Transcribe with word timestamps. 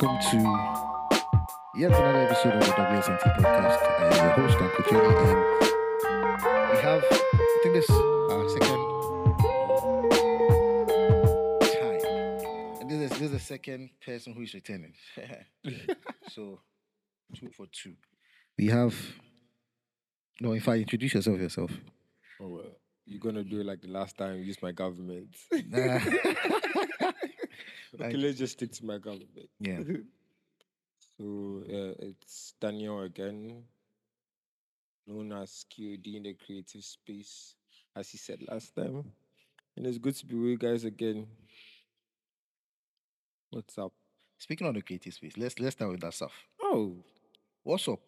welcome 0.00 0.30
to 0.30 0.38
yet 1.74 1.90
another 1.90 2.20
episode 2.20 2.54
of 2.54 2.60
the 2.60 2.66
WSNT 2.66 3.20
podcast. 3.36 3.78
I 3.98 4.04
am 4.06 4.12
your 4.14 4.48
host, 4.48 4.56
Uncle 4.58 4.84
Jenny, 4.88 5.14
and 6.48 6.70
we 6.70 6.76
have, 6.78 7.04
I 7.10 7.58
think 7.62 7.74
this 7.74 7.90
our 7.90 8.48
second 8.48 8.80
time. 11.74 12.00
And 12.80 12.90
this 12.90 13.00
is, 13.00 13.10
this 13.10 13.20
is 13.20 13.30
the 13.30 13.38
second 13.38 13.90
person 14.04 14.32
who 14.32 14.42
is 14.42 14.54
returning. 14.54 14.94
so, 16.30 16.60
two 17.34 17.50
for 17.50 17.66
two. 17.70 17.94
We 18.56 18.68
have, 18.68 18.94
no, 20.40 20.52
if 20.52 20.68
I 20.68 20.76
introduce 20.76 21.14
yourself, 21.14 21.38
yourself. 21.38 21.72
Oh, 22.40 22.48
well, 22.48 22.62
you're 23.04 23.20
gonna 23.20 23.44
do 23.44 23.60
it 23.60 23.66
like 23.66 23.82
the 23.82 23.88
last 23.88 24.16
time 24.16 24.36
you 24.38 24.44
used 24.44 24.62
my 24.62 24.72
government. 24.72 25.36
Nah. 25.68 25.98
okay, 28.00 28.16
let's 28.16 28.38
just 28.38 28.54
stick 28.54 28.72
to 28.72 28.84
my 28.84 28.98
government. 28.98 29.48
yeah. 29.58 29.80
So 31.18 31.62
uh, 31.68 31.92
it's 31.98 32.54
Daniel 32.58 33.02
again, 33.02 33.62
known 35.06 35.32
as 35.32 35.66
QD 35.70 36.16
in 36.16 36.22
the 36.22 36.32
creative 36.32 36.82
space, 36.82 37.56
as 37.94 38.08
he 38.08 38.16
said 38.16 38.38
last 38.48 38.74
time. 38.74 39.04
And 39.76 39.86
it's 39.86 39.98
good 39.98 40.16
to 40.16 40.24
be 40.24 40.34
with 40.36 40.48
you 40.52 40.56
guys 40.56 40.84
again. 40.84 41.26
What's 43.50 43.76
up? 43.76 43.92
Speaking 44.38 44.66
of 44.66 44.72
the 44.72 44.80
creative 44.80 45.12
space, 45.12 45.36
let's 45.36 45.58
let's 45.58 45.76
start 45.76 45.90
with 45.90 46.00
that 46.00 46.14
stuff. 46.14 46.32
Oh, 46.62 46.96
What's 47.62 47.86
up? 47.88 48.00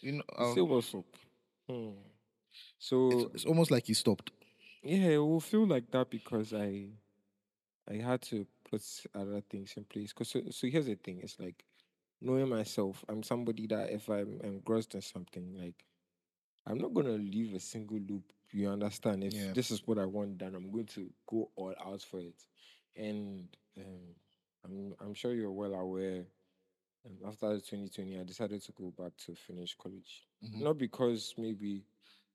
You 0.00 0.12
know, 0.12 0.22
um, 0.38 0.52
still 0.52 0.68
what's 0.68 0.94
up? 0.94 1.04
Hmm. 1.68 1.90
So 2.78 3.10
it's, 3.10 3.34
it's 3.34 3.44
almost 3.44 3.70
like 3.70 3.88
you 3.88 3.94
stopped. 3.94 4.30
Yeah, 4.82 5.08
it 5.08 5.18
will 5.18 5.40
feel 5.40 5.66
like 5.66 5.90
that 5.90 6.10
because 6.10 6.52
I 6.54 6.86
I 7.90 7.94
had 7.94 8.22
to 8.22 8.46
put 8.70 8.82
other 9.14 9.40
things 9.50 9.74
in 9.76 9.84
place. 9.84 10.12
Cause 10.12 10.28
so, 10.30 10.40
so 10.50 10.66
here's 10.68 10.86
the 10.86 10.94
thing: 10.96 11.20
it's 11.22 11.38
like 11.38 11.64
knowing 12.20 12.48
myself. 12.48 13.04
I'm 13.08 13.22
somebody 13.22 13.66
that 13.68 13.90
if 13.90 14.08
I'm 14.08 14.40
engrossed 14.42 14.94
in 14.94 15.02
something, 15.02 15.54
like 15.58 15.84
I'm 16.66 16.78
not 16.78 16.94
gonna 16.94 17.18
leave 17.18 17.54
a 17.54 17.60
single 17.60 17.98
loop. 17.98 18.32
You 18.52 18.68
understand? 18.70 19.24
If 19.24 19.34
Yeah. 19.34 19.52
this 19.52 19.70
is 19.70 19.86
what 19.86 19.98
I 19.98 20.06
want 20.06 20.38
done, 20.38 20.54
I'm 20.54 20.70
going 20.72 20.86
to 20.86 21.10
go 21.28 21.50
all 21.56 21.74
out 21.84 22.02
for 22.02 22.20
it. 22.20 22.44
And 22.96 23.48
um, 23.78 24.14
I'm 24.64 24.94
I'm 25.00 25.14
sure 25.14 25.32
you're 25.34 25.52
well 25.52 25.74
aware. 25.74 26.26
Um, 27.06 27.18
after 27.26 27.58
2020, 27.60 28.18
I 28.20 28.24
decided 28.24 28.62
to 28.62 28.72
go 28.72 28.92
back 28.96 29.16
to 29.26 29.34
finish 29.34 29.74
college. 29.76 30.26
Mhm. 30.44 30.60
Not 30.62 30.78
because 30.78 31.34
maybe 31.38 31.84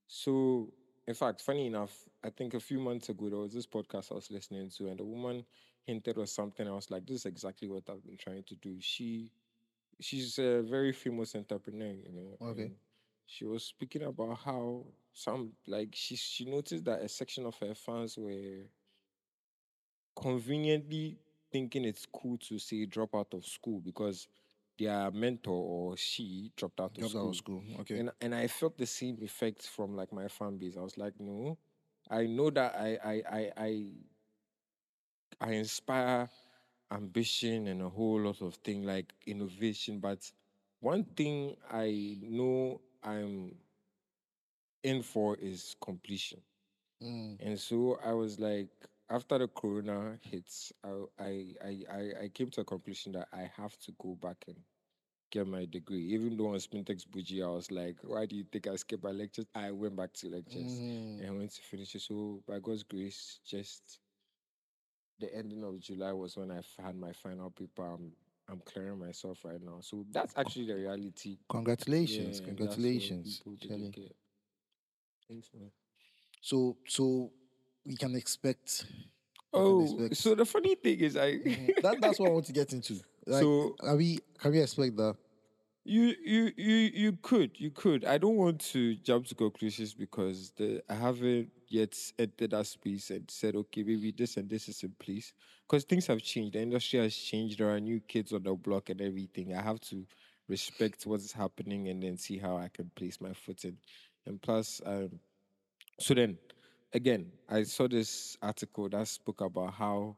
so. 0.08 0.74
In 1.08 1.14
fact, 1.14 1.42
funny 1.42 1.68
enough, 1.68 2.10
I 2.24 2.32
think 2.32 2.56
a 2.56 2.60
few 2.60 2.80
months 2.80 3.10
ago 3.10 3.30
there 3.30 3.38
was 3.40 3.54
this 3.54 3.68
podcast 3.68 4.12
I 4.12 4.16
was 4.16 4.32
listening 4.32 4.70
to, 4.72 4.88
and 4.88 5.00
a 5.00 5.06
woman 5.06 5.46
hinted 5.86 6.18
or 6.18 6.26
something. 6.28 6.68
I 6.68 6.72
was 6.72 6.90
like, 6.92 7.06
"This 7.06 7.18
is 7.22 7.26
exactly 7.26 7.68
what 7.70 7.84
I've 7.90 8.04
been 8.06 8.18
trying 8.18 8.44
to 8.44 8.56
do." 8.56 8.78
She, 8.80 9.32
she's 10.00 10.38
a 10.40 10.62
very 10.62 10.92
famous 10.94 11.36
entrepreneur, 11.36 11.94
you 11.94 12.12
know. 12.12 12.48
Okay. 12.50 12.72
She 13.28 13.46
was 13.46 13.64
speaking 13.64 14.04
about 14.04 14.38
how 14.46 14.86
some 15.14 15.54
like 15.68 15.90
she 15.94 16.16
she 16.16 16.46
noticed 16.46 16.86
that 16.86 17.02
a 17.02 17.10
section 17.10 17.46
of 17.46 17.56
her 17.60 17.74
fans 17.74 18.18
were 18.18 18.66
conveniently 20.16 21.18
thinking 21.52 21.86
it's 21.86 22.06
cool 22.12 22.38
to 22.38 22.58
say 22.60 22.86
drop 22.86 23.16
out 23.16 23.34
of 23.34 23.46
school 23.46 23.80
because 23.80 24.28
their 24.78 25.10
mentor 25.12 25.54
or 25.54 25.98
she 25.98 26.52
dropped 26.56 26.80
out 26.80 26.92
of 26.92 26.98
Dropped 26.98 27.12
school. 27.12 27.26
out 27.26 27.30
of 27.30 27.36
school. 27.38 27.64
Okay. 27.82 28.00
And 28.00 28.12
and 28.22 28.36
I 28.36 28.48
felt 28.48 28.78
the 28.78 28.86
same 28.86 29.18
effect 29.22 29.64
from 29.68 29.96
like 29.96 30.12
my 30.12 30.28
fan 30.28 30.58
base. 30.58 30.76
I 30.78 30.82
was 30.82 30.98
like, 30.98 31.14
no, 31.20 31.58
I 32.10 32.26
know 32.26 32.50
that 32.52 32.76
I 32.76 32.98
I 33.04 33.14
I 33.38 33.52
I, 33.58 33.86
I 35.40 35.54
inspire 35.54 36.30
ambition 36.92 37.68
and 37.68 37.82
a 37.82 37.90
whole 37.90 38.22
lot 38.22 38.42
of 38.42 38.56
things 38.56 38.86
like 38.86 39.14
innovation, 39.26 40.00
but 40.00 40.32
one 40.80 41.04
thing 41.04 41.56
I 41.72 42.18
know 42.22 42.82
I'm 43.04 43.56
in 44.84 45.02
for 45.02 45.36
is 45.38 45.76
completion. 45.82 46.42
Mm. 47.04 47.38
And 47.40 47.60
so 47.60 48.00
I 48.04 48.14
was 48.14 48.40
like, 48.40 48.70
after 49.10 49.38
the 49.40 49.48
corona 49.48 50.18
hits, 50.22 50.72
I 50.84 50.90
I 51.20 51.54
I 51.64 52.14
I, 52.24 52.28
came 52.34 52.50
to 52.52 52.62
a 52.62 52.66
conclusion 52.66 53.14
that 53.14 53.28
I 53.34 53.50
have 53.58 53.78
to 53.80 53.92
go 54.00 54.16
back 54.22 54.46
and 54.48 54.58
get 55.32 55.48
my 55.48 55.66
degree. 55.66 56.14
Even 56.14 56.38
though 56.38 56.50
on 56.50 56.56
Spintex 56.56 57.06
Buji, 57.08 57.44
I 57.44 57.50
was 57.50 57.72
like, 57.72 57.98
why 58.04 58.26
do 58.26 58.36
you 58.36 58.46
think 58.52 58.68
I 58.68 58.76
skipped 58.76 59.04
my 59.04 59.12
lectures? 59.12 59.46
I 59.56 59.72
went 59.72 59.96
back 59.96 60.14
to 60.14 60.30
lectures 60.30 60.82
Mm. 60.82 61.20
and 61.20 61.28
I 61.28 61.32
went 61.32 61.52
to 61.52 61.62
finish 61.62 61.96
it. 61.96 62.02
So 62.02 62.42
by 62.48 62.60
God's 62.60 62.84
grace, 62.84 63.40
just 63.46 64.00
the 65.20 65.34
ending 65.36 65.64
of 65.64 65.80
July 65.80 66.12
was 66.14 66.36
when 66.38 66.52
I 66.52 66.62
had 66.84 66.96
my 66.98 67.12
final 67.14 67.50
paper. 67.50 67.86
I'm 67.86 68.12
I'm 68.48 68.62
clearing 68.66 69.00
myself 69.00 69.40
right 69.44 69.62
now. 69.62 69.80
So 69.82 70.06
that's 70.12 70.34
actually 70.38 70.68
the 70.68 70.76
reality. 70.76 71.38
Congratulations. 71.50 72.40
Yeah, 72.40 72.46
Congratulations. 72.46 73.38
people 73.40 73.58
Kelly. 73.60 73.80
didn't 73.80 73.96
get. 73.96 74.16
Thanks, 75.28 75.50
man. 75.58 75.72
So 76.42 76.78
so 76.88 77.32
we 77.86 77.96
can 77.96 78.16
expect. 78.16 78.86
we 79.54 79.60
can 79.60 79.62
Oh, 79.62 79.84
expect- 79.84 80.18
so 80.18 80.36
the 80.36 80.46
funny 80.46 80.76
thing 80.76 81.00
is, 81.00 81.16
I 81.18 81.32
that, 81.82 81.98
that's 82.02 82.20
what 82.20 82.30
I 82.30 82.34
want 82.34 82.46
to 82.48 82.54
get 82.54 82.74
into. 82.74 82.96
Like, 83.28 83.42
so 83.42 83.76
are 83.80 83.96
we 83.96 84.20
can 84.38 84.52
we 84.52 84.60
expect 84.62 84.96
that? 84.98 85.16
You 85.88 86.16
you 86.24 86.52
you 86.58 86.76
you 86.94 87.12
could 87.22 87.60
you 87.60 87.70
could. 87.70 88.06
I 88.06 88.18
don't 88.18 88.38
want 88.38 88.60
to 88.74 88.96
jump 88.96 89.28
to 89.28 89.36
conclusions 89.36 89.94
because 89.94 90.52
the 90.58 90.82
I 90.90 90.96
haven't 90.96 91.52
yet 91.68 91.96
entered 92.18 92.52
that 92.52 92.66
space 92.66 93.12
and 93.12 93.30
said 93.30 93.56
okay 93.56 93.84
maybe 93.84 94.12
this 94.12 94.38
and 94.38 94.50
this 94.50 94.68
is 94.68 94.82
in 94.82 94.96
place 95.00 95.32
because 95.68 95.84
things 95.84 96.08
have 96.08 96.24
changed. 96.24 96.54
The 96.56 96.62
industry 96.62 97.00
has 97.00 97.16
changed. 97.16 97.60
There 97.60 97.70
are 97.70 97.80
new 97.80 98.00
kids 98.00 98.34
on 98.34 98.42
the 98.44 98.56
block 98.56 98.90
and 98.90 99.00
everything. 99.00 99.54
I 99.56 99.62
have 99.62 99.80
to 99.82 100.08
respect 100.48 101.06
what 101.06 101.20
is 101.20 101.32
happening 101.32 101.88
and 101.90 102.02
then 102.02 102.18
see 102.18 102.40
how 102.40 102.58
I 102.58 102.70
can 102.70 102.90
place 102.96 103.22
my 103.22 103.34
foot 103.34 103.64
in. 103.64 103.78
And 104.26 104.42
plus, 104.42 104.82
um, 104.88 105.20
so 106.00 106.14
then 106.14 106.38
again, 106.94 107.32
I 107.50 107.64
saw 107.64 107.88
this 107.88 108.38
article 108.42 108.90
that 108.90 109.08
spoke 109.08 109.42
about 109.42 109.74
how 109.74 110.18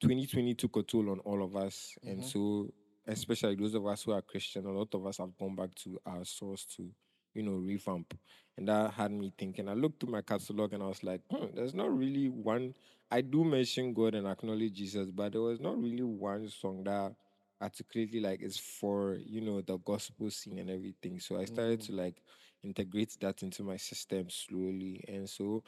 2020 0.00 0.54
took 0.54 0.76
a 0.76 0.82
toll 0.82 1.10
on 1.10 1.20
all 1.20 1.42
of 1.42 1.56
us, 1.56 1.96
and 2.04 2.20
Mhm. 2.20 2.24
so 2.24 2.72
especially 3.06 3.54
those 3.54 3.74
of 3.74 3.86
us 3.86 4.02
who 4.02 4.12
are 4.12 4.22
Christian, 4.22 4.66
a 4.66 4.72
lot 4.72 4.94
of 4.94 5.06
us 5.06 5.18
have 5.18 5.36
gone 5.38 5.54
back 5.54 5.74
to 5.76 5.98
our 6.06 6.24
source 6.24 6.64
to, 6.76 6.88
you 7.34 7.42
know, 7.42 7.52
revamp. 7.52 8.14
And 8.56 8.68
that 8.68 8.92
had 8.94 9.12
me 9.12 9.32
thinking. 9.36 9.68
I 9.68 9.74
looked 9.74 10.00
through 10.00 10.12
my 10.12 10.22
catalog 10.22 10.72
and 10.72 10.82
I 10.82 10.86
was 10.86 11.02
like, 11.02 11.20
hmm, 11.30 11.46
there's 11.54 11.74
not 11.74 11.96
really 11.96 12.28
one. 12.28 12.74
I 13.10 13.20
do 13.20 13.44
mention 13.44 13.92
God 13.94 14.14
and 14.14 14.26
acknowledge 14.26 14.72
Jesus, 14.72 15.10
but 15.10 15.32
there 15.32 15.42
was 15.42 15.60
not 15.60 15.80
really 15.80 16.02
one 16.02 16.48
song 16.48 16.84
that 16.84 17.14
articulately 17.60 18.20
like 18.20 18.42
is 18.42 18.58
for 18.58 19.16
you 19.24 19.40
know 19.40 19.62
the 19.62 19.78
gospel 19.78 20.30
scene 20.30 20.58
and 20.58 20.70
everything. 20.70 21.20
So 21.20 21.40
I 21.40 21.44
started 21.44 21.80
to 21.82 21.92
like 21.92 22.22
integrate 22.62 23.16
that 23.20 23.42
into 23.42 23.62
my 23.62 23.76
system 23.76 24.28
slowly, 24.30 25.04
and 25.08 25.28
so 25.28 25.62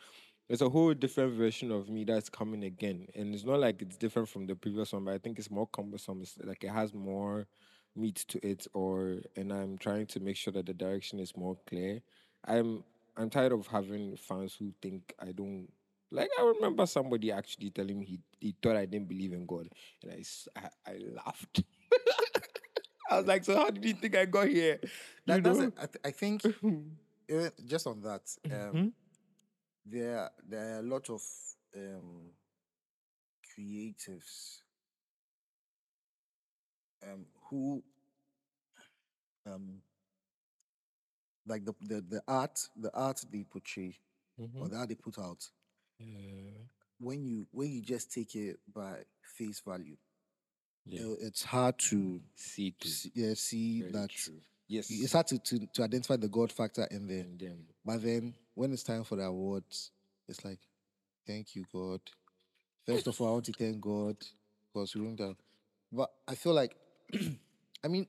there's 0.49 0.63
a 0.63 0.69
whole 0.69 0.95
different 0.95 1.35
version 1.35 1.71
of 1.71 1.89
me 1.89 2.05
that's 2.05 2.29
coming 2.31 2.65
again. 2.65 3.07
And 3.15 3.35
it's 3.35 3.45
not 3.45 3.61
like 3.61 3.83
it's 3.83 3.97
different 3.97 4.29
from 4.29 4.47
the 4.47 4.55
previous 4.57 4.93
one, 4.93 5.05
but 5.05 5.15
I 5.15 5.19
think 5.19 5.39
it's 5.39 5.51
more 5.51 5.67
cumbersome. 5.67 6.23
It's 6.23 6.37
like 6.43 6.65
it 6.65 6.71
has 6.71 6.95
more 6.95 7.47
meat 7.95 8.17
to 8.29 8.47
it 8.47 8.67
or 8.75 9.19
and 9.37 9.53
I'm 9.53 9.77
trying 9.77 10.07
to 10.07 10.21
make 10.21 10.37
sure 10.37 10.53
that 10.53 10.67
the 10.67 10.75
direction 10.75 11.19
is 11.21 11.37
more 11.37 11.57
clear. 11.67 12.01
I'm 12.47 12.85
I'm 13.17 13.29
tired 13.31 13.53
of 13.53 13.67
having 13.67 14.17
fans 14.17 14.55
who 14.59 14.73
think 14.81 15.13
I 15.21 15.33
don't 15.33 15.69
like 16.11 16.31
I 16.39 16.43
remember 16.45 16.87
somebody 16.87 17.31
actually 17.31 17.71
telling 17.71 17.99
me 17.99 18.07
he, 18.07 18.21
he 18.41 18.55
thought 18.63 18.77
I 18.77 18.87
didn't 18.87 19.09
believe 19.09 19.33
in 19.33 19.45
God. 19.45 19.69
And 20.03 20.13
I 20.13 20.69
I 20.91 20.97
laughed. 21.15 21.63
I 23.11 23.19
was 23.19 23.27
like, 23.27 23.45
so 23.45 23.57
how 23.57 23.71
did 23.71 23.85
you 23.85 23.95
think 23.95 24.17
I 24.17 24.27
got 24.27 24.49
here? 24.49 24.79
That, 25.27 25.37
you 25.37 25.43
that's 25.43 25.59
know? 25.59 25.65
it. 25.67 25.73
I, 25.79 25.87
th- 25.87 26.01
I 26.05 26.11
think 26.11 26.43
just 27.67 27.87
on 27.87 28.01
that, 28.03 28.23
um, 28.47 28.51
Mhm. 28.51 28.93
There 29.91 30.31
there 30.49 30.77
are 30.77 30.79
a 30.81 30.83
lot 30.83 31.09
of 31.11 31.23
um, 31.77 32.33
creatives 33.45 34.63
um, 37.03 37.27
who 37.49 37.83
um, 39.47 39.83
like 41.47 41.65
the, 41.65 41.75
the 41.83 42.01
the 42.03 42.23
art 42.29 42.59
the 42.77 42.91
art 42.95 43.25
they 43.31 43.45
portray 43.45 43.95
or 44.61 44.69
Mhm. 44.69 44.71
the 44.71 44.77
art 44.77 44.89
they 44.89 44.95
put 44.95 45.19
out 45.19 45.45
Yeah. 45.99 46.67
when 46.99 47.25
you 47.25 47.47
when 47.53 47.71
you 47.71 47.83
just 47.83 48.13
take 48.13 48.35
it 48.35 48.59
by 48.73 49.05
face 49.23 49.61
value 49.61 49.97
Yeah. 50.87 51.01
uh, 51.01 51.15
it's 51.21 51.45
hard 51.45 51.79
to 51.91 52.21
See, 52.37 52.73
to 52.81 52.89
see, 52.89 53.13
yeah, 53.15 53.35
see 53.35 53.83
Very 53.83 53.93
that 53.93 54.11
true. 54.11 54.41
Yes. 54.69 54.91
it's 54.91 55.13
hard 55.13 55.27
to, 55.29 55.39
to, 55.39 55.67
to 55.75 55.83
identify 55.83 56.17
the 56.17 56.29
god 56.29 56.53
factor 56.53 56.87
in 56.91 57.07
there 57.07 57.21
and 57.21 57.39
then 57.39 57.65
But 57.85 58.03
then 58.03 58.35
when 58.55 58.73
it's 58.73 58.83
time 58.83 59.05
for 59.05 59.17
the 59.17 59.25
awards, 59.25 59.91
it's 60.29 60.45
like, 60.45 60.59
thank 61.27 61.55
you, 61.57 61.65
God. 61.73 62.01
First 62.87 63.07
of 63.07 63.21
all, 63.21 63.29
I 63.29 63.31
want 63.33 63.45
to 63.47 63.53
thank 63.53 63.81
God 63.81 64.17
because 64.73 64.95
we 64.95 65.07
down. 65.15 65.37
But 65.93 66.11
I 66.27 66.35
feel 66.35 66.53
like, 66.53 66.77
I 67.85 67.89
mean, 67.89 68.07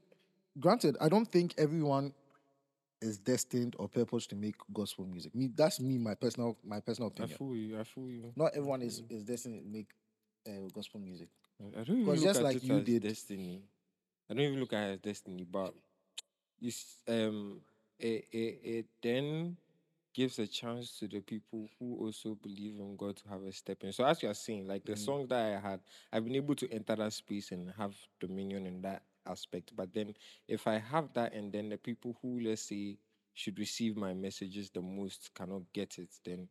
granted, 0.59 0.97
I 1.00 1.07
don't 1.07 1.31
think 1.31 1.53
everyone 1.57 2.13
is 3.01 3.17
destined 3.17 3.75
or 3.79 3.88
purposed 3.88 4.29
to 4.31 4.35
make 4.35 4.56
gospel 4.73 5.06
music. 5.06 5.33
Me, 5.33 5.50
that's 5.56 5.79
me, 5.79 5.97
my 5.97 6.15
personal, 6.15 6.57
my 6.65 6.81
personal 6.81 7.09
I 7.09 7.13
opinion. 7.13 7.38
fool 7.38 7.56
you. 7.56 7.79
I 7.79 7.83
fool 7.83 8.09
you. 8.09 8.33
Not 8.35 8.51
everyone 8.56 8.81
is, 8.81 9.01
is 9.09 9.23
destined 9.23 9.61
to 9.63 9.69
make 9.69 9.88
uh, 10.47 10.67
gospel 10.73 11.00
music. 11.00 11.29
I 11.61 11.79
I 11.79 11.83
don't 11.83 12.00
even 12.01 12.06
look 12.15 12.23
just 12.23 12.39
at 12.39 12.44
like 12.44 12.56
it 12.57 12.63
you 12.63 12.77
as 12.77 12.83
did- 12.83 13.03
destiny. 13.03 13.61
I 14.29 14.33
don't 14.33 14.44
even 14.44 14.59
look 14.59 14.73
at 14.73 14.89
it 14.89 14.94
as 14.94 15.00
destiny, 15.00 15.45
but 15.50 15.73
you 16.59 16.71
um 17.07 17.61
it, 18.00 18.25
it, 18.31 18.59
it 18.63 18.85
then 19.01 19.57
gives 20.13 20.39
a 20.39 20.47
chance 20.47 20.97
to 21.00 21.07
the 21.07 21.19
people 21.21 21.69
who 21.79 21.97
also 22.00 22.35
believe 22.35 22.79
in 22.79 22.95
God 22.97 23.15
to 23.17 23.29
have 23.29 23.44
a 23.44 23.51
step 23.51 23.83
in. 23.83 23.94
So 23.94 24.06
as 24.06 24.21
you 24.23 24.29
are 24.29 24.33
saying, 24.35 24.67
like 24.67 24.85
the 24.85 24.95
Mm. 24.95 24.97
songs 24.97 25.29
that 25.29 25.57
I 25.57 25.59
had, 25.69 25.81
I've 26.11 26.25
been 26.25 26.35
able 26.35 26.56
to 26.56 26.71
enter 26.71 26.95
that 26.95 27.13
space 27.13 27.51
and 27.51 27.71
have 27.77 27.95
dominion 28.19 28.65
in 28.65 28.81
that 28.81 29.03
aspect. 29.27 29.71
But 29.75 29.94
then 29.94 30.15
if 30.47 30.67
I 30.67 30.79
have 30.79 31.13
that 31.13 31.33
and 31.33 31.51
then 31.53 31.69
the 31.69 31.77
people 31.77 32.17
who 32.21 32.39
let's 32.41 32.63
say 32.63 32.97
should 33.33 33.59
receive 33.59 33.95
my 33.95 34.13
messages 34.13 34.69
the 34.71 34.81
most 34.81 35.31
cannot 35.35 35.61
get 35.73 35.97
it, 36.00 36.09
then 36.25 36.47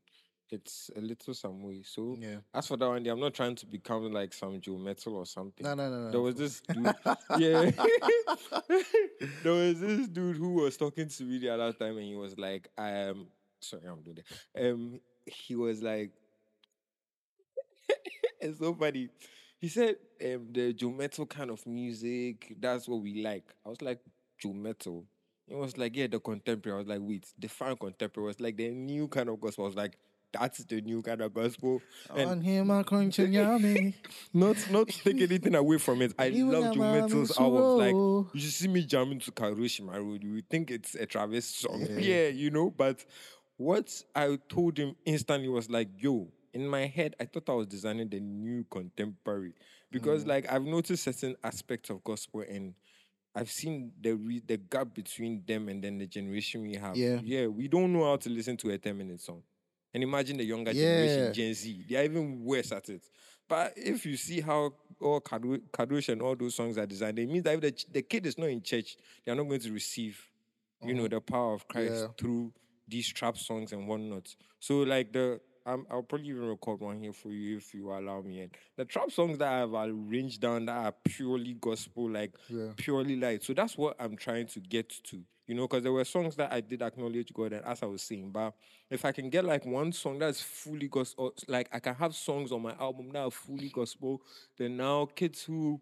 it's 0.53 0.91
a 0.97 1.01
little 1.01 1.35
some 1.35 1.63
way. 1.63 1.83
So 1.85 2.17
Yeah. 2.21 2.37
as 2.55 2.67
for 2.67 2.77
that 2.77 2.87
one 2.89 3.07
I'm 3.07 3.21
not 3.21 3.35
trying 3.35 3.55
to 3.57 3.67
become 3.67 4.13
like 4.13 4.33
some 4.33 4.61
Joe 4.61 4.79
Mettle 4.79 5.17
or 5.17 5.27
something. 5.27 5.65
No, 5.65 5.75
no, 5.75 5.91
no, 5.91 6.05
no. 6.05 6.11
There 6.11 6.21
was 6.21 6.35
this 6.37 6.61
dude, 6.61 6.85
yeah. 7.39 7.71
there 9.43 9.53
was 9.53 9.81
this 9.81 10.09
dude 10.09 10.37
who 10.37 10.55
was 10.55 10.77
talking 10.77 11.09
to 11.09 11.23
me 11.25 11.39
the 11.39 11.51
other 11.51 11.73
time, 11.73 11.97
and 11.97 12.07
he 12.07 12.15
was 12.15 12.39
like, 12.39 12.69
"Um, 12.77 13.27
sorry, 13.61 13.83
I'm 13.87 14.03
doing 14.03 14.19
that." 14.55 14.71
Um, 14.71 15.01
he 15.27 15.55
was 15.57 15.83
like, 15.83 16.11
"It's 18.41 18.59
so 18.59 18.75
funny." 18.75 19.09
He 19.61 19.69
said, 19.69 19.97
"Um, 20.25 20.49
the 20.53 20.73
Joe 20.73 20.91
Mettle 20.91 21.27
kind 21.27 21.51
of 21.51 21.67
music, 21.67 22.55
that's 22.61 22.89
what 22.89 23.01
we 23.03 23.23
like." 23.23 23.45
I 23.65 23.69
was 23.69 23.83
like, 23.83 24.01
"Joe 24.39 24.53
Mettle." 24.53 25.05
It 25.51 25.57
was 25.57 25.79
like, 25.79 25.97
yeah, 25.97 26.09
the 26.09 26.21
contemporary. 26.21 26.75
I 26.77 26.79
was 26.81 26.89
like, 26.89 27.01
wait, 27.01 27.27
the 27.39 27.49
fine 27.49 27.75
contemporary 27.75 28.27
was 28.27 28.39
like 28.39 28.59
the 28.59 28.69
new 28.69 29.09
kind 29.09 29.31
of 29.31 29.41
gospel. 29.41 29.65
I 29.65 29.69
was 29.69 29.77
like, 29.77 29.97
that's 30.33 30.59
the 30.65 30.81
new 30.81 31.03
kind 31.03 31.21
of 31.21 31.33
gospel. 31.33 31.81
And 32.15 32.31
On 32.31 32.41
him, 32.41 32.71
I 32.71 32.83
crunching 32.83 33.33
yummy. 33.33 33.95
not 34.35 34.57
not 34.71 34.89
take 34.89 35.21
anything 35.21 35.55
away 35.55 35.79
from 35.79 36.03
it. 36.03 36.13
I 36.19 36.29
love 36.29 36.65
know 36.65 36.75
Joe 36.75 36.79
my 36.81 37.01
Mettle's 37.01 37.39
albums. 37.39 37.79
Like 37.79 38.35
you 38.43 38.51
see 38.51 38.69
me 38.69 38.85
jamming 38.85 39.21
to 39.21 39.33
Karoshima 39.33 39.95
Road. 39.97 40.23
You 40.23 40.43
think 40.51 40.71
it's 40.71 40.95
a 40.95 41.07
Travis 41.07 41.47
song. 41.47 41.87
Yeah. 41.89 41.99
Yeah. 41.99 42.29
you 42.29 42.51
know. 42.51 42.71
But 42.71 43.05
what 43.57 44.03
I 44.15 44.39
told 44.49 44.79
him 44.79 44.95
instantly 45.05 45.49
was 45.49 45.69
like, 45.71 45.89
yo, 45.97 46.29
in 46.53 46.67
my 46.69 46.87
head, 46.87 47.17
I 47.21 47.25
thought 47.25 47.49
I 47.49 47.53
was 47.55 47.67
designing 47.67 48.09
the 48.09 48.21
new 48.21 48.65
contemporary. 48.71 49.55
Because 49.91 50.25
Mm. 50.25 50.29
like 50.29 50.53
I've 50.53 50.65
noticed 50.65 51.05
certain 51.05 51.37
aspects 51.43 51.89
of 51.91 52.05
gospel 52.05 52.43
and 52.49 52.75
I've 53.35 53.51
seen 53.51 53.93
the 54.01 54.13
re- 54.15 54.43
the 54.47 54.57
gap 54.59 54.95
between 54.95 55.43
them 55.47 55.69
and 55.69 55.83
then 55.83 55.97
the 55.99 56.07
generation 56.07 56.63
we 56.63 56.75
have. 56.75 56.97
Yeah. 56.97 57.21
Yeah, 57.25 57.47
we 57.47 57.69
don't 57.69 57.93
know 57.95 58.05
how 58.05 58.17
to 58.17 58.29
listen 58.29 58.57
to 58.59 58.71
a 58.71 58.77
10 58.79 58.99
minute 58.99 59.21
song. 59.23 59.43
And 59.95 60.03
imagine 60.03 60.37
the 60.37 60.45
younger 60.45 60.73
Yeah. 60.73 60.85
generation, 60.91 61.33
Gen 61.33 61.55
Z, 61.55 61.85
they 61.89 61.97
are 61.97 62.05
even 62.05 62.45
worse 62.45 62.73
at 62.73 62.89
it. 62.89 63.03
But 63.49 63.73
if 63.77 64.05
you 64.05 64.17
see 64.17 64.41
how 64.41 64.75
all 65.01 65.21
Kado- 65.21 65.63
Kadosh 65.73 66.11
and 66.11 66.21
all 66.21 66.37
those 66.37 66.55
songs 66.55 66.77
are 66.77 66.87
designed, 66.87 67.19
it 67.19 67.29
means 67.29 67.45
that 67.45 67.55
if 67.55 67.61
the, 67.61 67.85
the 67.93 68.03
kid 68.03 68.27
is 68.27 68.37
not 68.37 68.51
in 68.51 68.63
church, 68.63 68.97
they 69.25 69.33
are 69.33 69.35
not 69.35 69.49
going 69.49 69.61
to 69.61 69.73
receive, 69.73 70.21
you 70.85 70.93
know, 70.95 71.09
the 71.09 71.21
power 71.21 71.55
of 71.55 71.67
Christ 71.67 71.93
Uh-huh. 71.93 72.03
Yeah. 72.03 72.09
through 72.19 72.53
these 72.87 73.09
trap 73.13 73.37
songs 73.39 73.73
and 73.73 73.87
whatnot. 73.89 74.35
So 74.61 74.79
like 74.81 75.13
the 75.13 75.41
um, 75.69 75.87
I'll 75.91 76.03
probably 76.03 76.29
even 76.29 76.49
record 76.49 76.81
one 76.81 76.99
here 77.01 77.13
for 77.13 77.31
you 77.31 77.59
if 77.59 77.75
you 77.75 77.91
allow 77.91 78.23
me. 78.23 78.41
And 78.41 78.51
the 78.77 78.85
trap 78.87 79.11
songs 79.11 79.37
that 79.39 79.53
I've 79.53 79.75
arranged 79.75 80.41
down 80.41 80.67
that 80.67 80.77
are 80.87 80.95
purely 81.05 81.55
gospel, 81.61 82.11
like 82.11 82.33
Yeah. 82.49 82.73
purely 82.77 83.17
light. 83.17 83.43
So 83.45 83.53
that's 83.53 83.77
what 83.77 83.95
I'm 84.01 84.17
trying 84.17 84.47
to 84.49 84.61
get 84.61 84.89
to, 85.05 85.23
you 85.47 85.55
know, 85.55 85.69
because 85.69 85.83
there 85.83 85.93
were 85.93 86.05
songs 86.05 86.37
that 86.37 86.53
I 86.53 86.61
did 86.63 86.81
acknowledge 86.81 87.33
God, 87.35 87.53
and 87.53 87.65
as 87.67 87.83
I 87.83 87.87
was 87.87 88.03
saying, 88.03 88.31
but 88.31 88.55
if 88.89 89.05
I 89.05 89.13
can 89.13 89.29
get 89.29 89.45
like 89.45 89.67
one 89.67 89.93
song 89.93 90.19
that's 90.19 90.41
fully 90.41 90.89
gospel, 90.89 91.35
like 91.49 91.69
I 91.71 91.81
can 91.81 91.95
have 91.97 92.15
songs 92.15 92.51
on 92.51 92.63
my 92.63 92.75
album 92.81 93.11
that 93.13 93.25
are 93.25 93.31
fully 93.31 93.69
gospel, 93.69 94.23
then 94.57 94.79
now 94.79 95.05
kids 95.07 95.45
who 95.45 95.81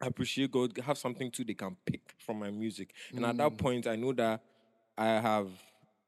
appreciate 0.00 0.50
God 0.50 0.76
have 0.78 0.98
something 0.98 1.30
too 1.30 1.44
they 1.44 1.54
can 1.54 1.76
pick 1.84 2.14
from 2.18 2.38
my 2.38 2.50
music. 2.50 2.92
And 3.14 3.24
at 3.26 3.36
that 3.36 3.56
point, 3.58 3.86
I 3.86 3.94
know 3.96 4.12
that 4.14 4.42
I 4.96 5.06
have 5.06 5.48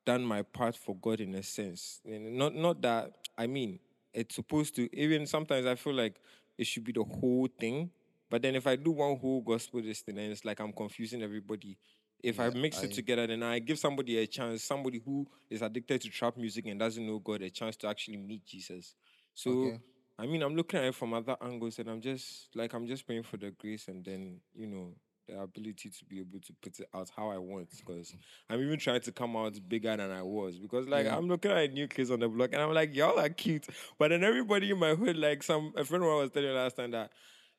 done 0.05 0.25
my 0.25 0.43
part 0.43 0.77
for 0.77 0.95
God 0.97 1.21
in 1.21 1.35
a 1.35 1.43
sense. 1.43 2.01
And 2.05 2.37
not 2.37 2.55
not 2.55 2.81
that 2.83 3.13
I 3.37 3.47
mean 3.47 3.79
it's 4.13 4.35
supposed 4.37 4.77
to 4.77 4.89
even 4.97 5.27
sometimes 5.27 5.67
I 5.67 5.75
feel 5.75 5.95
like 5.95 6.17
it 6.57 6.67
should 6.67 6.85
be 6.85 6.93
the 6.93 7.03
whole 7.05 7.49
thing. 7.59 7.91
But 8.31 8.43
then 8.43 8.55
if 8.55 8.67
I 8.67 8.77
do 8.77 8.91
one 8.93 9.17
whole 9.17 9.43
gospel 9.43 9.83
this 9.83 10.01
thing, 10.01 10.17
then 10.17 10.31
it's 10.31 10.45
like 10.45 10.61
I'm 10.61 10.73
confusing 10.73 11.23
everybody. 11.23 11.77
If 12.23 12.41
I 12.41 12.47
Yeah, 12.47 12.51
mix 12.51 12.83
I- 12.83 12.87
it 12.87 12.93
together, 12.93 13.27
then 13.27 13.43
I 13.43 13.59
give 13.59 13.79
somebody 13.79 14.19
a 14.19 14.27
chance, 14.27 14.63
somebody 14.65 14.99
who 15.05 15.27
is 15.51 15.63
addicted 15.63 16.01
to 16.03 16.09
trap 16.11 16.37
music 16.37 16.67
and 16.67 16.79
doesn't 16.81 17.07
know 17.07 17.19
God, 17.19 17.43
a 17.43 17.51
chance 17.51 17.77
to 17.77 17.89
actually 17.89 18.17
meet 18.17 18.45
Jesus. 18.47 18.95
So 19.35 19.51
Okay. 19.51 19.79
I 20.19 20.27
mean, 20.27 20.43
I'm 20.43 20.55
looking 20.55 20.79
at 20.79 20.87
it 20.87 20.95
from 20.95 21.13
other 21.13 21.37
angles, 21.41 21.79
and 21.81 21.89
I'm 21.91 22.01
just 22.01 22.49
like 22.55 22.73
I'm 22.73 22.87
just 22.87 23.05
praying 23.05 23.25
for 23.25 23.37
the 23.37 23.51
grace, 23.51 23.89
and 23.89 24.05
then 24.05 24.41
you 24.55 24.67
know 24.69 24.95
the 25.27 25.41
ability 25.41 25.91
to 25.91 26.05
be 26.05 26.21
able 26.21 26.41
to 26.41 26.53
put 26.63 26.79
it 26.79 26.89
out 26.95 27.11
how 27.17 27.31
I 27.31 27.39
want. 27.39 27.71
Because 27.77 28.15
I'm 28.51 28.61
even 28.61 28.79
trying 28.79 29.01
to 29.03 29.13
come 29.13 29.37
out 29.37 29.55
bigger 29.69 29.97
than 29.97 30.11
I 30.11 30.23
was. 30.23 30.59
Because 30.59 30.87
like 30.89 31.07
Yeah. 31.07 31.17
I'm 31.17 31.29
looking 31.29 31.51
at 31.51 31.73
new 31.73 31.89
kids 31.89 32.11
on 32.11 32.21
the 32.21 32.29
block, 32.29 32.51
and 32.53 32.63
I'm 32.63 32.73
like, 32.73 32.95
y'all 32.95 33.19
are 33.19 33.29
cute, 33.29 33.67
but 33.99 34.09
then 34.09 34.23
everybody 34.25 34.71
in 34.71 34.79
my 34.79 34.95
hood, 34.95 35.17
like 35.17 35.43
some 35.43 35.73
a 35.77 35.85
friend 35.85 36.05
of 36.05 36.11
mine 36.11 36.19
was 36.21 36.31
telling 36.31 36.49
me 36.51 36.55
last 36.55 36.77
time 36.77 36.91
that 36.93 37.11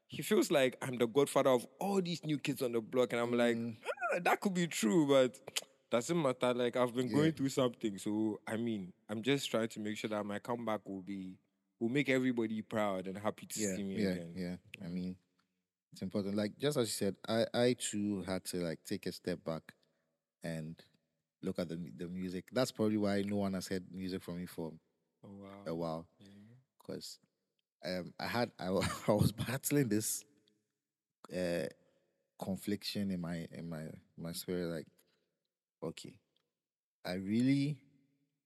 he 0.08 0.22
feels 0.22 0.52
like 0.52 0.78
I'm 0.82 0.98
the 0.98 1.08
godfather 1.08 1.50
of 1.50 1.66
all 1.80 2.02
these 2.02 2.24
new 2.24 2.38
kids 2.38 2.62
on 2.62 2.72
the 2.74 2.82
block, 2.82 3.14
and 3.14 3.22
I'm 3.22 3.32
like, 3.36 3.56
Mm. 3.56 3.78
"Ah, 4.14 4.20
that 4.24 4.40
could 4.42 4.54
be 4.54 4.68
true, 4.68 5.08
but. 5.08 5.40
Doesn't 5.92 6.20
matter. 6.20 6.52
Like 6.54 6.76
I've 6.76 6.94
been 6.96 7.08
Yeah. 7.08 7.14
going 7.14 7.32
through 7.34 7.50
something, 7.50 7.98
so 8.00 8.40
I 8.48 8.58
mean, 8.58 8.92
I'm 9.08 9.22
just 9.22 9.50
trying 9.52 9.68
to 9.70 9.80
make 9.80 9.98
sure 9.98 10.10
that 10.10 10.26
my 10.26 10.40
comeback 10.40 10.82
will 10.86 11.04
be 11.04 11.38
will 11.80 11.90
make 11.90 12.10
everybody 12.10 12.62
proud 12.64 13.08
and 13.08 13.18
happy 13.18 13.46
to 13.46 13.60
yeah, 13.60 13.76
see 13.76 13.84
me 13.84 14.02
yeah, 14.02 14.10
again. 14.10 14.34
yeah. 14.36 14.56
I 14.84 14.90
mean, 14.90 15.16
it's 15.96 16.02
important. 16.02 16.36
Like 16.36 16.58
just 16.60 16.78
as 16.78 16.88
you 16.90 16.92
said, 17.08 17.16
I 17.28 17.46
I 17.54 17.74
too 17.80 18.24
had 18.28 18.44
to 18.46 18.58
like 18.58 18.80
take 18.86 19.06
a 19.06 19.14
step 19.14 19.44
back 19.46 19.64
and 20.44 20.76
look 21.44 21.60
at 21.60 21.70
the 21.70 21.78
the 21.98 22.08
music. 22.08 22.46
That's 22.52 22.72
probably 22.72 22.98
why 22.98 23.22
no 23.24 23.38
one 23.38 23.54
has 23.54 23.68
heard 23.68 23.86
music 23.92 24.24
from 24.24 24.38
me 24.40 24.46
for 24.46 24.74
Oh 25.24 25.30
wow. 25.42 25.50
a 25.68 25.76
while 25.76 26.08
Yeah. 26.20 26.28
because 26.80 27.20
um 27.86 28.14
I 28.20 28.28
had 28.28 28.52
I, 28.60 28.68
I 29.08 29.12
was 29.14 29.32
battling 29.32 29.90
this 29.90 30.26
uh 31.36 31.66
confliction 32.44 33.12
in 33.12 33.22
my 33.22 33.48
in 33.52 33.70
my 33.70 33.84
my 34.18 34.32
spirit 34.34 34.68
like 34.68 34.88
okay 35.84 36.14
I 37.06 37.14
really 37.16 37.78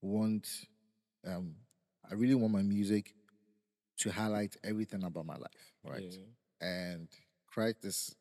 want 0.01 0.47
um 1.27 1.55
I 2.09 2.15
really 2.15 2.35
want 2.35 2.53
my 2.53 2.63
music 2.63 3.15
to 3.99 4.11
highlight 4.11 4.57
everything 4.63 5.03
about 5.03 5.25
my 5.25 5.35
life 5.37 5.73
right 5.85 6.03
Yeah. 6.03 6.67
and 6.67 7.09
Christ 7.51 7.85
is 7.85 8.15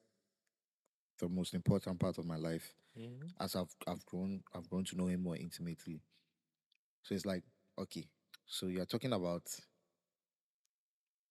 the 1.18 1.28
most 1.28 1.54
important 1.54 1.98
part 2.00 2.18
of 2.18 2.24
my 2.26 2.36
life 2.36 2.74
Mhm. 2.96 3.32
as 3.40 3.56
I've 3.56 3.74
I've 3.86 4.04
grown 4.06 4.42
I've 4.54 4.68
grown 4.70 4.84
to 4.86 4.96
know 4.96 5.06
him 5.08 5.22
more 5.22 5.36
intimately. 5.36 6.02
So 7.02 7.14
it's 7.14 7.26
like, 7.26 7.42
okay, 7.78 8.08
so 8.46 8.66
you're 8.66 8.86
talking 8.86 9.12
about 9.12 9.42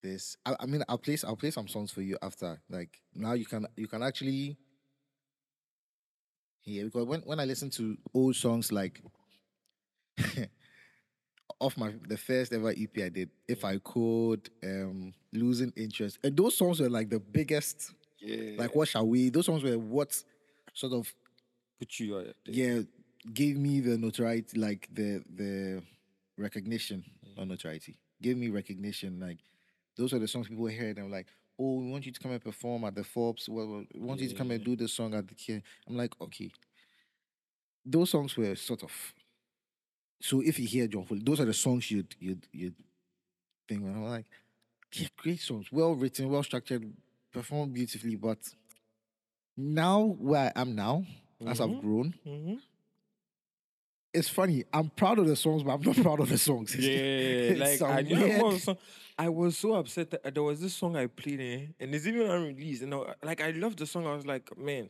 this. 0.01 0.38
I, 0.46 0.56
I 0.60 0.66
mean 0.66 0.84
I'll 0.88 0.98
play 0.98 1.18
I'll 1.25 1.36
play 1.36 1.51
some 1.51 1.68
songs 1.68 1.92
for 1.92 2.01
you 2.01 2.18
after. 2.22 2.60
Like 2.70 3.01
now 3.13 3.34
you 3.34 3.46
can 3.46 3.68
you 3.75 3.88
can 3.88 4.04
actually 4.04 4.58
hear 6.62 6.86
because 6.86 7.06
when, 7.06 7.22
when 7.22 7.39
I 7.39 7.46
listen 7.46 7.70
to 7.72 7.98
old 8.13 8.36
songs 8.36 8.72
like 8.72 9.01
off 11.60 11.78
my 11.78 11.94
the 12.08 12.18
first 12.18 12.54
ever 12.54 12.70
EP 12.70 12.98
I 12.98 13.10
did, 13.10 13.30
if 13.48 13.66
I 13.66 13.78
could, 13.80 14.50
um 14.64 15.14
losing 15.34 15.74
interest. 15.76 16.20
And 16.24 16.36
those 16.38 16.58
songs 16.58 16.80
were 16.80 16.90
like 16.90 17.10
the 17.10 17.20
biggest 17.20 17.94
Yeah. 18.20 18.58
like 18.58 18.76
what 18.76 18.88
shall 18.88 19.08
we? 19.08 19.30
Those 19.30 19.46
songs 19.46 19.64
were 19.64 19.78
what 19.78 20.24
sort 20.74 20.94
of 20.94 21.14
put 21.80 22.00
you 22.00 22.18
on 22.18 22.34
yeah 22.46 22.80
gave 23.34 23.58
me 23.58 23.80
the 23.82 23.98
notoriety 23.98 24.58
like 24.60 24.88
the 24.94 25.24
the 25.36 25.82
recognition. 26.38 27.04
Not 27.36 27.48
notoriety. 27.48 27.98
Gave 28.22 28.38
me 28.38 28.50
recognition 28.50 29.20
like 29.20 29.40
those 29.96 30.14
are 30.14 30.20
the 30.20 30.28
songs 30.28 30.48
people 30.48 30.68
hear 30.68 30.90
and 30.90 31.00
I'm 31.00 31.12
like 31.12 31.28
oh 31.60 31.76
we 31.80 31.90
want 31.92 32.06
you 32.06 32.12
to 32.12 32.20
come 32.20 32.32
and 32.32 32.42
perform 32.44 32.84
at 32.86 32.96
the 32.96 33.04
Forbes. 33.04 33.50
Well, 33.50 33.84
we 33.94 34.00
want 34.00 34.22
you 34.22 34.30
to 34.30 34.36
come 34.36 34.52
and 34.52 34.64
do 34.64 34.76
this 34.76 34.94
song 34.94 35.14
at 35.16 35.28
the 35.28 35.34
Kia 35.36 35.62
I'm 35.88 35.98
like 35.98 36.14
okay. 36.22 36.52
Those 37.86 38.10
songs 38.10 38.36
were 38.36 38.56
sort 38.56 38.84
of 38.84 38.92
so 40.19 40.41
if 40.41 40.59
you 40.59 40.67
hear 40.67 40.88
Jon 40.88 41.05
Foli 41.05 41.25
those 41.25 41.39
are 41.39 41.45
the 41.45 41.53
songs 41.53 41.89
you'd 41.91 42.15
you'd 42.19 42.47
you'd 42.51 42.75
think 43.67 43.81
and 43.81 43.95
I'm 43.95 44.03
like 44.05 44.25
yeah, 44.93 45.07
great 45.17 45.39
songs 45.39 45.67
well 45.71 45.93
written 45.95 46.29
well 46.29 46.43
structured 46.43 46.91
performed 47.31 47.74
beautifully 47.74 48.15
but 48.15 48.39
now 49.55 50.01
where 50.01 50.51
I 50.55 50.62
am 50.62 50.75
now 50.75 51.05
as 51.45 51.62
I've 51.62 51.79
grown 51.81 52.13
hmm 52.24 52.55
it's 54.17 54.29
funny. 54.29 54.63
I'm 54.74 54.89
proud 54.89 55.19
of 55.19 55.27
the 55.27 55.36
songs, 55.36 55.63
but 55.63 55.74
I'm 55.74 55.81
not 55.81 55.95
proud 56.01 56.19
of 56.19 56.29
the 56.29 56.38
songs. 56.38 56.75
Yeah, 56.75 57.53
like 57.57 57.81
I 57.81 58.57
song. 58.57 58.77
I 59.19 59.29
was 59.29 59.57
so 59.57 59.74
upset 59.74 60.12
that 60.12 60.33
there 60.33 60.43
was 60.43 60.59
this 60.59 60.74
song 60.74 60.95
I 60.95 61.07
played 61.07 61.39
in, 61.39 61.74
and 61.79 61.93
it's 61.93 62.07
even 62.07 62.21
unreleased. 62.29 62.83
And 62.83 62.93
I, 62.93 63.13
like 63.24 63.41
I 63.41 63.51
loved 63.51 63.79
the 63.79 63.86
song. 63.86 64.07
I 64.07 64.15
was 64.15 64.25
like, 64.25 64.57
man. 64.57 64.89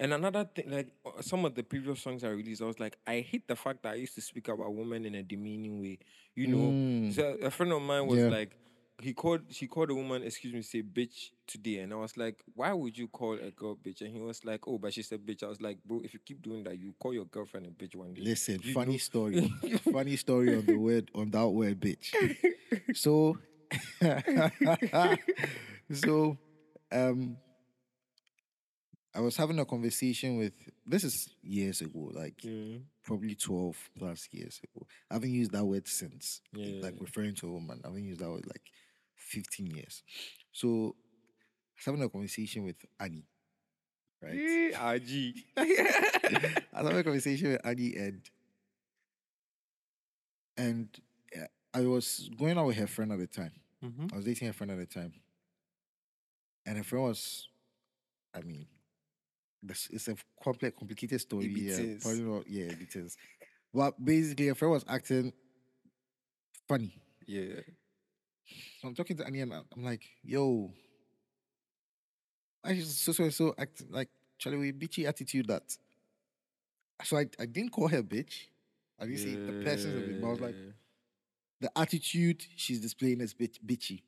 And 0.00 0.14
another 0.14 0.44
thing, 0.54 0.70
like 0.70 0.88
uh, 1.04 1.20
some 1.20 1.44
of 1.44 1.54
the 1.54 1.62
previous 1.62 2.00
songs 2.00 2.24
I 2.24 2.28
released, 2.30 2.62
I 2.62 2.64
was 2.64 2.80
like, 2.80 2.96
I 3.06 3.20
hate 3.20 3.46
the 3.46 3.54
fact 3.54 3.82
that 3.82 3.92
I 3.92 3.96
used 3.96 4.14
to 4.14 4.22
speak 4.22 4.48
about 4.48 4.74
women 4.74 5.04
in 5.04 5.14
a 5.14 5.22
demeaning 5.22 5.80
way. 5.80 5.98
You 6.34 6.46
know, 6.48 6.56
Mm. 6.56 7.14
so 7.14 7.36
a 7.42 7.50
friend 7.50 7.70
of 7.72 7.82
mine 7.82 8.06
was 8.06 8.18
Yeah. 8.18 8.28
like, 8.28 8.56
he 9.02 9.12
called 9.14 9.40
she 9.50 9.66
called 9.66 9.90
a 9.90 9.94
woman, 9.94 10.22
excuse 10.22 10.52
me, 10.52 10.60
say 10.62 10.82
bitch 10.82 11.30
today, 11.46 11.78
and 11.78 11.92
I 11.92 11.96
was 11.96 12.16
like, 12.18 12.42
why 12.54 12.72
would 12.72 12.96
you 12.98 13.08
call 13.08 13.32
a 13.34 13.50
girl 13.50 13.74
bitch? 13.76 14.00
And 14.02 14.10
he 14.14 14.20
was 14.20 14.44
like, 14.44 14.66
oh, 14.68 14.76
but 14.78 14.92
she 14.92 15.02
said 15.02 15.20
bitch. 15.24 15.42
I 15.42 15.46
was 15.48 15.60
like, 15.60 15.78
bro, 15.84 16.00
if 16.04 16.12
you 16.14 16.20
keep 16.24 16.42
doing 16.42 16.64
that, 16.64 16.78
you 16.78 16.94
call 16.98 17.14
your 17.14 17.24
girlfriend 17.26 17.66
a 17.66 17.70
bitch 17.70 17.94
one 17.94 18.12
day. 18.14 18.22
Listen, 18.22 18.60
You 18.62 18.72
funny 18.74 18.92
know- 18.92 18.98
story. 18.98 19.48
funny 19.92 20.16
story 20.16 20.54
on 20.56 20.66
the 20.66 20.76
word 20.76 21.10
on 21.14 21.30
that 21.30 21.48
word 21.48 21.80
bitch. 21.80 22.14
So 22.94 23.38
so 25.92 26.36
um 26.92 27.36
I 29.14 29.20
was 29.20 29.36
having 29.36 29.58
a 29.58 29.64
conversation 29.64 30.36
with 30.38 30.52
this 30.86 31.02
is 31.04 31.30
years 31.42 31.80
ago, 31.80 32.10
like 32.14 32.44
Yeah. 32.44 32.78
probably 33.02 33.34
12 33.34 33.90
plus 33.98 34.28
years 34.30 34.60
ago. 34.62 34.86
I 35.10 35.14
haven't 35.14 35.32
used 35.32 35.50
that 35.52 35.64
word 35.64 35.88
since. 35.88 36.40
Yeah. 36.52 36.80
Like 36.82 36.94
referring 37.00 37.34
to 37.36 37.48
a 37.48 37.52
woman. 37.52 37.80
I 37.84 37.88
haven't 37.88 38.04
used 38.04 38.20
that 38.20 38.30
word 38.30 38.46
like 38.46 38.62
15 39.16 39.66
years. 39.66 40.02
So 40.52 40.68
I 40.68 41.74
was 41.76 41.84
having 41.86 42.02
a 42.02 42.08
conversation 42.08 42.64
with 42.64 42.76
Annie. 43.00 43.26
Right? 44.22 44.34
Yeah, 44.34 44.78
RG. 44.98 45.44
I 45.56 45.62
was 46.82 46.86
having 46.86 46.98
a 46.98 47.04
conversation 47.04 47.52
with 47.52 47.66
Annie 47.66 47.96
and 47.96 48.20
and 50.56 50.88
uh, 51.36 51.46
I 51.74 51.82
was 51.86 52.30
going 52.38 52.58
out 52.58 52.66
with 52.66 52.76
her 52.76 52.86
friend 52.86 53.12
at 53.12 53.18
the 53.18 53.26
time. 53.26 53.52
mm-hmm. 53.84 54.06
I 54.12 54.16
was 54.16 54.24
dating 54.24 54.48
her 54.48 54.52
friend 54.52 54.70
at 54.72 54.78
the 54.78 54.86
time. 54.86 55.14
And 56.66 56.76
her 56.76 56.84
friend 56.84 57.04
was, 57.06 57.48
I 58.34 58.42
mean, 58.42 58.66
it's 59.68 60.08
a 60.08 60.16
complex, 60.42 60.76
complicated 60.78 61.20
story. 61.20 61.46
Yeah, 61.46 61.96
probably 62.00 62.22
not, 62.22 62.48
yeah, 62.48 62.64
it 62.64 62.96
is. 62.96 63.16
But 63.72 64.02
basically, 64.02 64.48
a 64.48 64.54
friend 64.54 64.72
was 64.72 64.84
acting 64.88 65.32
funny. 66.66 66.94
Yeah. 67.26 67.60
So 68.80 68.88
I'm 68.88 68.94
talking 68.94 69.16
to 69.18 69.26
Annie 69.26 69.40
and 69.40 69.52
I'm 69.52 69.84
like, 69.84 70.02
yo, 70.22 70.72
I 72.64 72.74
just 72.74 73.04
so 73.04 73.12
so 73.12 73.30
so 73.30 73.54
act 73.58 73.82
like 73.90 74.08
Charlie 74.38 74.58
with 74.58 74.80
bitchy 74.80 75.06
attitude 75.06 75.46
that. 75.48 75.76
So 77.04 77.16
I, 77.16 77.26
I 77.38 77.46
didn't 77.46 77.70
call 77.70 77.88
her 77.88 78.02
bitch. 78.02 78.48
I 78.98 79.06
didn't 79.06 79.18
say 79.18 79.34
the 79.34 79.64
person's 79.64 79.96
a 79.96 80.06
bitch, 80.06 80.20
but 80.20 80.26
I 80.26 80.30
was 80.30 80.40
like, 80.40 80.56
the 81.60 81.70
attitude 81.78 82.44
she's 82.56 82.80
displaying 82.80 83.20
is 83.20 83.32
bitch, 83.32 83.58
bitchy. 83.64 84.02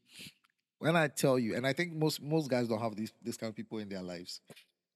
When 0.78 0.96
I 0.96 1.08
tell 1.08 1.38
you, 1.38 1.54
and 1.54 1.66
I 1.66 1.72
think 1.72 1.94
most 1.94 2.20
most 2.20 2.50
guys 2.50 2.68
don't 2.68 2.80
have 2.80 2.96
these 2.96 3.12
this 3.22 3.36
kind 3.36 3.50
of 3.50 3.56
people 3.56 3.78
in 3.78 3.88
their 3.88 4.02
lives. 4.02 4.40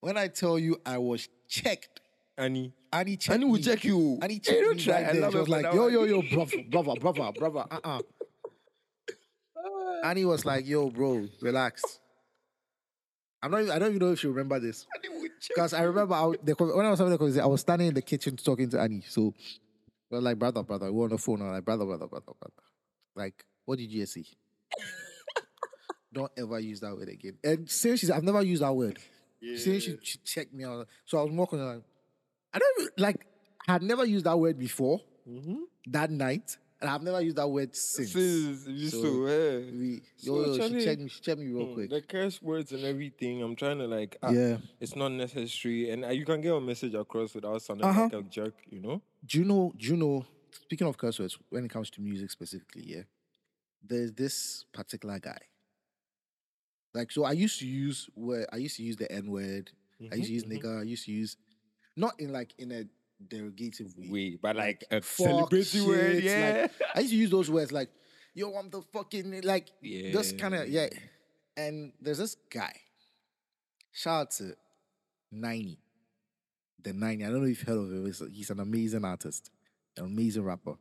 When 0.01 0.17
I 0.17 0.29
tell 0.29 0.59
you 0.59 0.81
I 0.85 0.99
was 0.99 1.29
checked, 1.49 2.01
Annie. 2.39 2.73
Annie 2.93 3.17
checked 3.17 3.35
Annie 3.35 3.47
will 3.47 3.55
me. 3.55 3.63
check 3.63 3.85
you. 3.85 4.19
Annie 4.23 4.35
Hey, 4.35 4.41
checked 4.41 4.61
don't 4.61 4.77
me 4.77 4.83
try. 4.83 4.95
right 4.95 5.07
I 5.09 5.13
there. 5.13 5.23
love 5.23 5.33
She 5.33 5.39
was 5.39 5.49
like, 5.49 5.65
yo, 5.75 5.87
yo, 5.89 6.05
yo, 6.05 6.23
brother, 6.23 6.63
brother, 6.71 7.01
brother, 7.01 7.33
brother, 7.33 7.65
uh-uh. 7.71 8.01
Annie 10.05 10.25
was 10.25 10.45
like, 10.45 10.67
yo, 10.67 10.91
bro, 10.91 11.27
relax. 11.41 11.99
I'm 13.43 13.51
not 13.51 13.61
even, 13.63 13.73
I 13.73 13.79
don't 13.79 13.89
even 13.95 13.99
know 14.07 14.13
if 14.13 14.21
she 14.21 14.27
remember 14.29 14.59
this. 14.61 14.87
Annie 14.97 15.15
will 15.15 15.29
check 15.41 15.55
Because 15.55 15.73
I 15.75 15.83
remember 15.83 16.15
I, 16.15 16.33
the, 16.43 16.55
when 16.55 16.87
I 16.87 16.91
was 16.91 16.99
having 16.99 17.13
the 17.13 17.19
conversation, 17.19 17.45
I 17.45 17.47
was 17.49 17.61
standing 17.63 17.89
in 17.89 17.95
the 17.95 18.03
kitchen 18.03 18.37
talking 18.37 18.69
to 18.71 18.81
Annie. 18.81 19.03
So 19.09 19.35
we 20.11 20.19
are 20.19 20.21
like, 20.21 20.39
brother, 20.39 20.63
brother, 20.63 20.93
we're 20.93 21.05
on 21.05 21.11
the 21.11 21.19
phone. 21.19 21.43
I'm 21.43 21.51
like, 21.53 21.65
brother, 21.65 21.85
brother, 21.85 22.07
brother, 22.07 22.33
brother. 22.41 22.63
Like, 23.15 23.45
what 23.65 23.79
did 23.79 23.91
you 23.91 24.03
just 24.03 24.15
say? 24.15 24.25
Don't 26.13 26.33
ever 26.37 26.61
use 26.61 26.81
that 26.81 26.97
word 26.97 27.09
again. 27.09 27.37
And 27.45 27.69
since 27.69 28.01
she's, 28.01 28.11
I've 28.11 28.23
never 28.25 28.43
used 28.43 28.63
that 28.63 28.75
word. 28.75 28.99
Since 29.55 29.83
she, 29.85 29.99
she 30.03 30.19
checked 30.19 30.53
me 30.53 30.65
out. 30.65 30.87
So 31.05 31.19
I 31.19 31.23
was 31.23 31.33
more 31.33 31.47
concerned. 31.47 31.83
I 32.53 32.59
don't 32.59 32.81
even, 32.81 32.93
like, 32.99 33.27
I 33.69 33.73
had 33.73 33.83
never 33.83 34.05
used 34.05 34.25
that 34.27 34.39
word 34.39 34.59
before 34.59 35.01
Mm-hmm. 35.29 35.63
that 35.89 36.11
night. 36.11 36.57
And 36.81 36.91
I've 36.91 37.03
never 37.03 37.21
used 37.21 37.37
that 37.37 37.49
word 37.49 37.75
since. 37.75 38.13
Sis, 38.13 38.67
you 38.69 38.89
So, 38.91 39.01
so, 39.03 39.27
yeah. 39.27 39.71
We, 39.73 40.03
So, 40.19 40.35
yo, 40.37 40.45
yo, 40.55 40.69
she 40.69 40.85
checked 40.85 41.01
me, 41.01 41.09
she 41.09 41.21
checked 41.21 41.41
me 41.41 41.47
real 41.49 41.67
Mm, 41.67 41.75
quick. 41.75 41.91
The 41.91 42.03
curse 42.03 42.41
words 42.43 42.73
and 42.73 42.85
everything. 42.85 43.43
I'm 43.43 43.57
trying 43.57 43.79
to 43.79 43.87
like. 43.87 44.17
ah, 44.23 44.31
yeah. 44.31 44.59
It's 44.79 44.95
not 44.95 45.09
necessary, 45.13 45.91
and 45.91 46.05
uh, 46.05 46.09
you 46.09 46.25
can 46.27 46.41
get 46.43 46.53
a 46.53 46.61
message 46.61 46.95
across 46.95 47.35
without 47.35 47.61
sounding 47.63 47.87
Uh-huh. 47.89 48.03
like 48.03 48.13
a 48.13 48.23
jerk. 48.23 48.55
You 48.71 48.81
know. 48.81 49.03
do 49.25 49.39
you 49.39 49.45
know 49.45 49.73
do 49.77 49.87
you 49.89 49.97
know 49.97 50.25
speaking 50.53 50.87
of 50.87 50.97
curse 50.99 51.19
words 51.19 51.39
when 51.49 51.65
it 51.65 51.71
comes 51.71 51.89
to 51.91 52.01
music 52.01 52.31
specifically 52.31 52.85
yeah 52.87 53.03
there's 53.83 54.13
this 54.13 54.65
particular 54.73 55.19
guy 55.19 55.39
like 56.97 57.11
so 57.13 57.25
i 57.25 57.33
used 57.33 57.59
to 57.59 57.67
use 57.67 58.09
where 58.15 58.47
i 58.53 58.57
used 58.57 58.77
to 58.77 58.83
use 58.83 58.97
the 58.97 59.11
n-word 59.13 59.71
i 60.13 60.15
used 60.17 60.29
to 60.29 60.33
use 60.35 60.45
Mhm, 60.45 60.63
nigga. 60.63 60.81
I 60.81 60.83
used 60.83 61.05
to 61.07 61.13
use 61.13 61.37
not 61.97 62.19
in 62.19 62.33
like 62.33 62.55
in 62.59 62.73
a 62.73 62.85
derogative 63.33 63.97
way 63.97 64.09
Wait, 64.11 64.43
but 64.43 64.57
like 64.57 64.85
a 64.91 65.01
fuck, 65.01 65.27
celebrity 65.27 65.81
word, 65.81 66.23
yeah. 66.23 66.63
like, 66.63 66.71
i 66.95 67.01
used 67.01 67.13
to 67.13 67.17
use 67.17 67.31
those 67.31 67.51
words 67.51 67.73
like 67.73 67.89
yo 68.35 68.53
i'm 68.55 68.69
the 68.71 68.83
fucking 68.93 69.41
like 69.43 69.69
yeah. 69.81 70.13
just 70.13 70.39
kind 70.39 70.55
of 70.55 70.69
yeah. 70.69 70.89
And 71.59 71.93
there's 72.03 72.19
this 72.19 72.37
guy 72.51 72.73
shout 73.93 74.21
out 74.21 74.31
to 74.33 74.55
90 75.33 75.79
the 76.83 76.93
90 76.93 77.25
i 77.25 77.29
don't 77.29 77.41
know 77.41 77.49
if 77.49 77.59
you've 77.61 77.69
heard 77.69 77.79
of 77.79 77.91
him. 77.91 78.31
He's 78.31 78.51
an 78.51 78.61
amazing 78.61 79.05
artist 79.07 79.51
an 79.97 80.05
amazing 80.05 80.45
rapper. 80.45 80.75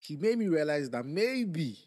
He 0.00 0.16
made 0.16 0.38
me 0.38 0.48
realize 0.48 0.90
that 0.90 1.04
maybe 1.04 1.78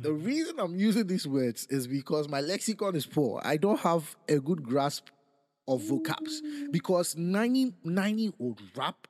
the 0.00 0.12
reason 0.12 0.58
i'm 0.58 0.74
using 0.76 1.06
these 1.06 1.26
words 1.26 1.66
is 1.70 1.86
because 1.86 2.28
my 2.28 2.40
lexicon 2.40 2.94
is 2.96 3.06
poor 3.06 3.40
i 3.44 3.56
don't 3.56 3.80
have 3.80 4.16
a 4.28 4.38
good 4.38 4.62
grasp 4.62 5.06
of 5.68 5.82
vocabs 5.82 6.40
because 6.70 7.16
90 7.16 7.74
90 7.84 8.32
would 8.38 8.58
rap 8.76 9.06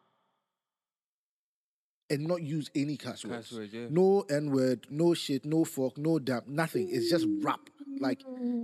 and 2.11 2.27
not 2.27 2.43
use 2.43 2.71
any 2.75 2.97
curse 2.97 3.25
words 3.25 3.53
word, 3.53 3.71
yeah. 3.73 3.87
no 3.89 4.25
N 4.29 4.51
word, 4.51 4.87
no 4.91 5.15
shit, 5.15 5.45
no 5.45 5.65
fuck, 5.65 5.97
no 5.97 6.19
damn, 6.19 6.43
nothing. 6.49 6.89
It's 6.91 7.09
just 7.09 7.25
rap. 7.41 7.61
Like, 8.01 8.21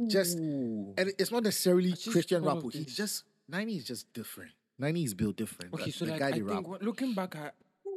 just, 0.09 0.37
and 0.37 0.99
it's 0.99 1.31
not 1.31 1.45
necessarily 1.45 1.91
just 1.91 2.11
Christian 2.11 2.43
rap. 2.45 2.59
Oh, 2.65 2.69
He's 2.71 2.97
just, 2.97 3.23
90 3.49 3.77
is 3.77 3.85
just 3.85 4.13
different. 4.13 4.51
90 4.81 5.05
is 5.05 5.15
built 5.15 5.37
different. 5.37 5.73
Okay, 5.75 5.85
Like, 5.85 5.95
so 5.95 6.05
the 6.07 6.11
like 6.13 6.21
guy 6.21 6.29
I 6.29 6.33
think 6.33 6.69
rap. 6.69 6.83
looking 6.83 7.15
back 7.15 7.37
at, 7.37 7.55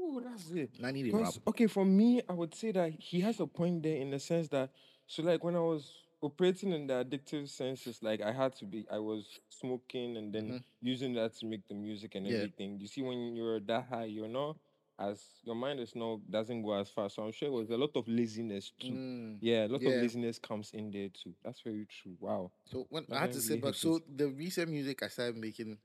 ooh, 0.10 0.22
that's 0.22 0.50
it. 0.52 0.72
90 0.80 1.04
they 1.04 1.10
rap. 1.12 1.20
Because 1.20 1.40
okay, 1.48 1.68
for 1.68 1.86
me, 1.86 2.22
I 2.30 2.34
would 2.34 2.54
say 2.56 2.72
that 2.72 2.92
he 3.00 3.22
has 3.22 3.40
a 3.40 3.48
point 3.48 3.84
there 3.84 3.98
in 3.98 4.10
the 4.12 4.20
sense 4.20 4.48
that 4.50 4.72
so 5.08 5.24
like 5.24 5.44
when 5.44 5.56
I 5.56 5.60
was 5.60 5.92
operating 6.22 6.72
in 6.74 6.88
the 6.88 6.94
addictive 7.06 7.48
senses, 7.50 8.00
like 8.04 8.22
I 8.22 8.32
had 8.32 8.56
to 8.58 8.66
be, 8.66 8.86
I 8.92 9.00
was 9.00 9.26
smoking 9.50 10.18
and 10.18 10.34
then 10.34 10.46
Mhm. 10.52 10.64
using 10.82 11.14
that 11.14 11.34
to 11.38 11.46
make 11.46 11.68
the 11.68 11.74
music 11.76 12.16
and 12.16 12.28
Yeah. 12.28 12.36
everything. 12.38 12.80
You 12.80 12.88
see, 12.88 13.02
when 13.02 13.36
you're 13.36 13.60
that 13.62 13.86
high, 13.86 14.06
you're 14.06 14.28
not 14.28 14.58
as 15.00 15.24
your 15.44 15.56
mind 15.56 15.80
is 15.80 15.96
not 15.96 16.20
doesn't 16.30 16.62
go 16.62 16.74
as 16.74 16.90
fast. 16.90 17.16
So 17.16 17.24
I'm 17.24 17.32
sure 17.32 17.48
it 17.48 17.52
was 17.52 17.70
a 17.70 17.78
lot 17.78 17.92
of 17.96 18.08
laziness 18.08 18.72
too. 18.80 18.94
Mm. 18.94 19.38
Yeah, 19.42 19.66
a 19.66 19.70
lot 19.70 19.82
Yeah. 19.82 19.90
of 19.96 20.02
laziness 20.02 20.38
comes 20.40 20.72
in 20.74 20.92
there 20.92 21.10
too. 21.10 21.34
That's 21.44 21.62
very 21.62 21.86
true. 21.86 22.18
Wow. 22.20 22.52
So 22.66 22.86
when 22.90 23.06
I 23.12 23.20
had 23.20 23.32
to 23.34 23.42
say, 23.42 23.52
really 23.56 23.62
but 23.62 23.68
hit 23.68 23.76
so 23.78 23.96
it. 23.96 24.18
the 24.18 24.28
recent 24.28 24.70
music 24.70 25.02
I 25.02 25.08
started 25.08 25.38
making, 25.38 25.78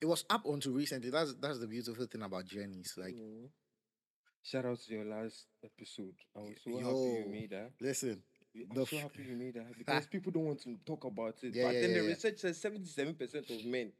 it 0.00 0.06
was 0.06 0.24
up 0.30 0.46
onto 0.46 0.70
recently. 0.72 1.10
That's 1.10 1.34
that's 1.34 1.58
the 1.58 1.66
beautiful 1.66 2.06
thing 2.06 2.22
about 2.22 2.46
journeys. 2.46 2.94
Like, 2.96 3.16
Mm. 3.16 3.48
Shout 4.42 4.64
out 4.64 4.78
to 4.80 4.92
your 4.94 5.04
last 5.04 5.46
episode. 5.64 6.14
I 6.36 6.40
was 6.40 6.56
so 6.64 6.76
happy 6.78 7.24
you 7.24 7.26
made 7.30 7.50
that. 7.50 7.70
listen, 7.80 8.22
I'm 8.56 8.74
the 8.76 8.86
so 8.86 8.96
f- 8.96 9.02
happy 9.02 9.22
you 9.30 9.36
made 9.36 9.54
that 9.54 9.66
because 9.78 10.06
people 10.06 10.32
don't 10.32 10.44
want 10.46 10.62
to 10.62 10.76
talk 10.84 11.04
about 11.04 11.36
it. 11.42 11.54
Yeah, 11.54 11.64
but 11.66 11.74
yeah, 11.74 11.80
then 11.82 11.90
yeah, 11.90 12.00
the 12.02 12.08
research 12.08 12.38
says 12.38 12.58
77% 12.60 13.50
of 13.50 13.64
men 13.64 13.92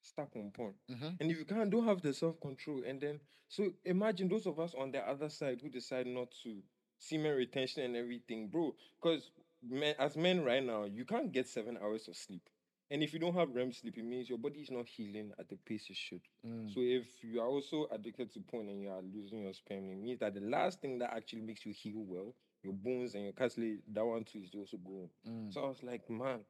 stuck 0.00 0.34
on 0.36 0.50
porn. 0.50 0.74
Mhm. 0.90 1.20
And 1.20 1.30
if 1.30 1.38
you 1.38 1.44
can't, 1.44 1.70
don't 1.70 1.84
have 1.84 2.00
the 2.00 2.14
self 2.14 2.40
control. 2.40 2.82
And 2.86 3.00
then, 3.00 3.20
so 3.48 3.72
imagine 3.84 4.28
those 4.28 4.46
of 4.46 4.58
us 4.58 4.74
on 4.74 4.92
the 4.92 5.06
other 5.06 5.28
side 5.28 5.60
who 5.60 5.68
decide 5.68 6.06
not 6.06 6.28
to 6.44 6.62
semen 6.98 7.36
retention 7.36 7.82
and 7.82 7.96
everything, 7.96 8.48
bro. 8.48 8.74
Because 9.00 9.30
men, 9.62 9.94
as 9.98 10.16
men 10.16 10.42
right 10.42 10.64
now, 10.64 10.84
you 10.84 11.04
can't 11.04 11.30
get 11.32 11.48
seven 11.48 11.76
hours 11.82 12.08
of 12.08 12.16
sleep. 12.16 12.48
And 12.90 13.02
if 13.02 13.12
you 13.12 13.18
don't 13.18 13.34
have 13.34 13.54
REM 13.54 13.72
sleep, 13.72 13.98
it 13.98 14.04
means 14.04 14.28
your 14.28 14.38
body 14.38 14.60
is 14.60 14.70
not 14.70 14.86
healing 14.86 15.32
at 15.38 15.48
the 15.48 15.56
pace 15.56 15.86
it 15.90 15.96
should. 15.96 16.20
Mm. 16.46 16.72
So 16.72 16.80
if 16.80 17.06
you 17.22 17.40
are 17.40 17.48
also 17.48 17.88
addicted 17.90 18.32
to 18.34 18.40
porn 18.40 18.68
and 18.68 18.80
you 18.80 18.90
are 18.90 19.02
losing 19.02 19.42
your 19.42 19.52
sperm, 19.54 19.90
it 19.90 19.98
means 19.98 20.20
that 20.20 20.34
the 20.34 20.40
last 20.40 20.80
thing 20.80 20.98
that 21.00 21.12
actually 21.14 21.42
makes 21.42 21.66
you 21.66 21.72
heal 21.72 22.04
well, 22.06 22.34
your 22.62 22.74
bones 22.74 23.14
and 23.14 23.24
your 23.24 23.32
cartilage, 23.32 23.80
that 23.92 24.04
one 24.04 24.24
too 24.24 24.40
is 24.44 24.54
also 24.54 24.76
going. 24.76 25.10
Mm. 25.28 25.52
So 25.52 25.64
I 25.64 25.68
was 25.68 25.82
like, 25.82 26.08
man, 26.08 26.40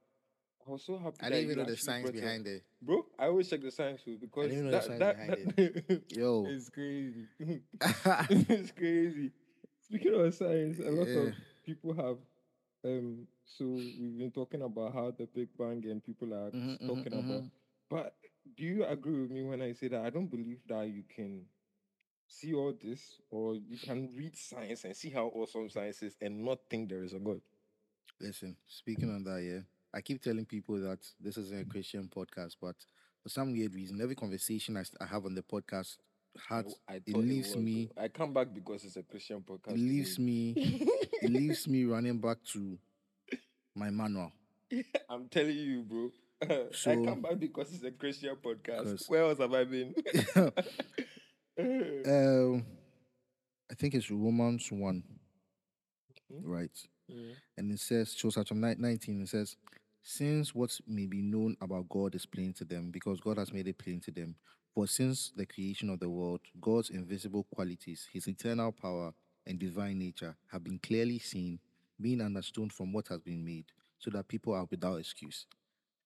I 0.66 0.70
was 0.70 0.82
so 0.84 0.98
happy. 0.98 1.16
I 1.22 1.30
didn't 1.30 1.44
even 1.44 1.58
know 1.58 1.64
the 1.64 1.76
science 1.76 2.10
behind 2.10 2.46
it. 2.46 2.64
Bro, 2.82 3.06
I 3.18 3.26
always 3.26 3.48
check 3.48 3.62
the 3.62 3.70
science 3.70 4.02
too 4.02 4.18
because 4.20 4.52
even 4.52 4.64
know 4.66 4.70
the 4.72 4.76
that, 4.76 4.84
science 4.84 4.98
that, 4.98 5.16
behind 5.16 5.54
that 5.56 6.16
Yo. 6.16 6.46
it's 6.48 6.68
crazy. 6.68 7.26
it's 8.50 8.72
crazy. 8.72 9.30
Speaking 9.80 10.14
of 10.14 10.34
science, 10.34 10.78
a 10.80 10.90
lot 10.90 11.08
Yeah. 11.08 11.18
of 11.20 11.34
people 11.64 11.94
have 11.94 12.18
um 12.84 13.26
so 13.46 13.64
we've 13.98 14.18
been 14.18 14.32
talking 14.32 14.62
about 14.62 14.94
how 14.94 15.10
the 15.12 15.26
Big 15.26 15.48
Bang 15.58 15.84
and 15.90 16.04
people 16.04 16.34
are 16.34 16.52
Mhm, 16.52 16.78
mhm, 16.80 16.86
talking 16.86 17.12
about. 17.14 17.44
mhm. 17.44 17.50
But 17.90 18.16
do 18.56 18.64
you 18.64 18.84
agree 18.84 19.22
with 19.22 19.30
me 19.30 19.42
when 19.42 19.62
I 19.62 19.72
say 19.72 19.88
that 19.88 20.04
I 20.04 20.10
don't 20.10 20.28
believe 20.30 20.60
that 20.68 20.88
you 20.88 21.04
can 21.04 21.46
see 22.28 22.54
all 22.54 22.72
this 22.82 23.20
or 23.30 23.54
you 23.56 23.78
can 23.78 24.10
read 24.16 24.36
science 24.36 24.84
and 24.84 24.96
see 24.96 25.10
how 25.10 25.26
awesome 25.28 25.68
science 25.70 26.02
is 26.02 26.16
and 26.20 26.44
not 26.44 26.58
think 26.70 26.88
there 26.90 27.04
is 27.04 27.14
a 27.14 27.18
God? 27.20 27.40
Listen, 28.20 28.56
speaking 28.66 29.10
on 29.10 29.24
that, 29.24 29.42
yeah, 29.42 29.60
I 29.94 30.00
keep 30.00 30.22
telling 30.22 30.46
people 30.46 30.78
that 30.80 30.98
this 31.20 31.36
is 31.36 31.52
a 31.52 31.64
Christian 31.64 32.08
podcast, 32.08 32.56
but 32.60 32.76
for 33.22 33.28
some 33.28 33.52
weird 33.52 33.74
reason, 33.74 34.00
every 34.00 34.14
conversation 34.14 34.76
I, 34.76 34.84
I 35.00 35.06
have 35.06 35.24
on 35.26 35.34
the 35.34 35.42
podcast 35.42 35.96
heart. 36.38 36.72
I 36.88 37.00
It 37.06 37.16
leaves 37.16 37.54
was, 37.54 37.64
me. 37.64 37.90
I 37.96 38.08
come 38.08 38.32
back 38.32 38.54
because 38.54 38.84
it's 38.84 38.96
a 38.96 39.02
Christian 39.02 39.40
podcast. 39.42 39.74
It 39.74 39.78
leaves 39.78 40.18
me. 40.18 40.56
It 41.20 41.30
leaves 41.30 41.66
me 41.68 41.84
running 41.84 42.18
back 42.18 42.38
to 42.52 42.78
my 43.76 43.90
manual. 43.90 44.32
I'm 45.08 45.28
telling 45.28 45.56
you, 45.56 45.82
bro. 45.82 46.10
I 46.42 46.94
come 46.96 47.22
back 47.22 47.38
because 47.38 47.72
it's 47.72 47.84
a 47.84 47.90
Christian 47.92 48.36
podcast. 48.42 49.08
Where 49.08 49.22
else 49.22 49.38
have 49.38 49.52
I 49.52 49.64
been? 49.64 49.94
Um, 51.58 52.66
I 53.70 53.74
think 53.74 53.94
it's 53.94 54.10
Romans 54.10 54.70
one, 54.70 55.02
Mhm. 56.30 56.42
right? 56.44 56.88
Mm. 57.10 57.34
And 57.56 57.72
it 57.72 57.80
says, 57.80 58.12
shows 58.14 58.34
chapter 58.34 58.54
nine- 58.54 58.78
19, 58.78 59.22
it 59.22 59.28
says, 59.28 59.56
Since 60.02 60.54
what 60.54 60.78
may 60.86 61.06
be 61.06 61.22
known 61.22 61.56
about 61.62 61.88
God 61.88 62.14
is 62.14 62.26
plain 62.26 62.52
to 62.54 62.64
them, 62.64 62.90
because 62.90 63.20
God 63.20 63.38
has 63.38 63.52
made 63.52 63.66
it 63.68 63.78
plain 63.78 64.00
to 64.02 64.10
them. 64.12 64.36
For 64.74 64.86
since 64.86 65.30
the 65.34 65.46
creation 65.46 65.88
of 65.88 65.98
the 65.98 66.10
world, 66.10 66.42
God's 66.60 66.90
invisible 66.90 67.44
qualities, 67.44 68.06
his 68.12 68.28
eternal 68.28 68.70
power 68.70 69.14
and 69.46 69.58
divine 69.58 69.98
nature 69.98 70.36
have 70.52 70.62
been 70.62 70.78
clearly 70.78 71.18
seen, 71.18 71.58
being 72.00 72.20
understood 72.20 72.72
from 72.72 72.92
what 72.92 73.08
has 73.08 73.20
been 73.20 73.44
made, 73.44 73.64
so 73.98 74.10
that 74.10 74.28
people 74.28 74.54
are 74.54 74.66
without 74.70 74.96
excuse. 74.96 75.46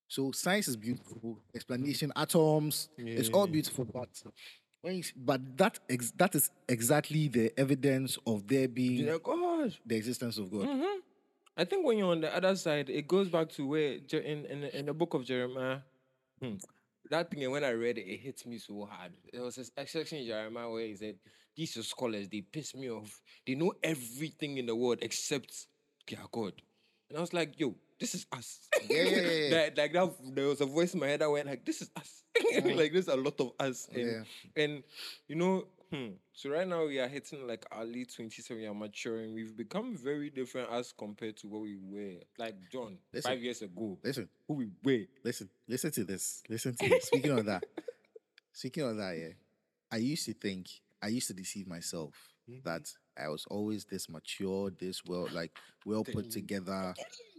So 0.09 0.33
science 0.33 0.69
is 0.69 0.77
beautiful, 0.77 1.39
explanation, 1.55 2.13
atoms, 2.17 2.89
it's 2.99 3.29
all 3.31 3.47
beautiful, 3.47 3.85
but 3.85 4.09
when 4.83 4.97
you, 4.97 5.05
but 5.17 5.57
that 5.59 5.79
ex, 5.89 6.11
that 6.17 6.35
is 6.35 6.51
exactly 6.69 7.29
the 7.29 7.53
evidence 7.59 8.19
of 8.27 8.47
there 8.49 8.67
being 8.67 9.07
Yeah, 9.07 9.19
gosh. 9.23 9.81
the 9.85 9.97
existence 9.97 10.39
of 10.39 10.51
God. 10.51 10.67
Mhm. 10.69 11.01
I 11.57 11.65
think 11.65 11.85
when 11.85 11.99
you're 11.99 12.11
on 12.11 12.23
the 12.23 12.35
other 12.35 12.57
side, 12.57 12.89
it 12.89 13.07
goes 13.07 13.29
back 13.29 13.51
to 13.51 13.67
where 13.67 13.99
in 14.13 14.47
in, 14.47 14.65
in 14.65 14.87
the 14.87 14.95
book 14.95 15.15
of 15.15 15.25
Jeremiah, 15.25 15.81
hmm, 16.41 16.55
that 17.11 17.31
thing. 17.31 17.51
When 17.51 17.65
I 17.65 17.71
read 17.71 17.99
it, 17.99 18.07
it 18.07 18.21
hit 18.21 18.47
me 18.47 18.59
so 18.59 18.87
hard. 18.87 19.13
There 19.33 19.43
was 19.43 19.57
this 19.57 19.71
section 19.87 20.19
in 20.19 20.27
Jeremiah 20.27 20.71
where 20.71 20.87
he 20.87 20.97
said, 20.97 21.19
"These 21.55 21.77
are 21.77 21.83
scholars. 21.83 22.29
They 22.29 22.41
piss 22.41 22.75
me 22.75 22.91
off. 22.91 23.21
They 23.47 23.55
know 23.55 23.75
everything 23.83 24.57
in 24.59 24.67
the 24.67 24.75
world 24.75 24.99
except 25.03 25.67
their 26.09 26.21
God." 26.31 26.53
And 27.09 27.19
I 27.19 27.21
was 27.21 27.33
like, 27.33 27.59
"Yo, 27.59 27.75
this 27.99 28.15
is 28.15 28.27
us." 28.33 28.69
Yeah, 28.89 29.03
yeah, 29.03 29.21
yeah, 29.21 29.31
yeah. 29.49 29.57
Like 29.77 29.93
that. 29.93 30.15
There 30.35 30.47
was 30.47 30.61
a 30.61 30.67
voice 30.67 30.95
in 30.95 31.01
my 31.01 31.09
head 31.09 31.21
that 31.21 31.31
went 31.31 31.47
like, 31.47 31.65
"This 31.65 31.83
is 31.83 31.91
us." 31.97 32.23
like 32.65 32.93
there's 32.93 33.09
a 33.09 33.17
lot 33.17 33.41
of 33.41 33.53
us. 33.59 33.89
And, 33.93 34.07
Yeah. 34.07 34.63
and 34.65 34.83
you 35.27 35.35
know, 35.37 35.67
hmm, 35.93 36.11
so 36.33 36.51
right 36.51 36.67
now 36.67 36.87
we 36.87 36.99
are 37.01 37.09
hitting 37.09 37.47
like 37.47 37.67
early 37.77 37.93
late 38.01 38.15
twenties, 38.15 38.47
so 38.47 38.55
we 38.55 38.67
are 38.67 38.75
maturing. 38.75 39.35
We've 39.35 39.57
become 39.57 39.97
very 39.97 40.31
different 40.31 40.71
as 40.71 40.93
compared 40.93 41.37
to 41.39 41.49
what 41.49 41.63
we 41.63 41.77
were. 41.83 42.21
Like 42.39 42.55
John, 42.71 42.99
Listen. 43.13 43.31
five 43.33 43.43
years 43.43 43.63
ago, 43.63 43.99
Listen, 44.05 44.29
who 44.47 44.55
we 44.55 44.69
were. 44.85 45.07
listen, 45.25 45.51
listen 45.69 45.91
to 45.91 46.05
this. 46.05 46.43
Listen 46.49 46.75
to 46.77 46.89
this. 46.89 47.07
Speaking 47.07 47.33
of 47.33 47.45
that, 47.47 47.65
speaking 48.53 48.85
of 48.85 48.97
that, 48.97 49.17
yeah, 49.19 49.33
I 49.91 49.97
used 49.97 50.25
to 50.27 50.33
think, 50.35 50.69
I 51.03 51.09
used 51.09 51.27
to 51.29 51.35
deceive 51.35 51.67
myself 51.67 52.15
that 52.65 52.93
I 53.23 53.29
was 53.29 53.45
always 53.51 53.85
this 53.85 54.09
mature, 54.09 54.71
this 54.71 55.05
well, 55.05 55.29
like 55.33 55.53
well 55.85 56.05
put 56.05 56.31
together. 56.31 56.95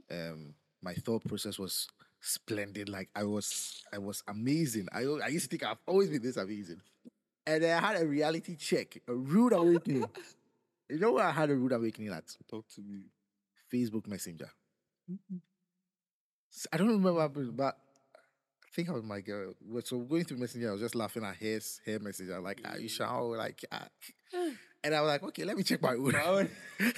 Um, 0.10 0.54
my 0.82 0.94
thought 0.94 1.24
process 1.26 1.58
was 1.60 1.88
splendid. 2.20 2.90
Like 2.90 3.10
I 3.16 3.24
was, 3.24 3.84
I 3.94 3.98
was 3.98 4.24
amazing. 4.28 4.88
I, 4.94 5.04
I 5.04 5.28
used 5.28 5.50
to 5.50 5.58
think 5.58 5.70
I've 5.70 5.78
always 5.88 6.10
been 6.10 6.22
this 6.22 6.38
amazing. 6.38 6.82
And 7.46 7.64
then 7.64 7.84
I 7.84 7.88
had 7.88 8.02
a 8.02 8.06
reality 8.06 8.56
check, 8.56 8.98
a 9.08 9.14
rude 9.14 9.54
awakening. 9.54 10.06
you 10.90 11.00
know 11.00 11.14
where 11.14 11.26
I 11.26 11.32
had 11.32 11.50
a 11.50 11.56
rude 11.56 11.72
awakening 11.72 12.12
at? 12.12 12.26
Talk 12.50 12.68
to 12.76 12.82
me. 12.82 13.06
Facebook 13.74 14.08
Messenger. 14.08 14.50
I 16.72 16.78
don't 16.78 16.88
remember 16.88 17.14
what 17.14 17.56
but 17.56 17.78
I 18.64 18.76
think 18.76 18.90
I 18.90 18.94
was 18.94 19.04
my 19.04 19.22
girl. 19.22 19.54
So 19.84 20.00
going 20.00 20.24
through 20.26 20.38
Messenger, 20.38 20.70
I 20.70 20.72
was 20.74 20.82
just 20.82 20.96
laughing 20.96 21.24
at 21.24 21.36
her, 21.38 21.60
her 21.86 22.00
message. 22.00 22.30
I 22.30 22.38
was 22.38 22.46
like, 22.46 22.62
are 22.66 22.80
you 22.80 22.90
sure? 22.90 23.38
Like, 23.38 23.66
ah. 23.72 23.88
And 24.84 24.96
I 24.96 25.02
was 25.02 25.08
like, 25.10 25.24
okay, 25.24 25.44
let 25.44 25.58
me 25.58 25.64
check 25.64 25.82
my 25.82 25.96
own. 25.96 26.50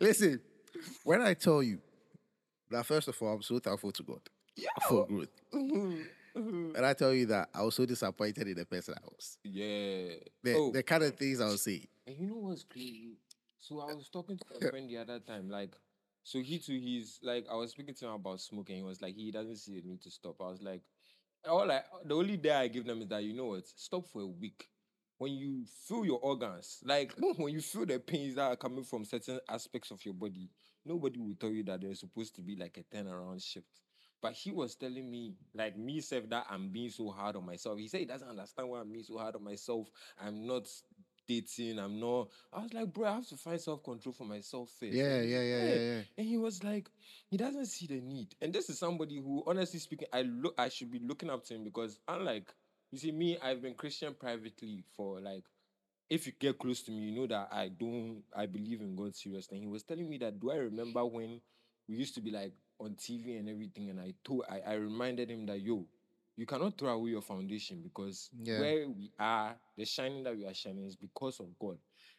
Listen, 0.00 0.40
when 1.04 1.22
I 1.22 1.34
tell 1.34 1.62
you 1.62 1.78
that, 2.70 2.84
first 2.86 3.08
of 3.08 3.20
all, 3.22 3.34
I'm 3.34 3.42
so 3.42 3.58
thankful 3.58 3.92
to 3.92 4.02
God 4.02 4.20
Yeah 4.56 4.68
for 4.88 5.06
growth. 5.06 5.28
Mhm, 5.52 6.04
mhm. 6.36 6.76
And 6.76 6.84
I 6.84 6.92
tell 6.94 7.14
you 7.14 7.26
that 7.26 7.48
I 7.54 7.62
was 7.62 7.74
so 7.76 7.86
disappointed 7.86 8.48
in 8.48 8.54
the 8.56 8.66
person 8.66 8.94
I 8.96 9.04
was. 9.04 9.38
yeah. 9.44 10.14
The, 10.42 10.54
oh, 10.54 10.72
the 10.72 10.82
kind 10.82 11.04
of 11.04 11.14
things 11.16 11.40
I 11.40 11.46
was 11.46 11.62
saying. 11.62 11.86
And 12.06 12.16
you 12.18 12.26
know 12.26 12.36
what's 12.36 12.64
crazy? 12.64 13.18
So 13.60 13.80
I 13.80 13.94
was 13.94 14.08
talking 14.08 14.38
to 14.38 14.66
a 14.66 14.68
friend 14.70 14.88
the 14.88 14.98
other 14.98 15.20
time, 15.20 15.48
like, 15.48 15.74
so 16.24 16.40
he 16.40 16.58
too, 16.58 16.78
he's 16.78 17.20
like, 17.22 17.46
I 17.50 17.54
was 17.54 17.70
speaking 17.70 17.94
to 17.94 18.06
him 18.06 18.12
about 18.12 18.40
smoking. 18.40 18.76
He 18.76 18.82
was 18.82 19.00
like, 19.00 19.14
he 19.14 19.30
doesn't 19.30 19.56
see 19.56 19.80
the 19.80 19.86
need 19.88 20.02
to 20.02 20.10
stop. 20.10 20.36
I 20.40 20.48
was 20.48 20.60
like, 20.60 20.82
all 21.48 21.70
I, 21.70 21.82
the 22.04 22.14
only 22.14 22.36
day 22.36 22.50
I 22.52 22.68
give 22.68 22.84
them 22.84 23.00
is 23.02 23.08
that 23.08 23.22
you 23.22 23.34
know 23.34 23.46
what, 23.46 23.66
stop 23.76 24.06
for 24.08 24.22
a 24.22 24.26
week. 24.26 24.68
When 25.18 25.32
you 25.32 25.64
feel 25.86 26.04
your 26.04 26.20
organs, 26.20 26.80
like 26.84 27.14
when 27.36 27.52
you 27.52 27.60
feel 27.60 27.86
the 27.86 27.98
pains 27.98 28.36
that 28.36 28.52
are 28.52 28.56
coming 28.56 28.84
from 28.84 29.04
certain 29.04 29.40
aspects 29.48 29.90
of 29.90 30.04
your 30.04 30.14
body, 30.14 30.48
nobody 30.84 31.18
will 31.18 31.34
tell 31.34 31.50
you 31.50 31.64
that 31.64 31.80
there's 31.80 32.00
supposed 32.00 32.34
to 32.36 32.42
be 32.42 32.56
like 32.56 32.78
a 32.78 32.96
turnaround 32.96 33.44
shift. 33.44 33.66
But 34.20 34.32
he 34.32 34.50
was 34.50 34.74
telling 34.74 35.10
me, 35.10 35.34
like 35.54 35.76
me, 35.76 36.00
self, 36.00 36.28
that 36.30 36.46
I'm 36.50 36.70
being 36.70 36.90
so 36.90 37.10
hard 37.10 37.36
on 37.36 37.46
myself. 37.46 37.78
He 37.78 37.86
said 37.86 38.00
he 38.00 38.06
doesn't 38.06 38.28
understand 38.28 38.68
why 38.68 38.80
I'm 38.80 38.90
being 38.90 39.04
so 39.04 39.16
hard 39.16 39.36
on 39.36 39.44
myself. 39.44 39.88
I'm 40.20 40.44
not 40.44 40.68
dating. 41.28 41.78
I'm 41.78 42.00
not. 42.00 42.30
I 42.52 42.62
was 42.62 42.72
like, 42.72 42.92
bro, 42.92 43.08
I 43.08 43.14
have 43.14 43.28
to 43.28 43.36
find 43.36 43.60
self 43.60 43.84
control 43.84 44.12
for 44.12 44.24
myself 44.24 44.70
first. 44.80 44.92
Yeah, 44.92 45.20
yeah, 45.20 45.42
yeah, 45.42 45.64
yeah, 45.64 45.74
yeah. 45.74 46.00
And 46.16 46.26
he 46.26 46.36
was 46.36 46.64
like, 46.64 46.90
he 47.28 47.36
doesn't 47.36 47.66
see 47.66 47.86
the 47.86 48.00
need. 48.00 48.34
And 48.40 48.52
this 48.52 48.68
is 48.68 48.78
somebody 48.78 49.16
who, 49.16 49.44
honestly 49.46 49.78
speaking, 49.78 50.08
I 50.12 50.22
look, 50.22 50.54
I 50.58 50.68
should 50.68 50.90
be 50.90 50.98
looking 50.98 51.30
up 51.30 51.44
to 51.44 51.54
him 51.54 51.62
because 51.62 51.98
unlike, 52.08 52.52
you 52.90 52.98
see, 52.98 53.12
me, 53.12 53.38
I've 53.42 53.62
been 53.62 53.74
Christian 53.74 54.14
privately 54.14 54.84
for 54.96 55.20
like. 55.20 55.44
If 56.10 56.26
you 56.26 56.32
get 56.38 56.58
close 56.58 56.82
to 56.84 56.90
me, 56.90 57.10
you 57.10 57.20
know 57.20 57.26
that 57.26 57.48
I 57.52 57.68
don't, 57.68 58.22
I 58.34 58.46
believe 58.46 58.80
in 58.80 58.96
God 58.96 59.14
seriously. 59.14 59.58
And 59.58 59.66
he 59.66 59.70
was 59.70 59.82
telling 59.82 60.08
me 60.08 60.16
that, 60.18 60.40
do 60.40 60.50
I 60.50 60.56
remember 60.56 61.04
when 61.04 61.38
we 61.86 61.96
used 61.96 62.14
to 62.14 62.22
be 62.22 62.30
like 62.30 62.54
on 62.80 62.94
TV 62.94 63.38
and 63.38 63.46
everything? 63.46 63.90
And 63.90 64.00
I 64.00 64.14
told, 64.24 64.44
I, 64.48 64.60
I 64.66 64.74
reminded 64.76 65.30
him 65.30 65.44
that, 65.46 65.60
yo, 65.60 65.84
you 66.34 66.46
cannot 66.46 66.78
throw 66.78 66.94
away 66.94 67.10
your 67.10 67.20
foundation 67.20 67.82
because 67.82 68.30
Yeah. 68.42 68.58
where 68.58 68.88
we 68.88 69.12
are, 69.18 69.54
the 69.76 69.84
shining 69.84 70.22
that 70.24 70.34
we 70.34 70.46
are 70.46 70.54
shining 70.54 70.86
is 70.86 70.96
because 70.96 71.40
of 71.40 71.48
God. 71.58 71.76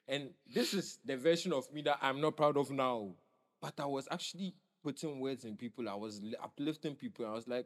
And 0.08 0.30
this 0.54 0.76
is 0.76 1.00
the 1.04 1.18
version 1.18 1.52
of 1.52 1.72
me 1.74 1.82
that 1.84 1.98
I'm 2.00 2.22
not 2.22 2.38
proud 2.38 2.58
of 2.58 2.70
now. 2.70 3.16
But 3.60 3.80
I 3.80 3.86
was 3.88 4.08
actually 4.12 4.54
putting 4.84 5.20
words 5.20 5.46
in 5.46 5.56
people. 5.58 5.90
I 5.90 5.96
was 5.96 6.22
uplifting 6.44 6.94
people. 6.94 7.26
I 7.26 7.32
was 7.32 7.48
like, 7.48 7.66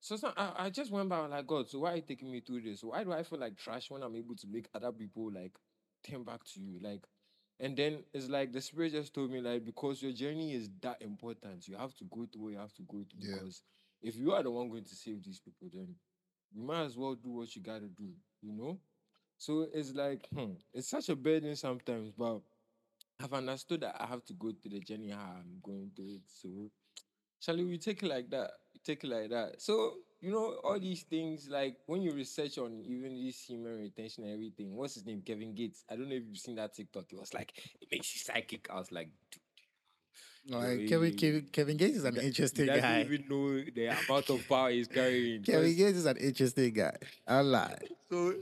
so, 0.00 0.16
so 0.16 0.32
I, 0.36 0.52
I 0.58 0.70
just 0.70 0.90
went 0.90 1.08
by 1.08 1.18
like, 1.26 1.46
God, 1.46 1.68
so 1.68 1.80
why 1.80 1.92
are 1.92 1.96
you 1.96 2.02
taking 2.02 2.30
me 2.30 2.40
through 2.40 2.62
this? 2.62 2.82
Why 2.82 3.04
do 3.04 3.12
I 3.12 3.22
feel 3.22 3.38
like 3.38 3.56
trash 3.56 3.90
when 3.90 4.02
I'm 4.02 4.16
able 4.16 4.36
to 4.36 4.46
make 4.46 4.68
other 4.74 4.92
people 4.92 5.30
like 5.32 5.52
turn 6.08 6.24
back 6.24 6.44
to 6.54 6.60
you? 6.60 6.78
Like, 6.80 7.04
and 7.60 7.76
then 7.76 8.04
it's 8.12 8.28
like 8.28 8.52
the 8.52 8.60
spirit 8.60 8.92
just 8.92 9.14
told 9.14 9.30
me, 9.30 9.40
like, 9.40 9.64
because 9.64 10.02
your 10.02 10.12
journey 10.12 10.54
is 10.54 10.70
that 10.82 11.02
important, 11.02 11.66
you 11.66 11.76
have 11.76 11.94
to 11.96 12.04
go 12.04 12.26
through 12.32 12.42
what 12.42 12.52
you 12.52 12.58
have 12.58 12.74
to 12.74 12.82
go 12.82 12.98
through. 12.98 13.18
Yeah. 13.18 13.34
Because 13.34 13.62
if 14.00 14.16
you 14.16 14.32
are 14.32 14.42
the 14.42 14.50
one 14.50 14.68
going 14.68 14.84
to 14.84 14.94
save 14.94 15.24
these 15.24 15.40
people, 15.40 15.68
then 15.72 15.94
you 16.52 16.62
might 16.62 16.84
as 16.84 16.96
well 16.96 17.14
do 17.14 17.30
what 17.30 17.54
you 17.56 17.62
gotta 17.62 17.88
do, 17.88 18.10
you 18.42 18.52
know? 18.52 18.78
So 19.38 19.66
it's 19.72 19.92
like, 19.92 20.26
hmm, 20.34 20.52
it's 20.72 20.88
such 20.88 21.08
a 21.08 21.16
burden 21.16 21.54
sometimes, 21.56 22.12
but 22.16 22.40
I've 23.22 23.32
understood 23.32 23.80
that 23.80 23.96
I 24.00 24.06
have 24.06 24.24
to 24.26 24.32
go 24.34 24.52
through 24.52 24.72
the 24.72 24.80
journey 24.80 25.10
how 25.10 25.36
I'm 25.38 25.58
going 25.62 25.90
through 25.94 26.14
it. 26.14 26.22
So, 26.26 26.70
Charlie, 27.40 27.64
we 27.64 27.78
take 27.78 28.02
it 28.02 28.08
like 28.08 28.30
that. 28.30 28.50
Take 28.88 29.04
like 29.04 29.28
that. 29.28 29.60
So, 29.60 29.96
you 30.22 30.30
know, 30.32 30.56
all 30.64 30.80
these 30.80 31.02
things, 31.02 31.46
like 31.50 31.76
when 31.84 32.00
you 32.00 32.10
research 32.12 32.56
on 32.56 32.82
even 32.86 33.22
this 33.22 33.36
semen 33.36 33.76
retention 33.78 34.24
and 34.24 34.32
everything, 34.32 34.74
what's 34.74 34.94
his 34.94 35.04
name? 35.04 35.20
Kevin 35.20 35.54
Gates. 35.54 35.84
I 35.90 35.96
don't 35.96 36.08
know 36.08 36.14
if 36.14 36.22
you've 36.26 36.38
seen 36.38 36.54
that 36.54 36.72
TikTok. 36.74 37.04
It 37.12 37.18
was 37.20 37.34
like, 37.34 37.52
it 37.82 37.88
makes 37.92 38.14
you 38.14 38.20
psychic. 38.20 38.66
I 38.70 38.76
was 38.78 38.90
like, 38.90 39.10
dude, 40.46 40.54
Like, 40.56 40.88
Kevin, 40.88 41.14
Kevin, 41.16 41.48
Kevin 41.52 41.76
Gates 41.76 41.98
is 41.98 42.04
an 42.04 42.14
he 42.14 42.26
interesting 42.28 42.64
doesn't 42.64 42.80
guy. 42.80 43.00
even 43.02 43.24
know 43.28 43.62
the 43.74 43.86
amount 43.88 44.30
of 44.30 44.48
power 44.48 44.70
he's 44.70 44.88
carrying. 44.88 45.42
Kevin 45.42 45.76
Gates 45.76 45.98
is 45.98 46.06
an 46.06 46.16
interesting 46.16 46.72
guy. 46.72 46.96
I 47.26 47.40
lie. 47.42 47.76
So, 48.10 48.34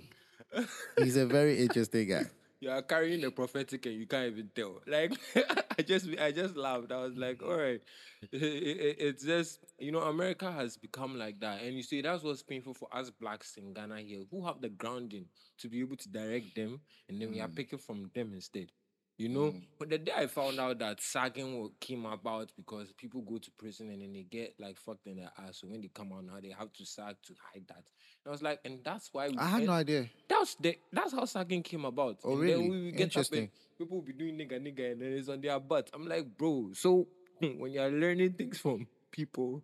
He's 1.03 1.17
a 1.17 1.27
very 1.27 1.59
interesting 1.59 2.09
guy. 2.09 2.23
you 2.61 2.71
are 2.71 2.83
carrying 2.83 3.21
the 3.21 3.31
prophetic 3.31 3.87
and 3.87 3.95
you 3.97 4.07
can't 4.07 4.33
even 4.33 4.51
tell. 4.55 4.81
Like 4.87 5.13
I 5.79 5.83
just 5.83 6.09
I 6.21 6.33
just 6.33 6.57
laughed. 6.57 6.93
I 6.93 7.03
was 7.03 7.17
like, 7.17 7.39
mm-hmm. 7.39 7.51
all 7.51 7.57
right, 7.59 7.81
It- 8.33 8.43
it- 8.43 8.97
it's 8.99 9.25
just 9.25 9.61
you 9.79 9.93
know 9.93 10.01
America 10.01 10.51
has 10.51 10.77
become 10.77 11.19
like 11.19 11.41
that, 11.41 11.63
and 11.63 11.77
you 11.77 11.83
see 11.83 12.01
that's 12.01 12.23
what's 12.23 12.43
painful 12.43 12.75
for 12.75 12.89
us 12.95 13.11
blacks 13.11 13.57
in 13.57 13.73
Ghana 13.75 14.01
here 14.01 14.25
who 14.31 14.45
have 14.47 14.61
the 14.61 14.71
grounding 14.71 15.27
to 15.59 15.69
be 15.69 15.81
able 15.81 15.97
to 15.97 16.09
direct 16.09 16.55
them, 16.55 16.81
and 17.09 17.21
then 17.21 17.31
we 17.31 17.41
are 17.41 17.47
mm-hmm. 17.47 17.55
picking 17.57 17.79
from 17.79 18.11
them 18.15 18.33
instead. 18.33 18.71
You 19.19 19.31
know, 19.31 19.53
mm. 19.53 19.63
but 19.79 19.89
the 19.89 19.97
day 19.97 20.13
I 20.15 20.27
found 20.27 20.61
out 20.61 20.79
that 20.81 21.01
sagging 21.01 21.71
came 21.81 22.05
about 22.05 22.53
because 22.55 22.93
people 22.93 23.23
go 23.23 23.39
to 23.39 23.51
prison 23.53 23.89
and 23.89 24.03
then 24.03 24.13
they 24.13 24.25
get 24.25 24.55
like 24.61 24.77
fucked 24.77 25.07
in 25.07 25.17
their 25.17 25.31
ass. 25.39 25.61
So 25.61 25.69
when 25.69 25.81
they 25.81 25.89
come 25.89 26.13
out 26.13 26.25
now, 26.25 26.39
they 26.43 26.51
have 26.51 26.71
to 26.75 26.85
sag 26.85 27.17
to 27.23 27.35
hide 27.51 27.67
that. 27.69 27.77
And 27.77 28.27
I 28.27 28.31
was 28.31 28.43
like, 28.43 28.61
and 28.67 28.81
that's 28.85 29.09
why 29.13 29.29
we 29.29 29.39
I 29.39 29.47
had 29.49 29.63
no 29.65 29.73
idea. 29.73 30.11
that's 30.29 30.57
the 30.57 30.79
that's 30.93 31.13
how 31.13 31.25
sagging 31.25 31.63
came 31.63 31.87
about. 31.87 32.19
Oh, 32.25 32.33
and 32.33 32.41
really? 32.41 32.63
Then 32.63 32.71
we 32.71 32.91
get 32.91 32.95
up 32.95 33.01
Interesting. 33.01 33.39
and 33.39 33.51
people 33.79 33.97
will 33.97 34.05
be 34.05 34.13
doing 34.13 34.37
nigga 34.37 34.61
nigga 34.61 34.93
and 34.93 35.01
then 35.01 35.13
it's 35.15 35.31
on 35.31 35.41
their 35.41 35.59
butt. 35.61 35.91
I'm 35.95 36.07
like, 36.07 36.37
bro, 36.37 36.73
so 36.75 37.07
when 37.41 37.73
you're 37.73 37.91
learning 37.91 38.35
things 38.35 38.59
from 38.59 38.87
people, 39.11 39.63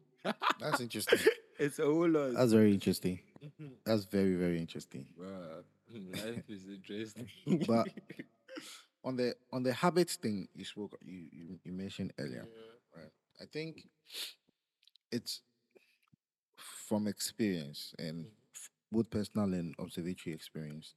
That's 0.60 0.80
interesting. 0.80 1.18
it's 1.58 1.78
a 1.78 1.84
whole 1.84 2.08
lot. 2.08 2.34
That's 2.34 2.52
very 2.52 2.72
interesting. 2.72 3.20
That's 3.84 4.04
very, 4.04 4.34
very 4.34 4.58
interesting. 4.58 5.06
Bruh. 5.18 5.62
Life 5.94 6.44
is 6.48 6.68
interesting. 6.68 7.28
But 7.66 7.88
on 9.04 9.16
the 9.16 9.34
on 9.52 9.62
the 9.62 9.72
habit 9.72 10.10
thing 10.10 10.48
you 10.54 10.64
spoke 10.64 10.96
you 11.04 11.26
you, 11.32 11.58
you 11.64 11.72
mentioned 11.72 12.12
earlier, 12.18 12.46
right? 12.96 13.10
I 13.40 13.44
think 13.46 13.88
it's 15.10 15.40
from 16.56 17.06
experience 17.06 17.94
and 17.98 18.26
both 18.90 19.10
personal 19.10 19.52
and 19.54 19.74
observatory 19.78 20.34
experience. 20.34 20.94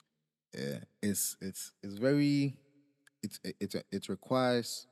Yeah, 0.54 0.80
it's 1.02 1.38
it's 1.42 1.74
it's 1.84 1.96
very 1.98 2.58
it's 3.24 3.40
it 3.44 3.56
it, 3.60 3.86
it 3.92 4.10
requires 4.10 4.88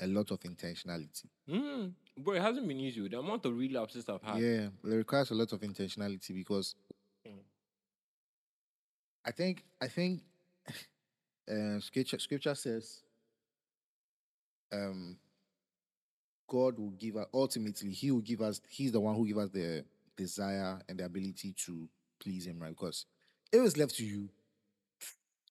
a 0.00 0.06
lot 0.06 0.30
of 0.30 0.40
intentionality. 0.40 1.24
Mm, 1.48 1.92
bro, 2.18 2.34
it 2.34 2.42
hasn't 2.42 2.66
been 2.68 2.78
easy. 2.80 3.06
The 3.08 3.18
amount 3.18 3.44
of 3.46 3.56
relapses 3.56 4.08
I've 4.08 4.22
had. 4.22 4.38
Yeah, 4.38 4.68
it 4.84 4.94
requires 4.94 5.30
a 5.30 5.34
lot 5.34 5.52
of 5.52 5.60
intentionality 5.60 6.34
because 6.34 6.74
Mm. 7.26 7.40
I 9.24 9.30
think 9.32 9.64
I 9.80 9.88
think 9.88 10.22
uh, 11.50 11.80
scripture 11.80 12.18
scripture 12.18 12.54
says 12.54 13.00
um 14.72 15.16
God 16.46 16.78
will 16.78 16.90
give 16.90 17.16
us 17.16 17.26
ultimately 17.34 17.90
he 17.90 18.10
will 18.10 18.20
give 18.20 18.40
us 18.40 18.60
he's 18.68 18.92
the 18.92 19.00
one 19.00 19.14
who 19.14 19.26
give 19.26 19.38
us 19.38 19.50
the 19.50 19.84
desire 20.16 20.80
and 20.88 20.98
the 20.98 21.04
ability 21.04 21.54
to 21.66 21.88
please 22.20 22.46
him, 22.46 22.58
right? 22.60 22.70
Because 22.70 23.04
if 23.52 23.64
it's 23.64 23.76
left 23.76 23.94
to 23.96 24.04
you, 24.04 24.28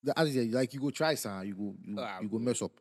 the 0.03 0.13
you 0.25 0.33
say, 0.33 0.45
like 0.51 0.73
you 0.73 0.79
go 0.79 0.89
try 0.89 1.15
some, 1.15 1.45
you 1.45 1.53
go 1.55 1.75
you, 1.83 1.95
Ah, 1.99 2.19
you 2.21 2.27
go 2.29 2.39
mess 2.39 2.61
up. 2.61 2.71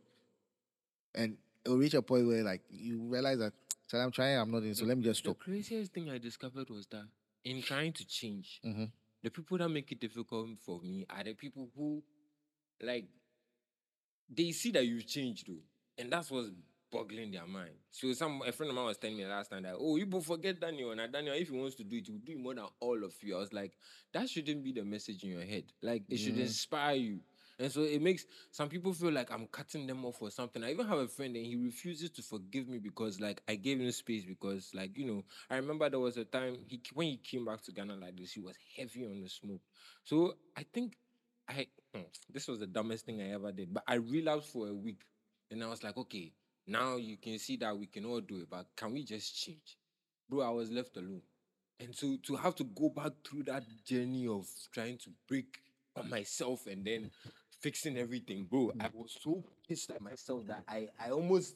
And 1.14 1.36
it'll 1.64 1.78
reach 1.78 1.94
a 1.94 2.02
point 2.02 2.26
where 2.26 2.42
like 2.42 2.62
you 2.70 3.02
realize 3.02 3.38
that 3.38 3.52
"Chale, 3.90 4.00
I'm 4.00 4.10
trying, 4.10 4.38
I'm 4.38 4.50
not 4.50 4.62
in, 4.62 4.74
so 4.74 4.84
let 4.84 4.96
me 4.98 5.04
just 5.04 5.20
stop. 5.20 5.38
The 5.38 5.44
craziest 5.44 5.92
thing 5.92 6.10
I 6.10 6.18
discovered 6.18 6.68
was 6.70 6.86
that 6.88 7.06
in 7.44 7.62
trying 7.62 7.92
to 7.94 8.06
change, 8.06 8.60
Mhm. 8.64 8.90
the 9.22 9.30
people 9.30 9.58
that 9.58 9.68
make 9.68 9.92
it 9.92 10.00
difficult 10.00 10.58
for 10.60 10.80
me 10.80 11.06
are 11.08 11.22
the 11.22 11.34
people 11.34 11.70
who, 11.76 12.02
like, 12.82 13.06
they 14.28 14.52
see 14.52 14.70
that 14.72 14.84
you've 14.84 15.06
changed, 15.06 15.46
though, 15.48 15.62
and 15.98 16.12
that's 16.12 16.30
what's 16.30 16.50
boggling 16.90 17.30
their 17.32 17.46
mind. 17.46 17.74
So, 17.90 18.12
some 18.12 18.42
a 18.46 18.52
friend 18.52 18.70
of 18.70 18.76
mine 18.76 18.86
was 18.86 18.98
telling 18.98 19.16
me 19.16 19.26
last 19.26 19.50
time 19.50 19.62
that, 19.62 19.76
oh, 19.78 19.96
you 19.96 20.06
both 20.06 20.26
forget 20.26 20.60
Daniel, 20.60 20.92
and 20.92 21.12
Daniel, 21.12 21.34
if 21.34 21.48
he 21.48 21.56
wants 21.56 21.76
to 21.76 21.84
do 21.84 21.96
it, 21.96 22.06
he 22.06 22.12
will 22.12 22.20
do 22.20 22.32
it 22.32 22.38
more 22.38 22.54
than 22.54 22.66
all 22.80 23.04
of 23.04 23.14
you. 23.22 23.36
I 23.36 23.40
was 23.40 23.52
like, 23.52 23.72
that 24.12 24.28
shouldn't 24.28 24.64
be 24.64 24.72
the 24.72 24.84
message 24.84 25.22
in 25.22 25.30
your 25.30 25.44
head. 25.44 25.64
Like, 25.82 26.04
it 26.08 26.18
should 26.18 26.38
inspire 26.38 26.96
you. 26.96 27.20
And 27.58 27.72
so 27.72 27.82
it 27.82 28.02
makes 28.02 28.26
some 28.50 28.68
people 28.68 28.92
feel 28.92 29.12
like 29.12 29.30
I'm 29.30 29.46
cutting 29.46 29.86
them 29.86 30.04
off 30.04 30.20
or 30.20 30.30
something. 30.30 30.62
I 30.62 30.72
even 30.72 30.86
have 30.86 30.98
a 30.98 31.08
friend 31.08 31.34
and 31.36 31.46
he 31.46 31.56
refuses 31.56 32.10
to 32.10 32.22
forgive 32.22 32.68
me 32.68 32.78
because 32.78 33.18
like 33.18 33.40
I 33.48 33.54
gave 33.54 33.80
him 33.80 33.90
space 33.92 34.24
because 34.24 34.70
like 34.74 34.96
you 34.98 35.06
know 35.06 35.24
I 35.48 35.56
remember 35.56 35.88
there 35.88 35.98
was 35.98 36.18
a 36.18 36.24
time 36.24 36.58
he 36.66 36.82
when 36.92 37.08
he 37.08 37.16
came 37.16 37.46
back 37.46 37.62
to 37.62 37.72
Ghana 37.72 37.96
like 37.96 38.16
this 38.16 38.32
he 38.32 38.40
was 38.40 38.56
heavy 38.76 39.06
on 39.06 39.22
the 39.22 39.28
smoke. 39.28 39.62
So 40.04 40.36
I 40.56 40.66
think 40.70 40.96
I 41.48 41.66
hmm, 41.94 42.02
this 42.32 42.48
was 42.48 42.58
the 42.60 42.66
dumbest 42.66 43.06
thing 43.06 43.20
I 43.20 43.32
ever 43.32 43.52
did. 43.52 43.72
But 43.72 43.84
I 43.86 43.94
relapsed 43.94 44.52
for 44.52 44.68
a 44.68 44.74
week 44.74 45.02
and 45.50 45.62
I 45.62 45.68
was 45.68 45.82
like 45.82 45.96
okay 45.96 46.32
now 46.66 46.96
you 46.96 47.16
can 47.16 47.38
see 47.38 47.56
that 47.56 47.76
we 47.76 47.86
can 47.86 48.04
all 48.04 48.20
do 48.20 48.38
it 48.38 48.50
but 48.50 48.66
can 48.76 48.92
we 48.92 49.04
just 49.04 49.36
change? 49.36 49.78
Bro, 50.28 50.42
I 50.42 50.50
was 50.50 50.70
left 50.70 50.96
alone. 50.96 51.22
And 51.78 51.94
so 51.94 52.16
to 52.24 52.36
have 52.36 52.54
to 52.56 52.64
go 52.64 52.88
back 52.88 53.12
through 53.24 53.44
that 53.44 53.64
journey 53.84 54.26
of 54.26 54.48
trying 54.72 54.98
to 54.98 55.10
break 55.28 55.58
on 55.94 56.08
myself 56.10 56.66
and 56.66 56.84
then 56.84 57.10
fixing 57.60 57.96
everything, 57.96 58.46
bro, 58.50 58.72
I 58.80 58.88
was 58.92 59.16
so 59.20 59.44
pissed 59.68 59.90
at 59.90 60.00
myself 60.00 60.46
that 60.46 60.64
I 60.68 60.88
I 60.98 61.10
almost 61.10 61.54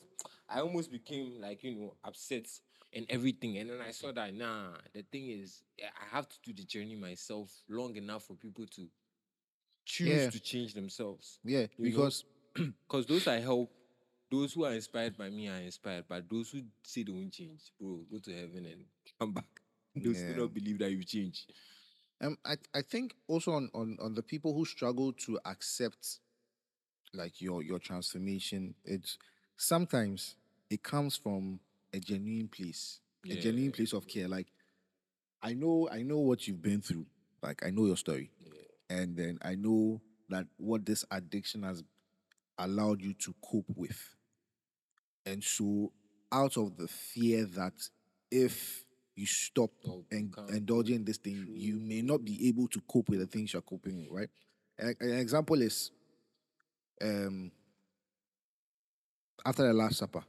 I 0.48 0.60
almost 0.60 0.92
became 0.92 1.40
like 1.40 1.64
you 1.64 1.74
know 1.74 1.94
upset 2.04 2.46
and 2.92 3.06
everything. 3.08 3.58
And 3.58 3.70
then 3.70 3.80
I 3.80 3.90
saw 3.90 4.12
that 4.12 4.34
nah, 4.34 4.72
the 4.92 5.02
thing 5.10 5.28
is 5.30 5.62
I 5.80 6.14
have 6.14 6.28
to 6.28 6.36
do 6.44 6.52
the 6.52 6.64
journey 6.64 6.96
myself 6.96 7.50
long 7.68 7.96
enough 7.96 8.24
for 8.26 8.34
people 8.34 8.66
to 8.76 8.88
choose 9.90 10.24
Yeah. 10.24 10.30
to 10.30 10.40
change 10.40 10.74
themselves. 10.74 11.38
Yeah, 11.44 11.66
because 11.80 12.24
Because 12.88 13.06
those 13.06 13.26
I 13.28 13.40
help, 13.40 13.70
those 14.30 14.52
who 14.54 14.64
are 14.64 14.72
inspired 14.72 15.16
by 15.16 15.30
me 15.30 15.48
are 15.48 15.58
inspired, 15.60 16.04
but 16.08 16.28
those 16.28 16.50
who 16.50 16.62
say 16.82 17.02
they 17.04 17.12
won't 17.12 17.32
change, 17.32 17.72
bro, 17.80 18.00
go 18.10 18.18
to 18.18 18.32
heaven 18.32 18.66
and 18.66 18.84
come 19.20 19.32
back. 19.32 19.44
Those 19.96 20.20
who 20.22 20.32
Yeah. 20.32 20.38
don't 20.40 20.54
believe 20.54 20.78
that 20.80 20.90
you 20.90 21.04
change. 21.04 21.46
Um, 22.22 22.36
I 22.44 22.56
I 22.74 22.82
think 22.82 23.14
also 23.28 23.52
on, 23.52 23.70
on 23.74 23.96
on 24.00 24.14
the 24.14 24.22
people 24.22 24.54
who 24.54 24.64
struggle 24.64 25.12
to 25.26 25.38
accept 25.44 26.20
like 27.14 27.40
your 27.40 27.62
your 27.62 27.78
transformation, 27.78 28.74
it's 28.84 29.18
sometimes 29.56 30.36
it 30.70 30.82
comes 30.82 31.16
from 31.16 31.60
a 31.92 31.98
genuine 32.00 32.48
place, 32.48 33.00
a 33.30 33.36
genuine 33.36 33.72
place 33.72 33.92
of 33.92 34.06
care. 34.06 34.28
Like 34.28 34.48
I 35.42 35.54
know 35.54 35.88
I 35.90 36.02
know 36.02 36.18
what 36.18 36.46
you've 36.46 36.62
been 36.62 36.80
through. 36.82 37.06
Like 37.42 37.64
I 37.66 37.70
know 37.70 37.86
your 37.86 37.96
story, 37.96 38.30
and 38.90 39.16
then 39.16 39.38
I 39.42 39.54
know 39.54 40.02
that 40.28 40.46
what 40.58 40.84
this 40.84 41.06
addiction 41.10 41.62
has 41.62 41.82
allowed 42.58 43.00
you 43.00 43.14
to 43.14 43.34
cope 43.42 43.72
with, 43.74 44.16
and 45.24 45.42
so 45.42 45.92
out 46.32 46.56
of 46.58 46.76
the 46.76 46.88
fear 46.88 47.44
that 47.44 47.74
if 48.30 48.84
you 49.16 49.26
stop 49.26 49.70
Oh, 49.86 50.04
and 50.10 50.34
indulging 50.50 51.04
this 51.04 51.18
thing, 51.18 51.46
you 51.50 51.76
may 51.76 52.02
not 52.02 52.24
be 52.24 52.48
able 52.48 52.68
to 52.68 52.80
cope 52.82 53.08
with 53.08 53.20
the 53.20 53.26
things 53.26 53.52
you're 53.52 53.62
coping 53.62 53.98
with, 53.98 54.10
right? 54.10 54.30
An, 54.78 54.94
an 55.00 55.18
example 55.18 55.60
is 55.62 55.90
um 57.02 57.52
after 59.44 59.66
the 59.66 59.72
Last 59.72 59.98
Supper, 59.98 60.22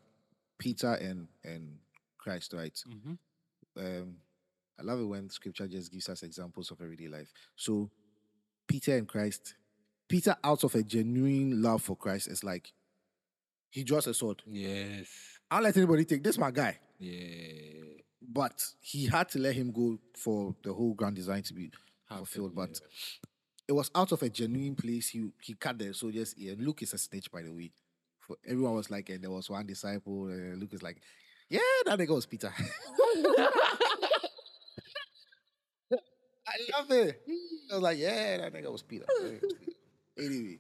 Peter 0.58 0.94
and 0.94 1.28
and 1.44 1.78
Christ, 2.18 2.54
right? 2.54 2.74
Mm-hmm. 2.88 3.14
Um, 3.78 4.16
I 4.80 4.84
love 4.84 5.00
it 5.00 5.06
when 5.06 5.30
Scripture 5.30 5.68
just 5.68 5.92
gives 5.92 6.10
us 6.10 6.24
examples 6.24 6.72
of 6.72 6.82
everyday 6.82 7.08
life. 7.08 7.32
So, 7.56 7.90
Peter 8.72 8.96
and 8.98 9.08
Christ, 9.08 9.56
Peter, 10.08 10.36
out 10.44 10.64
of 10.64 10.74
a 10.76 10.84
genuine 10.84 11.62
love 11.62 11.82
for 11.84 11.96
Christ, 11.98 12.28
is 12.30 12.44
like 12.44 12.72
he 13.70 13.84
draws 13.84 14.08
a 14.08 14.14
sword. 14.14 14.42
Yes. 14.48 15.08
I'll 15.50 15.62
let 15.62 15.76
anybody 15.76 16.06
take 16.06 16.24
this. 16.24 16.38
My 16.38 16.52
guy, 16.52 16.80
Yeah. 17.00 17.84
but 18.22 18.64
he 18.80 19.08
had 19.08 19.28
to 19.30 19.40
let 19.40 19.56
him 19.56 19.72
go 19.72 19.98
for 20.18 20.56
the 20.64 20.74
whole 20.74 20.94
grand 20.94 21.16
design 21.18 21.44
to 21.44 21.54
be 21.54 21.70
fulfilled. 22.08 22.56
But 22.56 22.80
it 23.68 23.74
was 23.74 23.92
out 23.94 24.12
of 24.14 24.22
a 24.24 24.30
genuine 24.30 24.76
place. 24.76 25.10
He 25.10 25.30
he 25.42 25.54
cut 25.56 25.78
the 25.78 25.94
soldier's 25.94 26.34
ear. 26.38 26.56
Luke 26.58 26.82
is 26.82 26.94
a 26.94 26.98
snitch, 26.98 27.30
by 27.32 27.42
the 27.42 27.52
way. 27.52 27.72
For 28.20 28.38
everyone 28.48 28.76
was 28.76 28.90
like, 28.90 29.10
and 29.10 29.22
there 29.24 29.32
was 29.32 29.50
one 29.50 29.66
disciple. 29.66 30.26
Uh, 30.28 30.56
Luke 30.56 30.74
is 30.74 30.84
like, 30.84 31.02
yeah, 31.50 31.60
that 31.86 32.00
nigga 32.00 32.16
was 32.16 32.26
Peter. 32.26 32.54
I 36.52 36.78
love 36.80 36.92
it. 36.92 37.22
I 37.72 37.74
was 37.76 37.84
like, 37.84 37.98
yeah, 37.98 38.38
that 38.38 38.54
nigga 38.54 38.72
was 38.72 38.82
Peter. 38.82 39.06
It 39.22 39.44
anyway, 40.18 40.60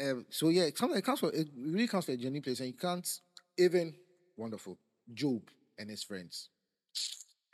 um, 0.00 0.26
so 0.30 0.48
yeah, 0.50 0.68
sometimes 0.74 0.98
it 0.98 1.04
comes 1.04 1.20
from 1.20 1.30
it 1.34 1.48
really 1.56 1.86
comes 1.88 2.04
from 2.04 2.14
a 2.14 2.16
genuine 2.16 2.42
place, 2.42 2.60
and 2.60 2.68
you 2.68 2.74
can't 2.74 3.08
even 3.58 3.94
wonderful 4.36 4.78
Job 5.12 5.42
and 5.78 5.90
his 5.90 6.02
friends. 6.02 6.48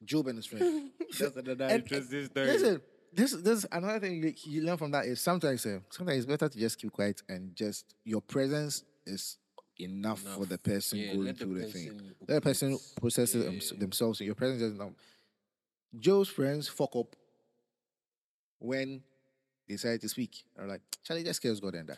Job 0.04 0.26
and 0.28 0.36
his 0.38 0.46
friends. 0.46 0.90
That's 1.18 1.36
another 1.36 1.64
And- 1.64 1.82
interesting 1.82 2.26
story. 2.26 2.46
Listen, 2.46 2.82
this 3.12 3.32
this 3.32 3.66
another 3.72 4.00
thing 4.00 4.22
you, 4.22 4.34
you 4.44 4.62
learn 4.62 4.76
from 4.76 4.90
that 4.90 5.06
is 5.06 5.20
sometimes 5.20 5.64
uh, 5.64 5.78
sometimes 5.90 6.18
it's 6.18 6.26
better 6.26 6.48
to 6.48 6.58
just 6.58 6.78
keep 6.78 6.92
quiet 6.92 7.22
and 7.28 7.54
just 7.56 7.94
your 8.04 8.20
presence 8.20 8.84
is 9.06 9.38
enough, 9.78 10.20
for 10.20 10.44
the 10.46 10.58
person 10.58 10.98
Yeah, 10.98 11.12
going 11.14 11.26
let 11.26 11.38
the 11.38 11.44
through 11.44 11.60
the 11.60 11.66
thing. 11.66 12.00
Let 12.28 12.34
the 12.36 12.40
person 12.40 12.78
process 13.00 13.34
Yeah. 13.34 13.42
thems- 13.44 13.72
themselves. 13.78 14.20
Your 14.20 14.34
presence 14.34 14.62
is 14.62 14.72
enough. 14.74 14.92
Job's 15.98 16.28
friends 16.28 16.68
fuck 16.68 16.94
up 16.96 17.14
when 18.58 19.02
they 19.68 19.74
decided 19.74 20.00
to 20.02 20.08
speak. 20.08 20.44
They're 20.56 20.66
like, 20.66 20.82
Charlie, 21.04 21.24
just 21.24 21.40
kills 21.42 21.60
God 21.60 21.74
and 21.74 21.88
die. 21.88 21.96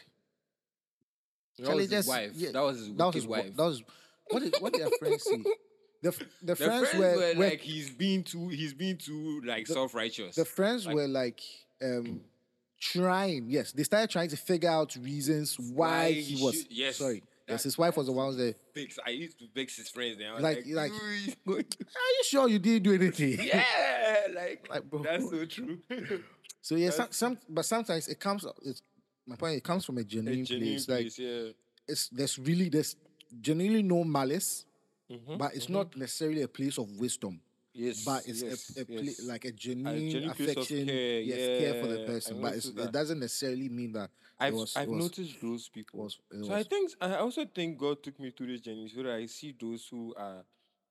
That 1.58 1.64
Charlie, 1.66 1.82
was 1.82 1.90
his 1.90 1.98
just- 1.98 2.08
wife. 2.08 2.30
yeah, 2.34 2.50
that 2.52 2.60
was 2.62 2.78
his 2.78 2.88
That 2.94 3.06
was 3.06 3.14
his 3.14 3.26
wife. 3.26 3.56
That 3.56 3.64
was 3.64 3.82
what 4.30 4.42
did 4.42 4.54
what 4.60 4.72
did 4.72 4.82
their 4.82 4.90
friends 4.98 5.24
see? 5.24 5.42
The, 6.00 6.10
the, 6.12 6.26
the 6.42 6.56
friends, 6.56 6.88
friends 6.90 6.94
were, 6.94 7.16
were, 7.16 7.34
were- 7.38 7.44
like 7.50 7.60
he's 7.60 7.90
being 7.90 8.22
too 8.22 8.48
he's 8.48 8.72
being 8.74 8.96
too 8.98 9.42
like 9.44 9.66
The- 9.66 9.72
self-righteous. 9.74 10.36
the 10.36 10.44
friends 10.44 10.86
Like- 10.86 10.94
were 10.94 11.08
like 11.08 11.40
um 11.82 12.20
trying 12.80 13.50
yes 13.50 13.72
they 13.72 13.82
started 13.82 14.08
trying 14.08 14.28
to 14.28 14.36
figure 14.36 14.70
out 14.70 14.94
reasons 14.96 15.58
why, 15.58 15.88
Why 15.88 16.12
he 16.12 16.20
he 16.36 16.44
was 16.44 16.54
should- 16.62 16.70
yes, 16.70 16.96
sorry 16.98 17.24
yes 17.48 17.62
his 17.64 17.78
wife 17.78 17.96
was 17.96 18.06
the 18.06 18.12
one 18.12 18.36
that 18.36 18.54
Vex- 18.74 18.98
I 19.06 19.10
used 19.10 19.38
to 19.38 19.46
vex 19.54 19.76
his 19.76 19.88
friends. 19.88 20.18
And 20.20 20.28
I 20.28 20.32
was 20.34 20.42
Like- 20.42 20.64
like, 20.66 20.92
like- 20.92 20.92
"Ooh, 20.92 21.32
going 21.46 21.64
to-" 21.64 21.78
are 21.84 22.12
you 22.18 22.24
sure 22.24 22.48
you 22.48 22.58
didn't 22.58 22.82
do 22.84 22.94
anything 22.94 23.38
yeah, 23.46 24.26
like, 24.34 24.66
Like, 24.70 24.84
bro. 24.90 25.02
that's 25.02 25.28
so 25.30 25.44
true. 25.46 25.78
so 26.62 26.74
yeah 26.76 26.90
some, 26.90 27.08
some 27.10 27.38
but 27.48 27.64
sometimes 27.64 28.08
it 28.08 28.18
comes 28.20 28.44
it's 28.62 28.82
my 29.26 29.36
point 29.36 29.56
it 29.56 29.64
comes 29.64 29.84
from 29.84 29.98
a 29.98 30.00
A 30.00 30.04
genuine, 30.04 30.44
genuine 30.44 30.74
place 30.74 30.88
like 30.88 30.98
place, 31.00 31.18
yeah. 31.18 31.48
it's 31.86 32.08
there's 32.08 32.38
really 32.38 32.68
there's 32.68 32.96
genuinely 33.40 33.82
no 33.82 34.04
malice 34.04 34.64
Mhm, 35.10 35.38
but 35.38 35.54
it's 35.54 35.66
mhm. 35.68 35.70
not 35.70 35.96
necessarily 35.96 36.42
a 36.42 36.48
place 36.48 36.76
of 36.76 36.90
wisdom 37.00 37.40
Yes, 37.78 38.04
but 38.04 38.26
it's 38.26 38.42
yes, 38.42 38.76
a, 38.76 38.80
a 38.80 38.86
yes. 38.88 39.22
like 39.26 39.44
a 39.44 39.52
genuine, 39.52 40.10
genuine 40.10 40.30
affection 40.30 40.86
care, 40.86 41.20
yes 41.20 41.58
care 41.58 41.74
for 41.74 41.86
the 41.86 41.98
yeah, 42.00 42.06
person 42.06 42.42
but 42.42 42.54
it's, 42.54 42.66
it 42.66 42.92
doesn't 42.92 43.20
necessarily 43.20 43.68
mean 43.68 43.92
that 43.92 44.10
I've 44.40 44.54
was- 44.54 44.76
I've 44.76 44.88
was- 44.88 45.02
noticed 45.04 45.40
those 45.40 45.68
people. 45.68 46.00
was, 46.00 46.18
so 46.42 46.52
I 46.54 46.62
think 46.62 46.92
I 47.00 47.16
also 47.16 47.44
think 47.44 47.78
God 47.78 48.02
took 48.02 48.18
me 48.18 48.30
through 48.30 48.48
this 48.48 48.60
journey 48.60 48.88
so 48.88 49.02
that 49.02 49.12
I 49.14 49.26
see 49.26 49.54
those 49.58 49.86
who 49.90 50.14
are 50.16 50.44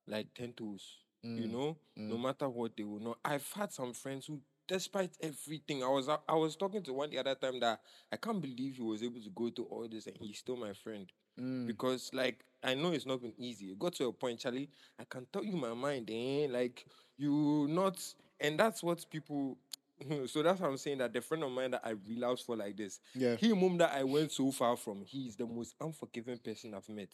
like 0.07 0.33
ten 0.33 0.53
toes. 0.53 0.97
You 1.23 1.47
Mm, 1.47 1.51
know, 1.51 1.77
no 1.97 2.15
mm. 2.15 2.21
matter 2.21 2.47
what 2.47 2.77
they 2.77 2.83
will 2.83 2.99
not. 2.99 3.17
I've 3.25 3.51
had 3.51 3.73
some 3.73 3.91
friends 3.93 4.27
who 4.27 4.39
despite 4.67 5.11
everything, 5.21 5.83
I 5.83 5.87
was 5.87 6.07
I 6.09 6.35
was 6.35 6.55
talking 6.55 6.83
to 6.83 6.93
one 6.93 7.09
the 7.09 7.17
other 7.19 7.35
time 7.35 7.59
that 7.61 7.81
I 8.11 8.17
can't 8.17 8.41
believe 8.41 8.75
he 8.75 8.81
was 8.81 9.03
able 9.03 9.21
to 9.21 9.29
go 9.29 9.49
through 9.49 9.65
all 9.65 9.87
this 9.89 10.07
and 10.07 10.15
he's 10.19 10.39
still 10.39 10.55
my 10.57 10.73
friend. 10.73 11.11
Mm. 11.39 11.67
Because 11.67 12.09
like 12.13 12.43
I 12.63 12.73
know 12.73 12.91
it's 12.91 13.05
not 13.05 13.21
been 13.21 13.33
easy. 13.37 13.67
It 13.67 13.79
got 13.79 13.93
to 13.95 14.05
a 14.07 14.13
point, 14.13 14.39
Charlie. 14.39 14.69
I 14.99 15.03
can 15.03 15.25
tell 15.31 15.43
you 15.43 15.55
my 15.55 15.73
mind, 15.73 16.09
eh? 16.11 16.47
Like 16.49 16.85
you 17.17 17.67
not, 17.69 18.03
and 18.39 18.59
that's 18.59 18.83
what 18.83 19.05
people. 19.09 19.57
So 20.27 20.43
that's 20.43 20.59
what 20.61 20.69
I'm 20.69 20.77
saying 20.77 20.99
that 20.99 21.11
the 21.11 21.21
friend 21.21 21.43
of 21.43 21.51
mine 21.51 21.71
that 21.71 21.81
I 21.83 21.95
relapsed 22.07 22.45
for 22.45 22.55
like 22.55 22.77
this, 22.77 22.99
Yeah. 23.15 23.35
he 23.35 23.51
mom 23.51 23.79
that 23.79 23.93
I 23.93 24.03
went 24.03 24.31
so 24.31 24.51
far 24.51 24.77
from, 24.77 25.03
he's 25.03 25.35
the 25.35 25.47
most 25.47 25.73
unforgiving 25.81 26.37
person 26.37 26.75
I've 26.75 26.87
met. 26.87 27.09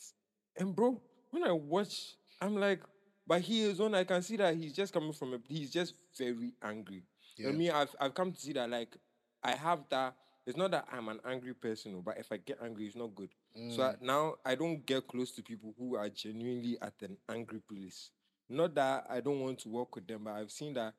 And 0.58 0.76
bro, 0.76 1.02
when 1.32 1.46
I 1.46 1.54
watch, 1.54 2.16
I'm 2.42 2.58
like, 2.58 2.82
but 3.26 3.40
he 3.40 3.62
is 3.64 3.80
on. 3.80 3.96
I 3.96 4.04
can 4.04 4.22
see 4.22 4.36
that 4.36 4.58
he's 4.58 4.74
just 4.74 4.92
coming 4.92 5.14
from 5.14 5.34
a. 5.34 5.38
He's 5.48 5.72
just 5.72 5.94
very 6.18 6.56
angry. 6.62 7.04
Yeah. 7.38 7.50
I 7.50 7.52
mean, 7.54 7.72
I've 7.72 7.96
I've 8.02 8.14
come 8.14 8.34
to 8.34 8.40
see 8.40 8.52
that 8.54 8.70
like 8.70 8.98
I 9.42 9.52
have 9.56 9.86
that. 9.90 10.16
It's 10.46 10.58
not 10.58 10.72
that 10.72 10.86
I'm 10.92 11.08
an 11.08 11.22
angry 11.26 11.54
person, 11.54 11.94
oh, 11.98 12.02
but 12.02 12.18
if 12.18 12.34
I 12.34 12.38
get 12.38 12.60
angry, 12.62 12.86
it's 12.86 12.98
not 12.98 13.16
good. 13.16 13.30
So 13.70 13.84
I, 13.84 13.96
now 14.02 14.36
I 14.46 14.56
don't 14.56 14.86
get 14.86 15.08
close 15.08 15.32
to 15.34 15.44
people 15.44 15.74
who 15.78 15.96
are 15.96 16.10
genuinely 16.10 16.78
at 16.82 16.94
an 17.02 17.18
angry 17.30 17.60
place. 17.60 18.10
Not 18.50 18.76
that 18.76 19.06
I 19.10 19.20
don't 19.20 19.40
want 19.40 19.60
to 19.60 19.70
work 19.70 19.96
with 19.96 20.08
them, 20.08 20.24
but 20.26 20.34
I've 20.34 20.52
seen 20.52 20.74
that 20.74 20.94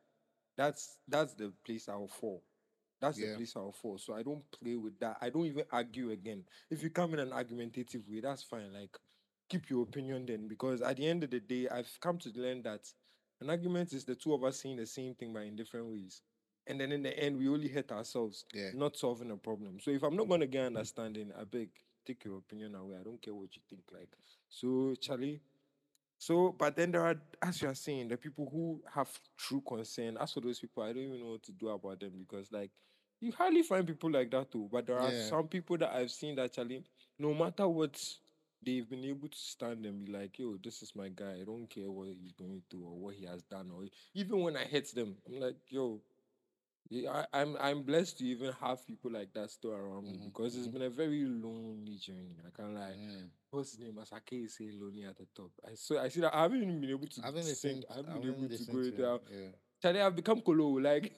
that's 0.56 0.98
that's 1.08 1.34
the 1.34 1.52
place 1.64 1.88
I'll 1.88 2.08
fall. 2.08 2.42
That's 3.00 3.18
Yeah. 3.18 3.30
the 3.30 3.36
place 3.36 3.54
I'll 3.56 3.72
fall. 3.72 3.98
So 3.98 4.14
I 4.14 4.22
don't 4.22 4.42
play 4.52 4.76
with 4.76 4.98
that. 5.00 5.18
I 5.20 5.30
don't 5.30 5.46
even 5.46 5.64
argue 5.70 6.10
again. 6.10 6.44
If 6.70 6.82
you 6.82 6.90
come 6.90 7.12
in 7.14 7.20
an 7.20 7.32
argumentative 7.32 8.08
way, 8.08 8.20
that's 8.20 8.42
fine. 8.42 8.72
Like 8.72 8.96
keep 9.48 9.68
your 9.68 9.82
opinion 9.82 10.26
then, 10.26 10.48
because 10.48 10.80
at 10.80 10.96
the 10.96 11.06
end 11.06 11.24
of 11.24 11.30
the 11.30 11.40
day, 11.40 11.68
I've 11.68 11.90
come 12.00 12.18
to 12.18 12.30
learn 12.34 12.62
that 12.62 12.80
an 13.40 13.50
argument 13.50 13.92
is 13.92 14.04
the 14.04 14.14
two 14.14 14.32
of 14.32 14.42
us 14.44 14.60
saying 14.62 14.76
the 14.76 14.86
same 14.86 15.14
thing 15.14 15.32
but 15.32 15.42
in 15.42 15.56
different 15.56 15.86
ways. 15.86 16.22
And 16.66 16.80
then 16.80 16.92
in 16.92 17.02
the 17.02 17.16
end, 17.18 17.36
we 17.36 17.48
only 17.48 17.68
hurt 17.68 17.92
ourselves, 17.92 18.46
Yeah. 18.54 18.70
not 18.72 18.96
solving 18.96 19.30
a 19.30 19.36
problem. 19.36 19.80
So 19.80 19.90
if 19.90 20.02
I'm 20.02 20.16
not 20.16 20.28
gonna 20.28 20.46
get 20.46 20.62
mm. 20.62 20.66
understanding, 20.68 21.30
I 21.38 21.44
beg, 21.44 21.68
take 22.06 22.24
your 22.24 22.38
opinion 22.38 22.74
away. 22.74 22.96
I 23.00 23.02
don't 23.02 23.20
care 23.20 23.34
what 23.34 23.54
you 23.56 23.62
think. 23.68 23.82
Like 23.92 24.08
so, 24.48 24.94
Charlie. 25.00 25.40
So, 26.18 26.54
but 26.56 26.76
then 26.76 26.92
there 26.92 27.02
are, 27.04 27.16
as 27.42 27.60
you 27.60 27.68
are 27.68 27.74
saying, 27.74 28.08
the 28.08 28.16
people 28.16 28.48
who 28.50 28.82
have 28.94 29.08
true 29.36 29.60
concern. 29.66 30.16
As 30.18 30.32
for 30.32 30.40
those 30.40 30.58
people, 30.60 30.82
I 30.82 30.92
don't 30.92 31.02
even 31.02 31.20
know 31.20 31.32
what 31.32 31.42
to 31.44 31.52
do 31.52 31.68
about 31.68 32.00
them 32.00 32.12
because, 32.18 32.50
like, 32.50 32.70
you 33.20 33.32
hardly 33.32 33.62
find 33.62 33.86
people 33.86 34.10
like 34.10 34.30
that 34.30 34.50
too. 34.50 34.68
But 34.70 34.86
there 34.86 34.98
are 34.98 35.12
Yeah. 35.12 35.28
some 35.28 35.48
people 35.48 35.76
that 35.78 35.92
I've 35.94 36.10
seen 36.10 36.36
that 36.36 36.44
actually, 36.46 36.84
no 37.18 37.34
matter 37.34 37.68
what, 37.68 38.00
they've 38.64 38.88
been 38.88 39.04
able 39.04 39.28
to 39.28 39.36
stand 39.38 39.84
and 39.84 40.04
be 40.04 40.12
like, 40.12 40.38
"Yo, 40.38 40.56
this 40.56 40.82
is 40.82 40.94
my 40.96 41.08
guy. 41.08 41.40
I 41.40 41.44
don't 41.44 41.68
care 41.68 41.90
what 41.90 42.08
he's 42.08 42.32
going 42.32 42.62
through 42.70 42.84
or 42.84 42.98
what 42.98 43.14
he 43.14 43.26
has 43.26 43.42
done." 43.42 43.70
Or 43.70 43.84
even 44.14 44.40
when 44.40 44.56
I 44.56 44.64
hate 44.64 44.94
them, 44.94 45.16
I'm 45.26 45.40
like, 45.40 45.56
"Yo." 45.68 46.00
Yeah, 46.90 47.24
I, 47.32 47.40
I'm 47.40 47.56
I'm 47.60 47.82
blessed 47.82 48.18
to 48.18 48.24
even 48.24 48.52
have 48.60 48.86
people 48.86 49.10
like 49.10 49.32
that 49.32 49.50
still 49.50 49.72
around 49.72 50.04
me 50.04 50.18
Mhm, 50.18 50.24
because 50.26 50.54
it's 50.56 50.68
been 50.68 50.82
a 50.82 50.90
very 50.90 51.24
lonely 51.24 51.96
journey. 51.98 52.36
I 52.46 52.50
can't 52.54 52.74
lie 52.74 52.94
Mm. 52.96 53.30
what's 53.50 53.70
his 53.72 53.80
name? 53.80 53.94
Asake 53.94 54.50
saying 54.50 54.78
lonely 54.80 55.04
at 55.04 55.16
the 55.16 55.26
top. 55.34 55.50
I 55.66 55.74
so 55.74 55.98
I 55.98 56.08
see 56.08 56.20
that 56.20 56.34
I 56.34 56.42
haven't 56.42 56.62
even 56.62 56.80
been 56.80 56.90
able 56.90 57.06
to 57.06 57.22
I 57.22 57.26
haven't 57.26 57.44
sing. 57.44 57.82
I 57.90 57.94
haven't 57.96 58.10
I 58.12 58.18
been 58.18 58.34
able 58.34 58.48
to 58.48 58.64
go 58.64 58.82
to 58.82 58.90
down. 58.90 59.20
Yeah. 59.32 59.48
Charlie, 59.80 60.00
I've 60.02 60.16
become 60.16 60.40
colo. 60.42 60.68
Like 60.78 61.12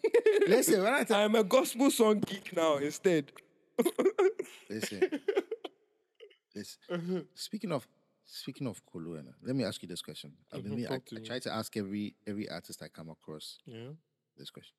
Listen, 0.46 0.82
when 0.84 0.92
I 0.94 1.02
tell 1.08 1.18
I'm 1.20 1.34
a 1.34 1.42
gospel 1.44 1.90
song 1.90 2.20
geek 2.20 2.54
now 2.56 2.76
instead. 2.76 3.32
listen, 4.70 5.02
listen. 6.54 7.26
Speaking 7.34 7.72
of 7.72 7.86
speaking 8.24 8.66
of 8.66 8.80
Kolo, 8.86 9.22
let 9.42 9.54
me 9.54 9.64
ask 9.64 9.80
you 9.82 9.88
this 9.88 10.02
question. 10.02 10.32
I've 10.52 10.62
been 10.62 10.72
Mhm, 10.72 10.76
me- 10.76 10.86
I, 10.86 10.94
I 10.94 11.20
try 11.24 11.38
to 11.40 11.52
ask 11.54 11.76
every 11.76 12.14
every 12.26 12.48
artist 12.48 12.82
I 12.82 12.88
come 12.88 13.10
across 13.10 13.58
Yeah. 13.66 13.90
this 14.36 14.50
question. 14.50 14.74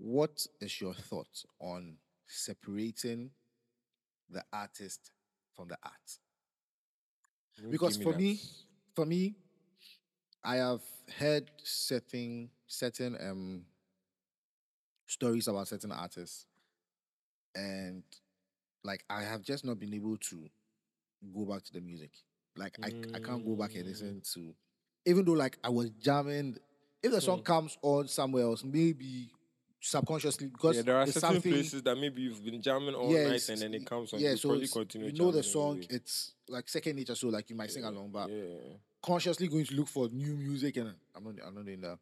What 0.00 0.46
is 0.60 0.80
your 0.80 0.94
thought 0.94 1.44
on 1.60 1.98
separating 2.26 3.30
the 4.28 4.44
artist 4.52 5.12
from 5.54 5.68
the 5.68 5.78
art? 5.82 6.18
Because 7.70 7.96
for 7.96 8.12
me, 8.12 8.40
for 8.94 9.06
me, 9.06 9.36
I 10.44 10.56
have 10.56 10.82
heard 11.18 11.50
certain 11.62 12.50
certain 12.66 13.16
um 13.20 13.64
stories 15.06 15.48
about 15.48 15.68
certain 15.68 15.92
artists, 15.92 16.46
and 17.54 18.02
like 18.84 19.04
I 19.10 19.22
have 19.22 19.42
just 19.42 19.64
not 19.64 19.78
been 19.78 19.94
able 19.94 20.16
to 20.16 20.48
go 21.34 21.44
back 21.44 21.62
to 21.64 21.72
the 21.72 21.80
music. 21.80 22.10
Like 22.56 22.78
I, 22.82 22.92
I 23.14 23.18
can't 23.18 23.44
go 23.44 23.56
back 23.56 23.74
and 23.74 23.84
Mm. 23.84 23.88
listen 23.88 24.22
to, 24.34 24.54
even 25.06 25.24
though 25.24 25.32
like 25.32 25.58
I 25.64 25.68
was 25.70 25.90
jamming. 25.90 26.56
If 27.02 27.12
the 27.12 27.20
song 27.20 27.40
Mm. 27.40 27.44
comes 27.44 27.78
on 27.82 28.08
somewhere 28.08 28.44
else, 28.44 28.64
maybe 28.64 29.30
subconsciously 29.80 30.46
because 30.48 30.76
yeah, 30.76 30.82
there 30.82 30.96
are 30.96 31.06
certain 31.06 31.20
something. 31.20 31.52
places 31.52 31.82
that 31.82 31.96
maybe 31.96 32.22
you've 32.22 32.44
been 32.44 32.60
jamming 32.60 32.94
all 32.94 33.12
yeah, 33.12 33.28
night 33.28 33.48
and 33.48 33.60
then 33.60 33.74
it 33.74 33.86
comes 33.86 34.12
on. 34.12 34.20
Yeah, 34.20 34.32
you 34.32 34.36
so 34.36 34.48
probably 34.50 34.68
continue 34.68 35.08
you 35.08 35.18
know 35.18 35.30
the 35.32 35.42
song. 35.42 35.76
anyway. 35.78 35.86
It's 35.90 36.32
like 36.48 36.68
second 36.68 36.96
nature, 36.96 37.14
so 37.14 37.28
like 37.28 37.48
you 37.50 37.56
might 37.56 37.70
sing 37.70 37.84
along, 37.84 38.10
but 38.10 38.28
yeah. 38.30 38.44
consciously 39.02 39.48
going 39.48 39.64
to 39.64 39.74
look 39.74 39.88
for 39.88 40.08
new 40.08 40.34
music, 40.36 40.76
and 40.76 40.94
I'm 41.14 41.24
not, 41.24 41.34
I'm 41.46 41.54
not 41.54 41.64
doing 41.64 41.80
that. 41.80 41.98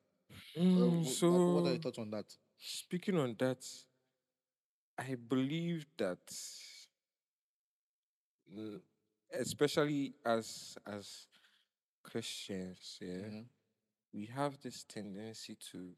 Mm, 0.59 1.05
wh- 1.05 1.09
so 1.09 1.31
what, 1.31 1.63
what 1.63 1.69
are 1.69 1.73
your 1.73 1.81
thoughts 1.81 1.99
on 1.99 2.11
that? 2.11 2.27
Speaking 2.59 3.17
on 3.17 3.37
that, 3.39 3.65
I 4.99 5.15
believe 5.15 5.87
that, 5.99 6.19
especially 9.33 10.15
as 10.25 10.77
as 10.87 11.27
Christians, 12.03 12.99
yeah, 13.01 13.09
Mhm. 13.29 13.45
we 14.13 14.27
have 14.27 14.59
this 14.61 14.85
tendency 14.85 15.57
to 15.71 15.95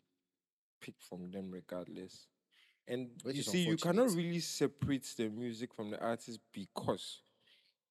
pick 0.80 0.94
from 1.00 1.30
them 1.30 1.50
regardless. 1.50 2.26
And 2.88 3.10
Which 3.22 3.36
you 3.36 3.42
see, 3.42 3.60
you 3.62 3.76
cannot 3.76 4.10
really 4.14 4.40
separate 4.40 5.06
the 5.16 5.28
music 5.30 5.74
from 5.74 5.90
the 5.90 6.00
artist 6.00 6.40
because 6.52 7.22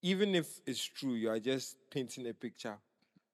even 0.02 0.36
if 0.36 0.60
it's 0.66 0.84
true, 0.84 1.14
you 1.16 1.30
are 1.30 1.40
just 1.40 1.78
painting 1.92 2.28
a 2.28 2.34
picture. 2.34 2.78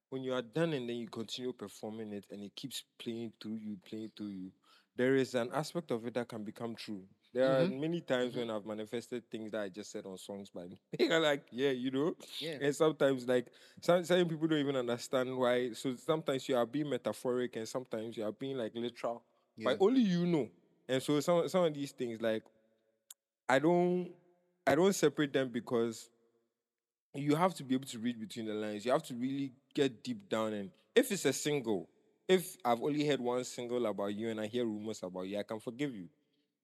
When 0.09 0.23
you 0.23 0.33
are 0.33 0.41
done 0.41 0.73
and 0.73 0.87
then 0.89 0.97
you 0.97 1.07
continue 1.07 1.53
performing 1.53 2.13
it 2.13 2.25
and 2.31 2.43
it 2.43 2.55
keeps 2.55 2.83
playing 2.99 3.33
through 3.41 3.55
you, 3.61 3.77
playing 3.87 4.11
through 4.15 4.29
you, 4.29 4.51
there 4.95 5.15
is 5.15 5.35
an 5.35 5.49
aspect 5.53 5.91
of 5.91 6.05
it 6.07 6.13
that 6.15 6.27
can 6.29 6.43
become 6.43 6.75
true. 6.75 7.03
There 7.33 7.45
are 7.45 7.65
Mhm. 7.65 7.79
many 7.79 8.01
times 8.01 8.35
when 8.35 8.49
I've 8.49 8.65
manifested 8.65 9.29
things 9.29 9.51
that 9.51 9.61
I 9.61 9.69
just 9.69 9.91
said 9.91 10.05
on 10.05 10.17
songs 10.17 10.49
by 10.51 10.65
me. 10.67 10.79
Like, 11.09 11.45
yeah, 11.51 11.71
you 11.71 11.91
know? 11.91 12.15
Yeah. 12.39 12.59
And 12.59 12.75
sometimes, 12.75 13.27
like, 13.27 13.47
some, 13.81 14.03
some 14.05 14.27
people 14.27 14.47
don't 14.47 14.59
even 14.59 14.75
understand 14.77 15.35
why. 15.37 15.73
So 15.73 15.95
sometimes 15.95 16.47
you 16.47 16.55
are 16.55 16.65
being 16.65 16.89
metaphoric 16.89 17.55
and 17.57 17.67
sometimes 17.67 18.17
you 18.17 18.23
are 18.25 18.31
being 18.31 18.57
like 18.57 18.73
literal. 18.75 19.23
Yeah. 19.57 19.65
But 19.65 19.77
only 19.81 20.01
you 20.01 20.25
know. 20.25 20.49
And 20.87 21.01
so 21.01 21.19
some 21.19 21.47
some 21.47 21.63
of 21.63 21.73
these 21.73 21.91
things, 21.91 22.21
like, 22.21 22.43
I 23.49 23.59
don't 23.59 24.11
I 24.67 24.75
don't 24.75 24.93
separate 24.93 25.33
them 25.33 25.49
because 25.49 26.09
you 27.13 27.35
have 27.35 27.53
to 27.55 27.63
be 27.63 27.75
able 27.75 27.87
to 27.87 27.99
read 27.99 28.19
between 28.19 28.45
the 28.45 28.53
lines. 28.53 28.85
You 28.85 28.91
have 28.91 29.03
to 29.03 29.15
really 29.15 29.53
get 29.73 30.03
deep 30.03 30.29
down 30.29 30.53
and 30.53 30.71
if 30.95 31.11
it's 31.11 31.25
a 31.25 31.33
single, 31.33 31.89
if 32.27 32.55
I've 32.63 32.81
only 32.81 33.05
heard 33.05 33.19
one 33.19 33.43
single 33.43 33.85
about 33.85 34.13
you 34.15 34.29
and 34.29 34.39
I 34.39 34.47
hear 34.47 34.65
rumors 34.65 35.03
about 35.03 35.23
you, 35.23 35.37
I 35.37 35.43
can 35.43 35.59
forgive 35.59 35.93
you. 35.93 36.07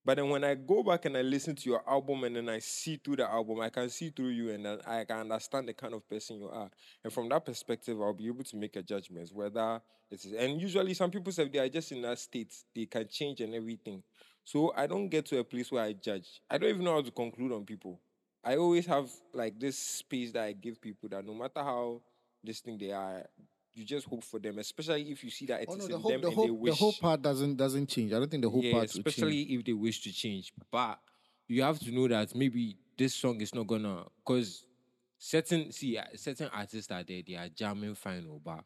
But 0.03 0.17
then 0.17 0.29
when 0.29 0.43
I 0.43 0.55
go 0.55 0.81
back 0.81 1.05
and 1.05 1.15
I 1.15 1.21
listen 1.21 1.55
to 1.55 1.69
your 1.69 1.87
album 1.87 2.23
and 2.23 2.35
then 2.35 2.49
I 2.49 2.57
see 2.59 2.99
through 3.03 3.17
the 3.17 3.29
album, 3.29 3.59
I 3.59 3.69
can 3.69 3.87
see 3.89 4.09
through 4.09 4.29
you 4.29 4.49
and 4.49 4.67
I 4.87 5.05
can 5.05 5.19
understand 5.19 5.67
the 5.67 5.73
kind 5.73 5.93
of 5.93 6.09
person 6.09 6.37
you 6.37 6.49
are. 6.49 6.71
And 7.03 7.13
from 7.13 7.29
that 7.29 7.45
perspective, 7.45 8.01
I'll 8.01 8.13
be 8.13 8.27
able 8.27 8.43
to 8.45 8.57
make 8.57 8.75
a 8.75 8.81
judgment 8.81 9.29
whether 9.31 9.79
it 10.09 10.25
is. 10.25 10.33
And 10.33 10.59
usually, 10.59 10.95
some 10.95 11.11
people 11.11 11.31
say 11.31 11.47
they 11.47 11.59
are 11.59 11.69
just 11.69 11.91
in 11.91 12.01
that 12.01 12.17
state, 12.17 12.53
they 12.75 12.87
can 12.87 13.07
change 13.07 13.41
and 13.41 13.53
everything. 13.53 14.01
So 14.43 14.73
I 14.75 14.87
don't 14.87 15.07
get 15.07 15.27
to 15.27 15.37
a 15.37 15.43
place 15.43 15.71
where 15.71 15.83
I 15.83 15.93
judge. 15.93 16.41
I 16.49 16.57
don't 16.57 16.69
even 16.69 16.83
know 16.83 16.95
how 16.95 17.01
to 17.01 17.11
conclude 17.11 17.51
on 17.51 17.63
people. 17.63 17.99
I 18.43 18.55
always 18.55 18.87
have 18.87 19.07
like 19.33 19.59
this 19.59 19.77
space 19.77 20.31
that 20.31 20.43
I 20.43 20.53
give 20.53 20.81
people 20.81 21.09
that 21.09 21.23
no 21.23 21.35
matter 21.35 21.61
how 21.61 22.01
distinct 22.43 22.79
they 22.81 22.91
are, 22.91 23.23
you 23.73 23.85
just 23.85 24.07
hope 24.07 24.23
for 24.23 24.39
them, 24.39 24.59
especially 24.59 25.11
if 25.11 25.23
you 25.23 25.29
see 25.29 25.45
that 25.47 25.61
it 25.61 25.69
Oh 25.69 25.73
is 25.73 25.79
no, 25.79 25.85
in 25.85 25.91
the 25.91 25.97
hope, 25.97 26.11
them 26.11 26.21
the 26.21 26.27
and 26.27 26.37
they 26.37 26.47
hope, 26.47 26.59
wish 26.59 26.79
the 26.79 26.85
hope 26.85 26.99
part 26.99 27.21
doesn't 27.21 27.55
doesn't 27.55 27.87
change. 27.87 28.13
I 28.13 28.19
don't 28.19 28.29
think 28.29 28.43
the 28.43 28.49
hope 28.49 28.63
yeah, 28.63 28.71
part 28.73 28.93
will 28.93 28.99
especially 28.99 29.41
if 29.41 29.63
they 29.65 29.73
wish 29.73 30.01
to 30.03 30.11
change. 30.11 30.53
But 30.71 30.99
you 31.47 31.63
have 31.63 31.79
to 31.79 31.91
know 31.91 32.07
that 32.07 32.35
maybe 32.35 32.77
this 32.97 33.13
song 33.15 33.39
is 33.41 33.55
not 33.55 33.67
gonna 33.67 34.05
because 34.17 34.65
certain 35.17 35.71
see 35.71 35.97
uh, 35.97 36.03
certain 36.15 36.49
artists 36.53 36.91
are 36.91 37.03
there, 37.03 37.21
they 37.25 37.35
are 37.35 37.49
jamming 37.49 37.95
fine, 37.95 38.27
oh, 38.29 38.41
but 38.43 38.63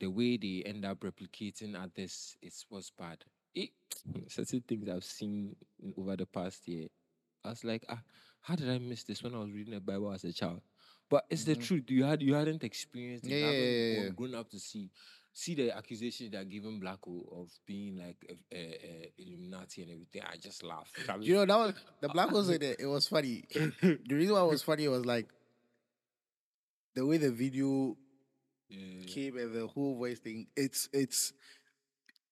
the 0.00 0.08
way 0.08 0.36
they 0.38 0.62
end 0.64 0.84
up 0.84 1.00
replicating 1.00 1.74
others 1.80 2.36
is 2.40 2.64
what's 2.68 2.90
bad. 2.90 3.22
It, 3.54 3.70
certain 4.28 4.62
things 4.66 4.88
I've 4.88 5.04
seen 5.04 5.54
over 5.96 6.16
the 6.16 6.26
past 6.26 6.66
year, 6.66 6.88
I 7.44 7.50
was 7.50 7.64
like, 7.64 7.84
ah, 7.88 8.00
how 8.40 8.56
did 8.56 8.70
I 8.70 8.78
miss 8.78 9.04
this 9.04 9.22
when 9.22 9.34
I 9.34 9.38
was 9.38 9.52
reading 9.52 9.74
the 9.74 9.80
Bible 9.80 10.12
as 10.12 10.24
a 10.24 10.32
child? 10.32 10.62
But 11.10 11.26
it's 11.28 11.44
the 11.44 11.56
truth. 11.56 11.90
You 11.90 12.04
had 12.04 12.22
you 12.22 12.34
hadn't 12.34 12.62
experienced 12.62 13.26
it. 13.26 13.30
Yeah, 13.30 13.36
yeah, 13.38 13.46
haven't 13.46 13.60
yeah, 13.60 13.94
grown- 13.94 14.04
yeah. 14.04 14.10
grown 14.10 14.34
up 14.36 14.50
to 14.50 14.58
see 14.60 14.90
see 15.32 15.54
the 15.54 15.76
accusations 15.76 16.30
they're 16.30 16.44
giving 16.44 16.78
Black 16.80 16.98
Hole 17.02 17.28
of 17.40 17.50
being 17.66 17.96
like 17.96 18.16
a, 18.28 18.56
a, 18.56 18.58
a 18.58 19.12
Illuminati 19.18 19.82
and 19.82 19.90
everything. 19.90 20.22
I 20.22 20.36
just 20.36 20.62
laugh. 20.62 20.90
You 21.20 21.34
know 21.34 21.46
that 21.46 21.58
was 21.58 21.74
the 22.00 22.08
black 22.08 22.30
was 22.30 22.48
in 22.48 22.62
it. 22.62 22.76
It 22.78 22.86
was 22.86 23.08
funny. 23.08 23.44
the 23.52 23.98
reason 24.14 24.34
why 24.34 24.42
it 24.42 24.48
was 24.48 24.62
funny 24.62 24.86
was 24.88 25.04
like 25.04 25.28
the 26.94 27.04
way 27.04 27.16
the 27.16 27.30
video 27.30 27.96
yeah, 28.68 29.04
came 29.06 29.36
and 29.36 29.52
the 29.54 29.66
whole 29.66 29.96
voice 29.96 30.20
thing. 30.20 30.46
It's 30.56 30.88
it's 30.92 31.32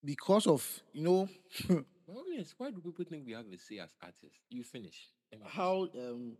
because 0.04 0.46
of 0.46 0.64
you 0.92 1.02
know 1.02 1.28
Well, 2.08 2.24
yes, 2.32 2.54
why 2.56 2.70
do 2.70 2.80
people 2.80 3.04
think 3.04 3.26
we 3.26 3.32
have 3.32 3.44
a 3.52 3.58
say 3.58 3.78
as 3.80 3.90
artists? 4.02 4.38
You 4.48 4.62
finish. 4.64 5.08
Finish. 5.30 5.46
how 5.46 5.88
um 5.94 6.38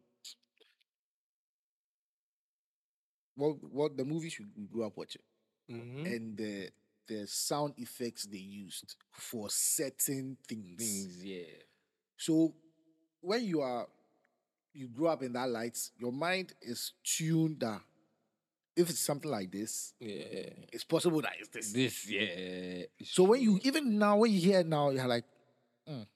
what 3.38 3.57
what 3.72 3.96
the 3.96 4.05
movies 4.05 4.38
we 4.57 4.66
grew 4.66 4.85
up 4.85 4.96
watching 4.96 5.22
Mhm. 5.70 6.07
and 6.07 6.37
the 6.37 6.70
the 7.07 7.27
sound 7.27 7.74
effects 7.79 8.24
they 8.27 8.37
used 8.38 8.96
for 9.12 9.48
certain 9.51 10.37
things. 10.46 10.77
things, 10.83 11.24
yeah. 11.24 11.44
So 12.16 12.55
when 13.20 13.44
you 13.44 13.61
are 13.62 13.87
you 14.74 14.88
grow 14.88 15.09
up 15.09 15.22
in 15.22 15.33
that 15.33 15.48
light, 15.48 15.79
your 15.98 16.12
mind 16.12 16.53
is 16.61 16.92
tuned 17.03 17.61
that 17.61 17.81
if 18.77 18.90
it's 18.90 19.01
something 19.01 19.31
like 19.31 19.51
this, 19.51 19.94
Yeah. 20.01 20.53
it's 20.72 20.85
possible 20.85 21.20
that 21.22 21.33
it's 21.40 21.48
this. 21.48 21.72
This, 21.72 22.09
yeah. 22.11 22.85
So 23.05 23.24
when 23.24 23.40
you 23.40 23.59
even 23.64 23.98
now 23.98 24.18
when 24.18 24.33
you 24.33 24.40
hear 24.40 24.62
now, 24.64 24.90
you're 24.90 25.07
like, 25.09 25.24
mm. 25.88 26.07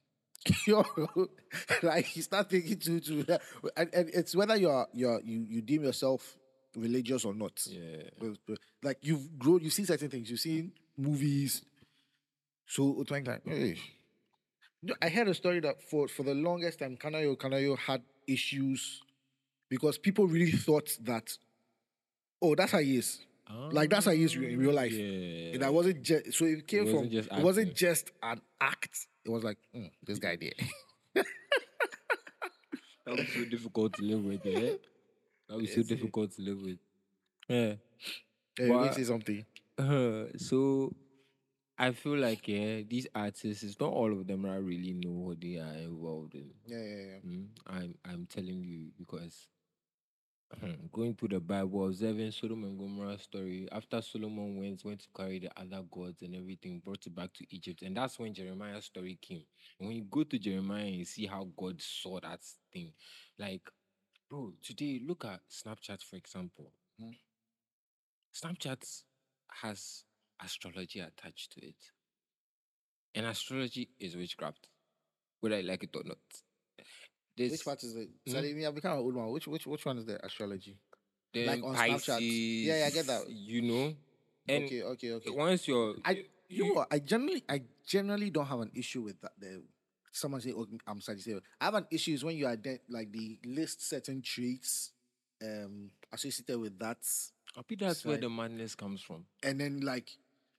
Like 1.83 2.15
you 2.15 2.21
start 2.21 2.49
thinking 2.49 2.79
to 2.79 2.99
to 2.99 3.39
and, 3.77 3.89
and 3.93 4.09
it's 4.13 4.35
whether 4.35 4.55
you're 4.57 4.87
you're 4.93 5.21
you 5.23 5.39
you 5.49 5.61
deem 5.61 5.83
yourself 5.83 6.37
religious 6.75 7.25
or 7.25 7.33
not. 7.33 7.59
Yeah. 7.65 8.03
But- 8.19 8.37
but, 8.47 8.59
Like 8.81 8.97
you've 9.01 9.37
grown, 9.37 9.61
you 9.61 9.69
see 9.69 9.85
certain 9.85 10.09
things, 10.09 10.29
you've 10.29 10.39
seen 10.39 10.71
movies. 10.97 11.63
So 12.65 13.01
it's 13.01 13.11
like, 13.11 13.27
like 13.27 13.45
hey. 13.45 13.77
I 15.01 15.09
heard 15.09 15.27
a 15.29 15.33
story 15.33 15.59
that 15.61 15.81
for 15.89 16.07
for 16.07 16.23
the 16.23 16.33
longest 16.33 16.79
time, 16.79 16.97
Kanayo 16.97 17.37
Kanayo 17.37 17.77
had 17.77 18.01
issues 18.27 19.01
because 19.69 19.97
people 19.97 20.27
really 20.27 20.51
thought 20.51 20.89
that, 21.03 21.31
oh, 22.41 22.55
that's 22.55 22.71
how 22.71 22.79
he 22.79 22.97
is. 22.97 23.19
Like 23.71 23.89
that's 23.89 24.05
how 24.05 24.11
he 24.11 24.23
is 24.23 24.35
in 24.35 24.57
real 24.57 24.73
life. 24.73 24.91
Yeah. 24.91 25.57
That 25.59 25.73
wasn't 25.73 26.01
just 26.01 26.33
so 26.33 26.45
it 26.45 26.65
came 26.67 26.85
from 26.85 26.93
wasn't 26.95 27.11
just 27.11 27.31
it 27.31 27.43
wasn't 27.43 27.75
just 27.75 28.11
an 28.23 28.41
act. 28.59 29.07
It 29.25 29.29
was 29.29 29.43
like 29.43 29.57
mm, 29.75 29.91
this 30.05 30.19
guy 30.19 30.37
there. 30.37 31.23
That 33.05 33.17
was 33.17 33.27
so 33.33 33.43
difficult 33.45 33.93
to 33.93 34.01
live 34.01 34.23
with, 34.23 34.45
yeah. 34.45 34.71
That 35.49 35.57
was 35.57 35.69
so 35.71 35.77
Yes, 35.77 35.89
yeah. 35.89 35.95
difficult 35.95 36.31
to 36.33 36.41
live 36.41 36.61
with. 36.61 36.79
Yeah. 37.49 37.75
Hey, 38.57 38.67
you 38.67 38.69
But- 38.73 38.93
say 38.95 39.03
something. 39.03 39.45
Uh, 39.77 40.25
so 40.37 40.93
I 41.77 41.91
feel 41.91 42.17
like 42.17 42.47
yeah, 42.47 42.81
these 42.83 43.07
artists, 43.15 43.63
it's 43.63 43.79
not 43.79 43.91
all 43.91 44.11
of 44.11 44.27
them 44.27 44.43
that 44.43 44.61
really 44.61 44.93
know 44.93 45.11
what 45.11 45.41
they 45.41 45.57
are 45.57 45.73
involved 45.77 46.35
in. 46.35 46.51
Yeah, 46.65 46.77
yeah, 46.77 47.05
yeah. 47.05 47.19
Mm, 47.25 47.47
I'm 47.67 47.95
I'm 48.05 48.25
telling 48.27 48.63
you 48.63 48.91
because 48.97 49.47
going 50.91 51.15
through 51.15 51.29
the 51.29 51.39
Bible, 51.39 51.87
observing 51.87 52.29
Solomon 52.31 52.69
and 52.69 52.77
Gomorrah 52.79 53.17
story, 53.17 53.67
after 53.71 53.99
Solomon 54.03 54.55
went 54.57 54.85
went 54.85 54.99
to 55.01 55.07
carry 55.17 55.39
the 55.39 55.49
other 55.59 55.83
gods 55.89 56.21
and 56.21 56.35
everything, 56.35 56.79
brought 56.79 57.05
it 57.07 57.15
back 57.15 57.33
to 57.33 57.45
Egypt, 57.49 57.81
and 57.81 57.97
that's 57.97 58.19
when 58.19 58.33
Jeremiah's 58.35 58.85
story 58.85 59.17
came. 59.19 59.43
And 59.79 59.87
when 59.87 59.97
you 59.97 60.03
go 60.03 60.23
to 60.23 60.37
Jeremiah 60.37 60.85
and 60.85 60.95
you 60.95 61.05
see 61.05 61.25
how 61.25 61.47
God 61.57 61.81
saw 61.81 62.19
that 62.19 62.41
thing, 62.71 62.93
like, 63.39 63.67
bro, 64.33 64.53
today 64.63 64.99
look 65.05 65.25
at 65.25 65.41
Snapchat 65.49 66.03
for 66.03 66.15
example. 66.15 66.71
Mm. 67.01 67.15
Snapchat 68.33 69.03
has 69.61 70.03
astrology 70.43 70.99
attached 70.99 71.51
to 71.53 71.65
it, 71.65 71.75
and 73.13 73.27
astrology 73.27 73.89
is 73.99 74.15
witchcraft, 74.15 74.67
whether 75.39 75.55
I 75.55 75.61
like 75.61 75.83
it 75.83 75.95
or 75.95 76.03
not. 76.03 76.17
There's 77.37 77.51
Which 77.51 77.65
part 77.65 77.83
is 77.83 77.95
it? 77.95 78.09
Hmm? 78.25 78.31
So 78.31 78.37
I 78.39 78.41
mean, 78.41 78.65
I've 78.65 78.75
become 78.75 78.93
an 78.93 78.99
old 78.99 79.15
one. 79.15 79.29
Which 79.31 79.47
which 79.47 79.67
which 79.67 79.85
one 79.85 79.99
is 79.99 80.05
the 80.05 80.23
astrology? 80.25 80.77
then 81.33 81.47
like 81.47 81.63
on 81.63 81.75
Snapchat. 81.75 82.19
Yeah, 82.21 82.79
yeah, 82.79 82.85
I 82.85 82.89
get 82.89 83.07
that. 83.07 83.29
You 83.29 83.61
know, 83.61 83.93
and 84.47 84.65
okay, 84.65 84.81
okay, 84.81 85.11
okay. 85.13 85.29
once 85.29 85.67
you're, 85.67 85.95
I 86.05 86.25
you 86.49 86.67
know 86.67 86.73
what? 86.73 86.87
I 86.91 86.99
generally 86.99 87.43
I 87.47 87.61
generally 87.85 88.31
don't 88.31 88.47
have 88.47 88.61
an 88.61 88.71
issue 88.73 89.03
with 89.03 89.21
that. 89.21 89.33
The 89.39 89.63
someone 90.13 90.39
say, 90.41 90.53
"Oh, 90.55 90.65
I'm 90.87 91.01
Sagittarius." 91.01 91.43
I 91.59 91.65
have 91.65 91.73
an 91.75 91.87
issue 91.91 92.13
is 92.13 92.23
when 92.23 92.37
you 92.37 92.45
ident 92.45 92.79
like 92.89 93.11
the 93.11 93.37
list 93.45 93.87
certain 93.87 94.21
traits 94.21 94.91
um 95.43 95.91
associated 96.13 96.59
with 96.59 96.79
that, 96.79 96.99
I 97.57 97.61
think 97.63 97.81
that's 97.81 98.05
where 98.05 98.17
the 98.17 98.29
madness 98.29 98.75
comes 98.75 99.01
from. 99.01 99.25
and 99.43 99.59
then 99.59 99.81
like 99.81 100.09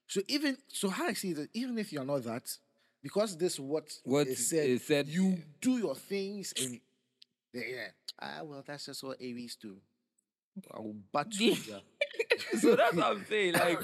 so 0.06 0.20
even 0.28 0.58
so 0.68 0.90
how 0.90 1.06
I 1.06 1.14
see 1.14 1.30
it, 1.30 1.48
even 1.54 1.78
if 1.78 1.92
you're 1.92 2.04
not 2.04 2.24
that, 2.24 2.54
because 3.02 3.36
this 3.38 3.58
what 3.58 3.90
What 4.04 4.26
is 4.26 4.48
said, 4.50 4.68
is 4.68 4.84
said- 4.86 5.08
you 5.08 5.38
do 5.60 5.78
your 5.78 5.94
things 5.94 6.52
and 6.60 6.80
yeah, 7.54 7.88
ah 8.20 8.40
well 8.42 8.62
that's 8.66 8.86
just 8.86 9.02
what 9.02 9.16
Aries 9.20 9.56
do. 9.56 9.76
I 10.72 10.80
will 10.80 10.96
bat 11.12 11.28
you. 11.40 11.56
so 12.60 12.76
that's 12.76 12.94
what 12.94 13.04
I'm 13.06 13.24
saying. 13.28 13.54
Like, 13.54 13.78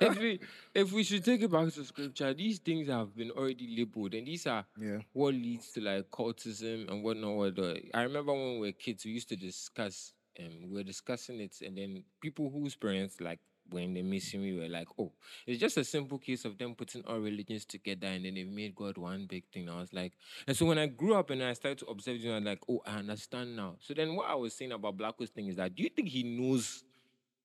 if 0.00 0.18
we 0.18 0.40
if 0.74 0.92
we 0.92 1.04
should 1.04 1.24
take 1.24 1.42
it 1.42 1.50
back 1.50 1.72
to 1.72 1.84
scripture, 1.84 2.32
these 2.34 2.58
things 2.58 2.88
have 2.88 3.14
been 3.16 3.30
already 3.30 3.74
labeled, 3.76 4.14
and 4.14 4.26
these 4.26 4.46
are 4.46 4.64
Yeah. 4.80 4.98
what 5.12 5.34
leads 5.34 5.70
to 5.72 5.80
like 5.80 6.10
cultism 6.10 6.90
and 6.90 7.02
whatnot. 7.02 7.36
What 7.36 7.58
I 7.94 8.02
remember 8.02 8.32
when 8.32 8.54
we 8.60 8.68
were 8.68 8.72
kids, 8.72 9.04
we 9.04 9.12
used 9.12 9.28
to 9.30 9.36
discuss, 9.36 10.12
and 10.36 10.68
we 10.70 10.76
were 10.76 10.82
discussing 10.82 11.40
it, 11.40 11.56
and 11.64 11.76
then 11.76 12.04
people 12.20 12.50
whose 12.50 12.74
parents 12.76 13.20
like 13.20 13.40
were 13.70 13.80
in 13.80 13.94
the 13.94 14.02
masonry 14.02 14.52
were 14.58 14.68
like, 14.68 14.88
"Oh, 14.98 15.12
it's 15.46 15.58
just 15.60 15.76
a 15.78 15.84
simple 15.84 16.18
case 16.18 16.44
of 16.44 16.58
them 16.58 16.74
putting 16.74 17.02
all 17.06 17.18
religions 17.18 17.64
together, 17.64 18.08
and 18.08 18.24
then 18.24 18.34
they've 18.34 18.46
made 18.46 18.74
God 18.74 18.98
one 18.98 19.26
big 19.26 19.44
thing." 19.52 19.68
I 19.70 19.80
was 19.80 19.92
like, 19.92 20.12
and 20.46 20.56
so 20.56 20.66
when 20.66 20.78
I 20.78 20.86
grew 20.86 21.14
up 21.14 21.30
and 21.30 21.42
I 21.42 21.52
started 21.54 21.78
to 21.78 21.86
observe, 21.86 22.16
you 22.18 22.30
know, 22.32 22.38
like, 22.38 22.60
"Oh, 22.68 22.82
I 22.86 22.96
understand 22.96 23.56
now." 23.56 23.76
So 23.80 23.94
then, 23.94 24.16
what 24.16 24.28
I 24.28 24.34
was 24.34 24.54
saying 24.54 24.72
about 24.72 24.96
Blacko's 24.98 25.30
thing 25.30 25.46
is 25.48 25.56
that, 25.56 25.74
do 25.74 25.82
you 25.82 25.88
think 25.88 26.08
he 26.08 26.22
knows 26.24 26.84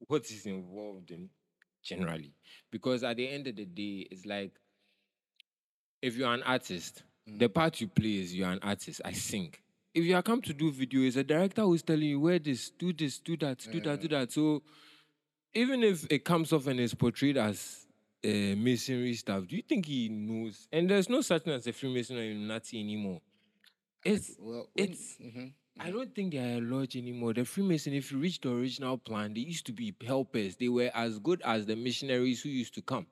what 0.07 0.25
he's 0.25 0.45
involved 0.45 1.11
in 1.11 1.29
generally? 1.83 2.33
Because 2.71 3.03
at 3.03 3.17
the 3.17 3.27
end 3.27 3.47
of 3.47 3.55
the 3.55 3.65
day, 3.65 4.07
it's 4.11 4.25
like 4.25 4.51
if 6.01 6.15
you're 6.15 6.33
an 6.33 6.43
artist, 6.43 7.03
the 7.27 7.49
part 7.49 7.79
you 7.81 7.87
play 7.87 8.15
is 8.19 8.35
you're 8.35 8.49
an 8.49 8.59
artist. 8.61 9.01
I 9.03 9.11
sing. 9.13 9.53
If 9.93 10.05
you 10.05 10.15
are 10.15 10.21
come 10.21 10.41
to 10.43 10.53
do 10.53 10.71
video, 10.71 11.01
it's 11.01 11.15
a 11.15 11.23
director 11.23 11.63
who's 11.63 11.81
telling 11.81 12.03
you 12.07 12.19
wear 12.19 12.39
this, 12.39 12.69
do 12.69 12.93
this, 12.93 13.19
do 13.19 13.35
that, 13.37 13.59
do 13.71 13.81
that, 13.81 14.01
do 14.01 14.07
that. 14.09 14.31
So 14.31 14.61
even 15.53 15.83
if 15.83 16.05
it 16.11 16.23
comes 16.23 16.53
off 16.53 16.67
and 16.67 16.79
is 16.79 16.93
portrayed 16.93 17.37
as 17.37 17.85
uh, 18.23 18.27
masonry 18.55 19.13
stuff, 19.15 19.47
do 19.47 19.55
you 19.55 19.63
think 19.63 19.85
he 19.87 20.07
knows? 20.09 20.67
And 20.71 20.89
there's 20.89 21.09
no 21.09 21.21
such 21.21 21.43
thing 21.43 21.53
as 21.53 21.65
a 21.67 21.73
Freemason 21.73 22.17
or 22.17 22.21
Illuminati 22.21 22.79
anymore. 22.79 23.21
It's 24.05 24.35
Well, 24.39 24.69
when- 24.73 24.89
it's 24.91 25.17
mhm. 25.17 25.53
I 25.81 25.91
don't 25.91 26.13
think 26.13 26.33
they 26.33 26.39
are 26.39 26.57
a 26.57 26.61
lodge 26.61 26.97
anymore. 26.97 27.33
The 27.33 27.45
Freemason, 27.45 27.93
if 27.93 28.11
you 28.11 28.17
reach 28.17 28.41
the 28.41 28.51
original 28.51 28.97
plan, 28.97 29.33
they 29.33 29.41
used 29.41 29.65
to 29.67 29.71
be 29.71 29.95
helpers. 30.05 30.55
They 30.57 30.67
were 30.67 30.91
as 30.93 31.19
good 31.19 31.41
as 31.45 31.65
the 31.65 31.75
missionaries 31.75 32.41
who 32.41 32.49
used 32.49 32.73
to 32.75 32.81
come. 32.81 33.07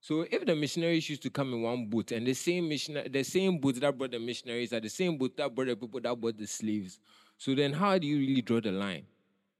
So 0.00 0.26
if 0.30 0.44
the 0.44 0.54
missionaries 0.54 1.08
used 1.08 1.22
to 1.22 1.30
come 1.30 1.54
in 1.54 1.62
one 1.62 1.86
boat, 1.86 2.12
and 2.12 2.26
the 2.26 2.34
same 2.34 2.68
missionary, 2.68 3.08
the 3.08 3.22
same 3.22 3.58
boat 3.58 3.76
that 3.80 3.96
brought 3.96 4.10
the 4.10 4.18
missionaries 4.18 4.72
are 4.72 4.80
the 4.80 4.90
same 4.90 5.16
boat 5.16 5.36
that 5.36 5.54
brought 5.54 5.68
the 5.68 5.76
people 5.76 6.00
that 6.00 6.20
brought 6.20 6.36
the 6.36 6.46
slaves. 6.46 6.98
So 7.38 7.54
then, 7.54 7.72
how 7.72 7.96
do 7.98 8.06
you 8.06 8.18
really 8.18 8.42
draw 8.42 8.60
the 8.60 8.72
line? 8.72 9.06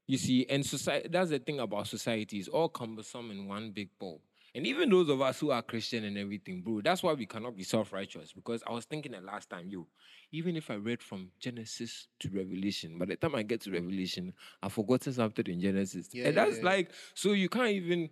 You 0.07 0.19
see, 0.19 0.45
and 0.51 0.67
society 0.67 1.09
that's 1.09 1.31
the 1.31 1.39
thing 1.39 1.61
about 1.61 1.87
society, 1.87 2.39
it's 2.39 2.49
all 2.49 2.69
cumbersome 2.69 3.31
in 3.31 3.47
one 3.47 3.71
big 3.71 3.89
ball. 3.99 4.21
And 4.55 4.67
even 4.67 4.91
those 4.91 5.09
of 5.09 5.23
us 5.23 5.41
who 5.41 5.51
are 5.51 5.63
Christian 5.63 6.05
and 6.05 6.19
everything, 6.19 6.61
bro, 6.61 6.83
that's 6.83 7.03
why 7.03 7.15
we 7.15 7.25
cannot 7.25 7.57
be 7.57 7.63
self-righteous. 7.63 8.33
Because 8.33 8.63
I 8.67 8.73
was 8.73 8.85
thinking 8.85 9.13
the 9.13 9.21
last 9.21 9.49
time, 9.49 9.69
yo, 9.71 9.87
even 10.33 10.57
if 10.57 10.71
I 10.71 10.75
read 10.75 11.03
from 11.03 11.31
Genesis 11.39 12.09
to 12.21 12.29
Revelation, 12.31 12.99
by 12.99 13.05
the 13.05 13.17
time 13.17 13.35
I 13.35 13.43
get 13.43 13.61
to 13.63 13.71
Revelation, 13.71 14.33
I've 14.63 14.73
forgotten 14.73 15.13
something 15.13 15.47
in 15.47 15.61
Genesis. 15.61 16.09
Yeah, 16.13 16.29
and 16.29 16.37
that's 16.37 16.59
yeah. 16.59 16.65
like, 16.65 16.91
so 17.15 17.33
you 17.33 17.49
can't 17.49 17.71
even 17.71 18.11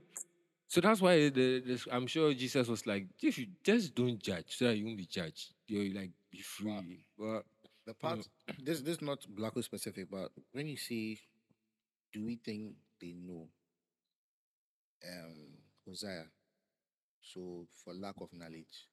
so 0.70 0.80
that's 0.80 1.00
why 1.00 1.16
the, 1.30 1.60
the 1.60 1.84
I'm 1.90 2.06
sure 2.06 2.32
Jesus 2.32 2.68
was 2.68 2.86
like, 2.86 3.06
if 3.20 3.38
you 3.38 3.48
just 3.64 3.92
don't 3.92 4.20
judge, 4.22 4.56
so 4.56 4.66
that 4.66 4.76
you 4.76 4.84
won't 4.86 4.98
be 4.98 5.06
judged. 5.06 5.52
You're 5.66 5.92
like 5.92 6.12
be 6.30 6.38
free. 6.42 7.04
But 7.18 7.44
The 7.84 7.94
part 7.94 8.18
this 8.62 8.80
this 8.80 8.96
is 8.96 9.02
not 9.02 9.26
Blacko 9.34 9.64
specific, 9.64 10.08
but 10.08 10.30
when 10.52 10.68
you 10.68 10.76
say, 10.76 11.18
do 12.12 12.24
we 12.24 12.36
think 12.36 12.74
they 13.00 13.14
know? 13.18 13.48
Um, 15.04 15.58
Hosea. 15.84 16.26
So 17.20 17.66
for 17.82 17.92
lack 17.92 18.20
of 18.20 18.32
knowledge, 18.32 18.86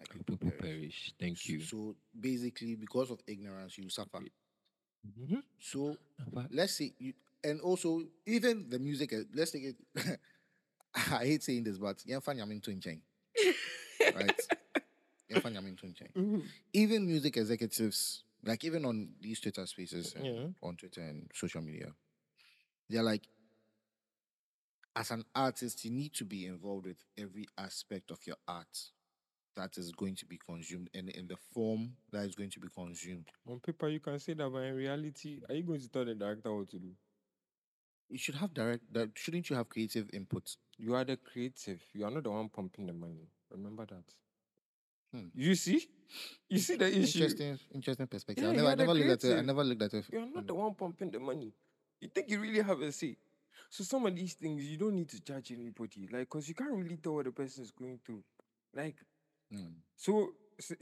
my 0.00 0.06
people, 0.12 0.36
people 0.36 0.50
perish. 0.52 0.70
perish. 0.80 1.14
Thank 1.18 1.46
you. 1.48 1.60
So 1.60 1.96
basically, 2.18 2.74
because 2.76 3.10
of 3.10 3.20
ignorance, 3.26 3.78
you 3.78 3.88
suffer. 3.90 4.20
Mhm. 5.06 5.42
So 5.58 5.96
But- 6.32 6.52
let's 6.52 6.74
say 6.74 6.94
you, 6.98 7.14
and 7.44 7.60
also 7.60 8.04
even 8.26 8.68
the 8.68 8.78
music. 8.78 9.12
uh, 9.12 9.24
Let's 9.34 9.50
take 9.52 9.64
it. 9.64 9.76
I 10.94 11.24
hate 11.26 11.42
saying 11.42 11.64
this, 11.64 11.78
but 11.78 12.02
yeah, 12.04 12.18
fine, 12.20 12.40
I'm 12.40 12.50
into 12.50 12.74
chain, 12.80 13.00
right? 14.14 14.40
Yeah, 15.28 15.38
fine, 15.40 15.56
I'm 15.56 15.66
into 15.66 15.92
chain. 15.92 16.08
Mhm. 16.14 16.48
Even 16.72 17.06
music 17.06 17.36
executives, 17.36 18.24
like 18.42 18.64
even 18.64 18.84
on 18.84 19.14
these 19.20 19.40
Twitter 19.40 19.64
spaces, 19.66 20.14
Yeah. 20.20 20.48
on 20.62 20.76
Twitter 20.76 21.00
and 21.02 21.30
social 21.32 21.62
media, 21.62 21.94
they're 22.88 23.04
like, 23.04 23.26
as 24.96 25.10
an 25.12 25.24
artist, 25.34 25.84
you 25.84 25.90
need 25.92 26.12
to 26.14 26.24
be 26.24 26.46
involved 26.46 26.86
with 26.86 27.02
every 27.16 27.46
aspect 27.56 28.10
of 28.10 28.26
your 28.26 28.36
art 28.48 28.90
that 29.60 29.76
is 29.76 29.92
going 29.92 30.16
to 30.16 30.26
be 30.26 30.38
consumed 30.38 30.88
and 30.94 31.10
in 31.10 31.26
the 31.28 31.36
form 31.52 31.92
that 32.12 32.24
is 32.24 32.34
going 32.34 32.50
to 32.50 32.60
be 32.60 32.68
consumed. 32.74 33.26
On 33.46 33.60
paper, 33.60 33.88
you 33.88 34.00
can 34.00 34.18
say 34.18 34.32
that, 34.32 34.50
but 34.50 34.60
in 34.60 34.74
reality, 34.74 35.40
are 35.48 35.54
you 35.54 35.64
going 35.64 35.80
to 35.80 35.88
tell 35.88 36.04
the 36.04 36.14
director 36.14 36.54
what 36.54 36.70
to 36.70 36.78
do? 36.78 36.88
You 38.08 38.18
should 38.18 38.36
have 38.36 38.54
direct 38.54 38.92
that 38.92 39.10
shouldn't 39.14 39.50
you 39.50 39.56
have 39.56 39.68
creative 39.68 40.08
input? 40.12 40.56
You 40.78 40.94
are 40.94 41.04
the 41.04 41.16
creative. 41.16 41.80
You 41.92 42.04
are 42.06 42.10
not 42.10 42.24
the 42.24 42.30
one 42.30 42.48
pumping 42.48 42.86
the 42.86 42.92
money. 42.92 43.28
Remember 43.50 43.86
that. 43.86 44.04
Hmm. 45.12 45.28
You 45.34 45.54
see? 45.54 45.88
You 46.48 46.58
see 46.58 46.76
the 46.76 46.88
issue? 46.88 47.22
Interesting, 47.22 47.58
interesting 47.74 48.06
perspective. 48.06 48.44
Yeah, 48.44 48.50
I 48.50 48.54
never, 48.54 48.68
I 48.68 48.74
never 48.74 48.94
looked 48.94 49.24
at 49.24 49.30
it. 49.30 49.38
I 49.38 49.42
never 49.42 49.62
looked 49.64 49.82
at 49.82 49.94
it. 49.94 50.04
You're 50.10 50.26
not 50.34 50.46
the 50.46 50.54
one 50.54 50.74
pumping 50.74 51.10
the 51.10 51.20
money. 51.20 51.52
You 52.00 52.08
think 52.08 52.30
you 52.30 52.40
really 52.40 52.62
have 52.62 52.80
a 52.80 52.90
say. 52.90 53.16
So 53.68 53.84
some 53.84 54.06
of 54.06 54.16
these 54.16 54.34
things 54.34 54.64
you 54.64 54.76
don't 54.76 54.94
need 54.94 55.08
to 55.10 55.22
judge 55.22 55.52
anybody, 55.52 56.08
like, 56.10 56.28
cause 56.28 56.48
you 56.48 56.54
can't 56.54 56.72
really 56.72 56.96
tell 56.96 57.14
what 57.14 57.26
the 57.26 57.30
person 57.30 57.62
is 57.62 57.70
going 57.70 58.00
through. 58.04 58.24
Like, 58.74 58.96
Hmm. 59.52 59.72
so 59.96 60.32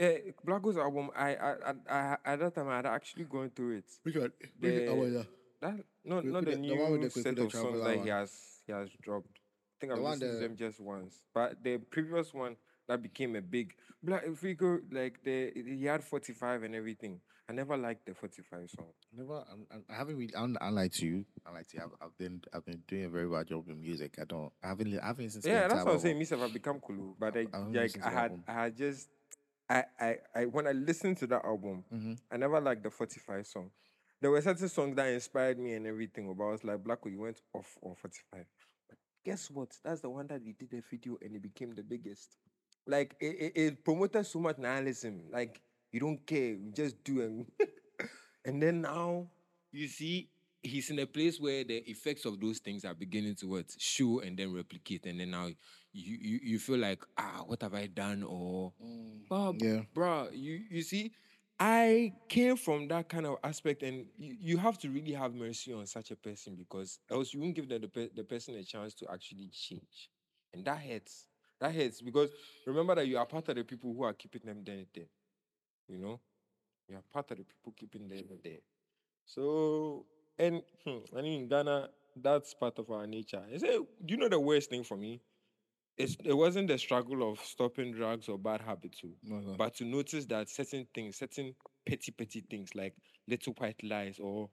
uh, 0.00 0.04
Blacko's 0.44 0.76
album, 0.76 1.10
I, 1.16 1.36
I, 1.36 1.52
I, 1.52 1.74
I, 1.88 2.16
at 2.32 2.40
that 2.40 2.54
time 2.54 2.68
I 2.68 2.76
had 2.76 2.86
actually 2.86 3.24
gone 3.24 3.50
through 3.54 3.78
it. 3.78 3.84
Which 4.02 4.16
one? 4.16 4.32
The- 4.60 4.86
oh, 4.88 5.04
yeah. 5.06 5.22
That 5.60 5.74
not 6.04 6.24
with 6.24 6.34
the 6.34 6.40
the- 6.42 6.56
the 6.56 6.74
one 6.76 6.92
with 6.92 7.00
new 7.00 7.08
the 7.08 7.20
set 7.22 7.38
of 7.38 7.50
songs 7.52 7.52
Traveler 7.52 7.78
that 7.88 7.96
one. 7.96 8.04
he 8.04 8.10
has 8.10 8.32
he 8.66 8.72
has 8.72 8.88
dropped. 9.02 9.38
I 9.38 9.74
think 9.80 9.92
The 9.92 9.96
I've 9.98 10.02
one 10.02 10.12
listened 10.12 10.30
to 10.32 10.36
the- 10.36 10.48
them 10.48 10.56
just 10.56 10.80
once, 10.80 11.22
but 11.34 11.62
the 11.62 11.78
previous 11.78 12.34
one 12.34 12.56
that 12.88 13.02
became 13.02 13.36
a 13.36 13.42
big 13.42 13.74
Black. 14.02 14.22
If 14.26 14.42
we 14.42 14.54
go 14.54 14.78
like 14.90 15.22
the 15.22 15.52
he 15.54 15.84
had 15.84 16.02
forty 16.02 16.32
five 16.32 16.62
and 16.62 16.74
everything. 16.74 17.20
I 17.50 17.54
never 17.54 17.78
liked 17.78 18.04
the 18.04 18.14
forty 18.14 18.42
five 18.42 18.68
song. 18.68 18.88
Never. 19.16 19.42
I'm, 19.50 19.66
I'm- 19.70 19.84
I 19.88 19.94
haven't 19.94 20.18
really. 20.18 20.34
I'm, 20.36 20.56
unlike 20.60 20.92
to 20.94 21.06
you. 21.06 21.24
Unlike 21.46 21.66
to 21.68 21.76
you, 21.78 21.82
I've, 21.84 22.06
I've 22.06 22.18
been. 22.18 22.42
I've 22.52 22.64
been 22.66 22.82
doing 22.86 23.04
a 23.04 23.08
very 23.08 23.26
bad 23.26 23.48
job 23.48 23.66
with 23.66 23.78
music. 23.78 24.16
I 24.20 24.24
don't. 24.24 24.52
I 24.62 24.68
haven't. 24.68 24.98
I 25.02 25.06
haven't 25.06 25.32
the 25.32 25.48
Yeah, 25.48 25.66
that's 25.66 25.82
what 25.84 25.94
I'm 25.94 25.98
saying. 25.98 26.18
Myself, 26.18 26.42
I 26.42 26.48
become 26.52 26.78
cool, 26.80 27.16
but 27.18 27.34
I, 27.36 27.46
I 27.52 27.58
like 27.58 27.98
I 28.04 28.10
had, 28.10 28.22
album. 28.32 28.44
I 28.46 28.52
had 28.52 28.76
just, 28.76 29.08
I, 29.68 29.84
I, 29.98 30.16
I, 30.34 30.44
when 30.44 30.66
I 30.66 30.72
listened 30.72 31.16
to 31.18 31.26
that 31.28 31.44
album, 31.44 31.84
Mhm. 31.92 32.18
I 32.30 32.36
never 32.36 32.60
liked 32.60 32.82
the 32.82 32.90
45 32.90 33.46
song. 33.46 33.70
There 34.20 34.30
were 34.30 34.42
certain 34.42 34.68
songs 34.68 34.94
that 34.96 35.08
inspired 35.08 35.58
me 35.58 35.72
and 35.72 35.86
everything, 35.86 36.32
but 36.36 36.44
I 36.44 36.50
was 36.50 36.64
like, 36.64 36.84
Blacko, 36.84 37.10
you 37.10 37.20
went 37.20 37.40
off 37.54 37.78
on 37.82 37.94
45. 37.94 38.44
But 38.90 38.98
guess 39.24 39.50
what? 39.50 39.70
That's 39.82 40.02
the 40.02 40.10
one 40.10 40.26
that 40.26 40.42
he 40.44 40.52
did 40.52 40.74
a 40.74 40.82
video 40.90 41.16
and 41.22 41.34
it 41.34 41.40
became 41.42 41.74
the 41.74 41.82
biggest. 41.82 42.36
Like 42.88 43.16
it, 43.20 43.26
it, 43.26 43.52
it 43.56 43.84
promoted 43.84 44.26
so 44.26 44.40
much 44.40 44.58
nihilism. 44.58 45.24
Like 45.30 45.60
you 45.92 46.00
don't 46.00 46.26
care, 46.26 46.54
you 46.54 46.72
just 46.74 47.04
do 47.04 47.22
and 47.22 47.46
and 48.46 48.62
then 48.62 48.82
now 48.82 49.28
you 49.72 49.88
see 49.88 50.30
he's 50.62 50.90
in 50.90 50.98
a 50.98 51.06
place 51.06 51.38
where 51.40 51.64
the 51.64 51.78
effects 51.90 52.24
of 52.24 52.40
those 52.40 52.58
things 52.58 52.84
are 52.84 52.94
beginning 52.94 53.34
to 53.36 53.46
what 53.48 53.66
show 53.78 54.20
and 54.20 54.38
then 54.38 54.52
replicate, 54.54 55.06
and 55.06 55.20
then 55.20 55.30
now 55.30 55.46
you 55.92 56.18
you, 56.20 56.40
you 56.42 56.58
feel 56.58 56.78
like 56.78 57.04
ah, 57.18 57.42
what 57.46 57.62
have 57.62 57.74
I 57.74 57.86
done? 57.86 58.22
Or 58.24 58.72
but 59.28 59.52
Yeah. 59.52 59.82
bro 59.94 60.28
you 60.32 60.62
you 60.70 60.82
see, 60.82 61.12
I 61.60 62.14
came 62.28 62.56
from 62.56 62.88
that 62.88 63.08
kind 63.08 63.26
of 63.26 63.36
aspect, 63.44 63.82
and 63.82 64.06
you, 64.18 64.36
you 64.40 64.56
have 64.58 64.78
to 64.78 64.90
really 64.90 65.12
have 65.12 65.34
mercy 65.34 65.72
on 65.72 65.86
such 65.86 66.10
a 66.10 66.16
person 66.16 66.56
because 66.56 66.98
else 67.10 67.34
you 67.34 67.40
won't 67.40 67.54
give 67.54 67.68
the, 67.68 67.78
the, 67.78 68.10
the 68.14 68.24
person 68.24 68.54
a 68.56 68.64
chance 68.64 68.94
to 68.94 69.06
actually 69.12 69.48
change, 69.52 70.10
and 70.54 70.64
that 70.64 70.80
hurts. 70.80 71.27
That 71.60 71.74
hurts 71.74 72.00
because 72.00 72.30
remember 72.66 72.94
that 72.96 73.06
you 73.06 73.18
are 73.18 73.26
part 73.26 73.48
of 73.48 73.56
the 73.56 73.64
people 73.64 73.92
who 73.92 74.02
are 74.04 74.14
keeping 74.14 74.42
them 74.44 74.62
there. 74.64 74.84
there. 74.94 75.06
You 75.88 75.98
know, 75.98 76.20
you 76.88 76.96
are 76.96 77.02
part 77.12 77.30
of 77.32 77.38
the 77.38 77.44
people 77.44 77.72
keeping 77.76 78.08
them 78.08 78.28
there. 78.42 78.58
So, 79.24 80.06
and 80.38 80.62
hmm, 80.84 80.98
I 81.16 81.22
mean, 81.22 81.42
in 81.42 81.48
Ghana, 81.48 81.90
that's 82.16 82.54
part 82.54 82.78
of 82.78 82.90
our 82.90 83.06
nature. 83.06 83.44
Is 83.50 83.62
it, 83.62 83.80
do 84.06 84.14
you 84.14 84.18
know 84.18 84.28
the 84.28 84.40
worst 84.40 84.70
thing 84.70 84.84
for 84.84 84.96
me? 84.96 85.22
It's, 85.96 86.16
it 86.24 86.34
wasn't 86.34 86.68
the 86.68 86.78
struggle 86.78 87.30
of 87.30 87.40
stopping 87.40 87.92
drugs 87.92 88.28
or 88.28 88.38
bad 88.38 88.60
habits, 88.60 89.00
oh, 89.04 89.10
No, 89.22 89.40
no. 89.40 89.56
but 89.56 89.74
to 89.76 89.84
notice 89.84 90.26
that 90.26 90.48
certain 90.48 90.86
things, 90.94 91.18
certain 91.18 91.54
petty, 91.86 92.12
petty 92.12 92.40
things 92.48 92.74
like 92.74 92.94
little 93.26 93.54
white 93.54 93.82
lies 93.82 94.18
or 94.20 94.50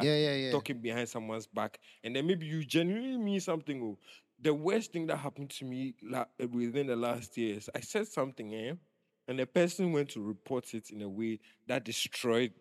yeah, 0.00 0.16
yeah, 0.16 0.34
yeah. 0.34 0.50
talking 0.50 0.80
behind 0.80 1.08
someone's 1.08 1.46
back, 1.46 1.78
and 2.02 2.14
then 2.14 2.26
maybe 2.26 2.46
you 2.46 2.64
genuinely 2.64 3.18
mean 3.18 3.40
something. 3.40 3.82
Oh, 3.82 3.98
the 4.40 4.52
worst 4.54 4.92
thing 4.92 5.06
that 5.06 5.16
happened 5.18 5.50
to 5.50 5.64
me 5.64 5.94
la- 6.02 6.24
within 6.50 6.86
the 6.88 6.96
last 6.96 7.36
years, 7.36 7.68
I 7.74 7.80
said 7.80 8.08
something, 8.08 8.54
eh? 8.54 8.72
And 9.28 9.38
the 9.38 9.46
person 9.46 9.92
went 9.92 10.10
to 10.10 10.20
report 10.20 10.74
it 10.74 10.90
in 10.90 11.00
a 11.02 11.08
way 11.08 11.40
that 11.66 11.84
destroyed 11.84 12.52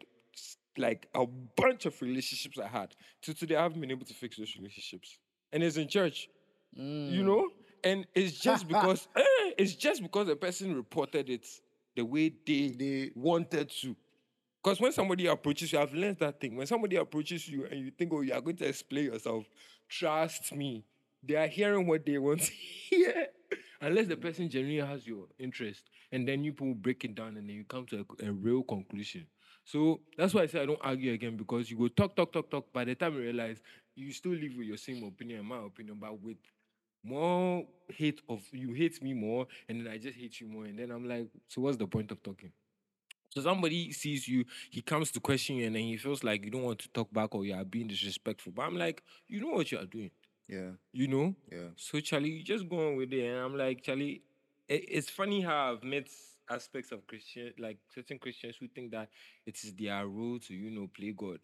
like 0.77 1.07
a 1.13 1.25
bunch 1.25 1.85
of 1.85 2.01
relationships 2.01 2.57
I 2.57 2.67
had. 2.67 2.95
To 3.23 3.33
today, 3.33 3.55
I 3.55 3.63
haven't 3.63 3.81
been 3.81 3.91
able 3.91 4.05
to 4.05 4.13
fix 4.13 4.37
those 4.37 4.55
relationships. 4.55 5.19
And 5.51 5.61
it's 5.61 5.77
in 5.77 5.87
church, 5.87 6.29
you 6.73 7.21
Mm. 7.21 7.25
know? 7.25 7.49
And 7.83 8.07
it's 8.15 8.39
just 8.39 8.67
because 8.67 9.07
eh, 9.15 9.51
it's 9.57 9.75
just 9.75 10.01
because 10.01 10.27
the 10.27 10.35
person 10.35 10.73
reported 10.75 11.29
it 11.29 11.45
the 11.95 12.03
way 12.03 12.29
they 12.47 12.69
They- 12.69 13.11
wanted 13.15 13.69
to. 13.81 13.95
Because 14.63 14.79
when 14.79 14.93
somebody 14.93 15.27
approaches 15.27 15.73
you, 15.73 15.79
I've 15.79 15.93
learned 15.93 16.17
that 16.19 16.39
thing. 16.39 16.55
When 16.55 16.65
somebody 16.65 16.95
approaches 16.95 17.47
you 17.49 17.65
and 17.65 17.81
you 17.81 17.91
think, 17.91 18.13
oh, 18.13 18.21
you 18.21 18.31
are 18.33 18.39
going 18.39 18.55
to 18.55 18.65
explain 18.65 19.05
yourself, 19.05 19.45
trust 19.89 20.55
me, 20.55 20.85
they 21.25 21.35
are 21.35 21.47
hearing 21.47 21.87
what 21.87 22.05
they 22.05 22.17
want 22.17 22.41
to 22.41 22.51
hear. 22.89 23.27
Unless 23.81 24.07
the 24.07 24.15
hmm. 24.15 24.21
person 24.21 24.49
genuinely 24.49 24.85
has 24.85 25.05
your 25.05 25.27
interest. 25.39 25.89
And 26.11 26.27
then 26.27 26.43
you 26.43 26.53
break 26.53 27.03
it 27.05 27.15
down 27.15 27.37
and 27.37 27.49
then 27.49 27.55
you 27.55 27.65
come 27.65 27.85
to 27.87 28.05
a, 28.21 28.27
a 28.27 28.31
real 28.31 28.63
conclusion. 28.63 29.25
So 29.65 30.01
that's 30.17 30.33
why 30.33 30.43
I 30.43 30.47
say 30.47 30.61
I 30.61 30.65
don't 30.65 30.79
argue 30.81 31.13
again 31.13 31.37
because 31.37 31.71
you 31.71 31.77
go 31.77 31.87
talk, 31.87 32.15
talk, 32.15 32.33
talk, 32.33 32.49
talk. 32.49 32.71
By 32.73 32.85
the 32.85 32.95
time 32.95 33.15
you 33.15 33.21
realize 33.21 33.61
you 33.95 34.11
still 34.11 34.33
live 34.33 34.51
with 34.57 34.67
your 34.67 34.77
same 34.77 35.03
opinion 35.03 35.39
and 35.39 35.47
my 35.47 35.65
opinion, 35.65 35.97
but 35.99 36.19
with 36.21 36.37
more 37.03 37.65
hate 37.89 38.21
of 38.29 38.41
you 38.51 38.73
hate 38.73 39.01
me 39.01 39.13
more, 39.13 39.47
and 39.67 39.85
then 39.85 39.91
I 39.91 39.97
just 39.97 40.17
hate 40.17 40.39
you 40.39 40.47
more. 40.47 40.65
And 40.65 40.77
then 40.77 40.91
I'm 40.91 41.07
like, 41.07 41.27
so 41.47 41.61
what's 41.61 41.77
the 41.77 41.87
point 41.87 42.11
of 42.11 42.21
talking? 42.23 42.51
So 43.29 43.41
somebody 43.41 43.91
sees 43.91 44.27
you, 44.27 44.45
he 44.69 44.81
comes 44.81 45.11
to 45.11 45.19
question 45.19 45.55
you, 45.55 45.65
and 45.65 45.75
then 45.75 45.83
he 45.83 45.97
feels 45.97 46.23
like 46.23 46.45
you 46.45 46.51
don't 46.51 46.63
want 46.63 46.79
to 46.79 46.89
talk 46.89 47.11
back 47.11 47.33
or 47.33 47.45
you 47.45 47.55
are 47.55 47.65
being 47.65 47.87
disrespectful. 47.87 48.53
But 48.55 48.63
I'm 48.63 48.77
like, 48.77 49.01
you 49.27 49.41
know 49.41 49.49
what 49.49 49.71
you 49.71 49.79
are 49.79 49.85
doing, 49.85 50.11
Yeah, 50.47 50.71
you 50.91 51.07
know? 51.07 51.35
yeah. 51.51 51.69
So 51.75 51.99
Charlie, 51.99 52.29
you 52.29 52.43
just 52.43 52.67
go 52.67 52.87
on 52.87 52.97
with 52.97 53.13
it. 53.13 53.25
And 53.25 53.39
I'm 53.39 53.57
like, 53.57 53.83
Charlie, 53.83 54.21
it, 54.67 54.85
it's 54.89 55.09
funny 55.09 55.41
how 55.41 55.73
I've 55.73 55.83
met 55.83 56.07
aspects 56.49 56.91
of 56.91 57.07
Christian, 57.07 57.53
like 57.57 57.77
certain 57.93 58.19
Christians 58.19 58.57
who 58.59 58.67
think 58.67 58.91
that 58.91 59.09
it 59.45 59.57
is 59.63 59.73
their 59.73 60.05
role 60.07 60.39
to, 60.39 60.53
you 60.53 60.69
know, 60.69 60.89
play 60.95 61.13
God. 61.15 61.39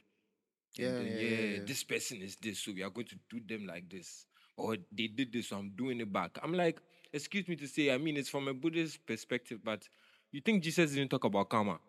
Yeah, 0.76 0.92
then, 0.92 1.18
yeah, 1.18 1.28
yeah, 1.28 1.46
yeah. 1.56 1.60
this 1.66 1.84
person 1.84 2.22
is 2.22 2.36
this, 2.36 2.60
so 2.60 2.72
we 2.72 2.84
are 2.84 2.90
going 2.90 3.08
to 3.08 3.16
do 3.30 3.40
them 3.46 3.66
like 3.66 3.90
this. 3.90 4.26
Or 4.56 4.76
they 4.92 5.08
did 5.08 5.32
this, 5.34 5.50
so 5.50 5.58
I'm 5.58 5.72
doing 5.72 6.00
it 6.00 6.12
back. 6.12 6.38
I'm 6.44 6.54
like, 6.54 6.80
excuse 7.14 7.48
me 7.48 7.56
to 7.56 7.68
say, 7.68 7.92
I 7.92 7.98
mean, 7.98 8.18
it's 8.18 8.30
from 8.30 8.48
a 8.48 8.54
Buddhist 8.54 9.06
perspective, 9.06 9.60
but 9.64 9.88
you 10.32 10.42
think 10.42 10.64
Jesus 10.64 10.92
didn't 10.92 11.10
talk 11.10 11.24
about 11.24 11.50
karma? 11.50 11.80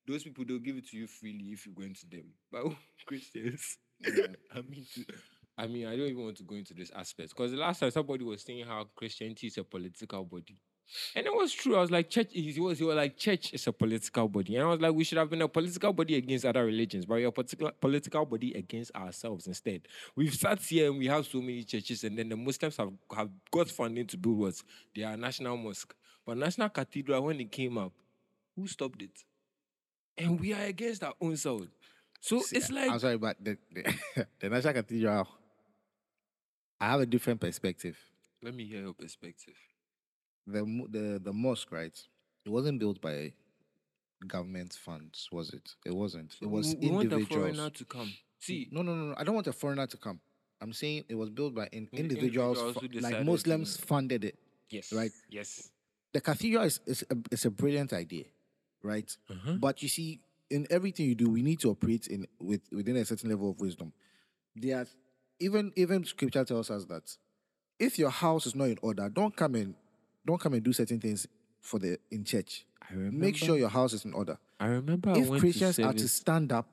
those 0.07 0.24
people 0.24 0.45
they'll 0.45 0.59
give 0.59 0.78
it 0.78 0.88
to 0.89 0.97
you 0.97 1.07
freely 1.07 1.45
if 1.51 1.65
you 1.65 1.74
go 1.74 1.84
into 1.84 2.05
them. 2.07 2.26
But 2.51 2.65
Christians, 3.05 3.78
I 4.05 4.61
mean, 4.61 4.86
to, 4.95 5.05
I 5.57 5.67
mean, 5.67 5.88
I 5.88 5.95
don't 5.95 6.07
even 6.07 6.24
want 6.24 6.38
to 6.38 6.43
go 6.43 6.55
into 6.55 6.74
this 6.74 6.91
aspect 6.95 7.30
because 7.30 7.51
the 7.51 7.57
last 7.57 7.80
time 7.80 7.91
somebody 7.91 8.24
was 8.24 8.41
saying 8.43 8.65
how 8.65 8.86
Christianity 8.95 9.47
is 9.47 9.57
a 9.57 9.63
political 9.63 10.24
body. 10.26 10.57
And 11.15 11.25
it 11.25 11.33
was 11.33 11.53
true. 11.53 11.75
I 11.75 11.81
was 11.81 11.91
like, 11.91 12.09
church. 12.09 12.29
He 12.31 12.59
was, 12.59 12.81
was 12.81 12.95
like, 12.95 13.17
church 13.17 13.53
is 13.53 13.67
a 13.67 13.71
political 13.71 14.27
body, 14.27 14.55
and 14.55 14.65
I 14.65 14.67
was 14.67 14.79
like, 14.79 14.93
we 14.93 15.03
should 15.03 15.17
have 15.17 15.29
been 15.29 15.41
a 15.41 15.47
political 15.47 15.93
body 15.93 16.15
against 16.15 16.45
other 16.45 16.65
religions, 16.65 17.05
but 17.05 17.15
we're 17.15 17.27
a 17.27 17.31
particular 17.31 17.71
political 17.71 18.25
body 18.25 18.53
against 18.53 18.93
ourselves 18.95 19.47
instead. 19.47 19.81
We've 20.15 20.33
sat 20.33 20.61
here 20.61 20.89
and 20.89 20.97
we 20.97 21.07
have 21.07 21.25
so 21.25 21.39
many 21.39 21.63
churches, 21.63 22.03
and 22.03 22.17
then 22.17 22.29
the 22.29 22.37
Muslims 22.37 22.77
have, 22.77 22.91
have 23.15 23.29
got 23.51 23.69
funding 23.69 24.07
to 24.07 24.17
build 24.17 24.37
what 24.37 24.61
their 24.95 25.15
national 25.17 25.57
mosque, 25.57 25.93
but 26.25 26.37
National 26.37 26.69
Cathedral 26.69 27.23
when 27.23 27.39
it 27.39 27.51
came 27.51 27.77
up, 27.77 27.93
who 28.55 28.67
stopped 28.67 29.01
it? 29.01 29.23
And 30.17 30.39
we 30.39 30.53
are 30.53 30.63
against 30.63 31.03
our 31.03 31.13
own 31.21 31.37
selves. 31.37 31.67
So 32.19 32.39
See, 32.41 32.57
it's 32.57 32.71
like 32.71 32.91
I'm 32.91 32.99
sorry, 32.99 33.17
but 33.17 33.37
the 33.43 33.57
the, 33.71 33.95
the 34.39 34.49
National 34.49 34.73
Cathedral. 34.73 35.27
I 36.79 36.85
have 36.89 37.01
a 37.01 37.05
different 37.05 37.39
perspective. 37.39 37.95
Let 38.41 38.55
me 38.55 38.65
hear 38.65 38.81
your 38.81 38.93
perspective. 38.93 39.53
The 40.47 40.61
the 40.89 41.19
the 41.23 41.33
mosque, 41.33 41.71
right? 41.71 41.97
It 42.45 42.49
wasn't 42.49 42.79
built 42.79 42.99
by 43.01 43.33
government 44.27 44.73
funds, 44.73 45.27
was 45.31 45.51
it? 45.53 45.69
It 45.85 45.95
wasn't. 45.95 46.35
It 46.41 46.49
was 46.49 46.75
we, 46.79 46.89
we 46.89 46.95
want 46.95 47.13
a 47.13 47.25
foreigner 47.25 47.69
to 47.69 47.85
come. 47.85 48.11
See, 48.39 48.67
No, 48.71 48.81
no, 48.81 48.95
no, 48.95 49.05
no. 49.09 49.15
I 49.17 49.23
don't 49.23 49.35
want 49.35 49.47
a 49.47 49.53
foreigner 49.53 49.87
to 49.87 49.97
come. 49.97 50.19
I'm 50.61 50.73
saying 50.73 51.05
it 51.09 51.15
was 51.15 51.29
built 51.29 51.55
by 51.55 51.67
in, 51.71 51.87
In- 51.91 51.99
individuals, 51.99 52.59
individuals 52.59 53.03
like 53.03 53.17
to- 53.17 53.23
Muslims 53.23 53.77
funded 53.77 54.23
it. 54.25 54.37
yes, 54.69 54.91
Right. 54.93 55.11
Yes. 55.29 55.69
The 56.13 56.21
cathedral 56.21 56.63
is, 56.65 56.79
is 56.85 57.05
a, 57.09 57.15
it's 57.31 57.45
a 57.45 57.49
brilliant 57.51 57.93
idea, 57.93 58.25
right? 58.83 59.15
Uh-huh. 59.29 59.53
But 59.53 59.81
you 59.81 59.87
see, 59.89 60.19
in 60.49 60.67
everything 60.69 61.05
you 61.07 61.15
do, 61.15 61.29
we 61.29 61.41
need 61.41 61.59
to 61.61 61.69
operate 61.69 62.07
in 62.07 62.27
with 62.39 62.61
within 62.71 62.97
a 62.97 63.05
certain 63.05 63.29
level 63.29 63.49
of 63.51 63.59
wisdom. 63.61 63.93
There, 64.55 64.85
even 65.39 65.71
even 65.77 66.03
scripture 66.03 66.43
tells 66.43 66.69
us 66.69 66.83
that 66.85 67.15
if 67.79 67.97
your 67.97 68.09
house 68.09 68.45
is 68.45 68.55
not 68.55 68.65
in 68.65 68.77
order, 68.81 69.07
don't 69.09 69.33
come 69.35 69.55
and 69.55 69.73
don't 70.26 70.39
come 70.39 70.53
and 70.53 70.63
do 70.63 70.74
certain 70.74 70.99
things 70.99 71.28
for 71.59 71.80
the 71.80 71.97
in 72.11 72.24
church. 72.24 72.65
I 72.89 72.93
remember. 72.93 73.17
Make 73.26 73.38
sure 73.38 73.57
your 73.57 73.69
house 73.69 73.93
is 73.93 74.05
in 74.05 74.13
order. 74.13 74.38
I 74.59 74.67
remember. 74.67 75.09
I 75.11 75.19
if 75.19 75.28
went 75.28 75.41
Christians 75.41 75.76
to 75.78 75.84
are 75.84 75.93
to 75.93 76.07
stand 76.07 76.51
up, 76.51 76.67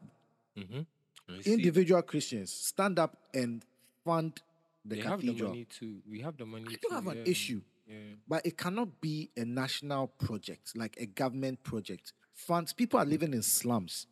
Mhm. 0.57 0.87
I 1.29 1.43
see. 1.43 1.53
individual 1.53 2.03
Christians 2.03 2.51
stand 2.53 2.99
up 2.99 3.17
and 3.35 3.65
fund 4.05 4.41
the 4.85 4.97
they 4.97 5.03
have 5.03 5.21
the 5.21 5.33
money 5.33 5.65
too. 5.67 6.03
We 6.09 6.21
have 6.21 6.37
the 6.37 6.47
money. 6.47 6.65
I 6.69 6.77
don't 6.83 6.93
have 6.93 7.07
an 7.07 7.19
yeah. 7.19 7.31
issue. 7.31 7.61
Yeah. 7.87 7.97
but 8.29 8.45
it 8.45 8.59
cannot 8.59 9.01
be 9.01 9.31
a 9.35 9.47
national 9.47 10.09
project, 10.09 10.77
like 10.77 10.95
a 11.01 11.07
government 11.07 11.63
project. 11.63 12.13
Funds. 12.35 12.75
People 12.75 13.01
are 13.01 13.07
living 13.07 13.33
in 13.33 13.41
slums. 13.43 14.07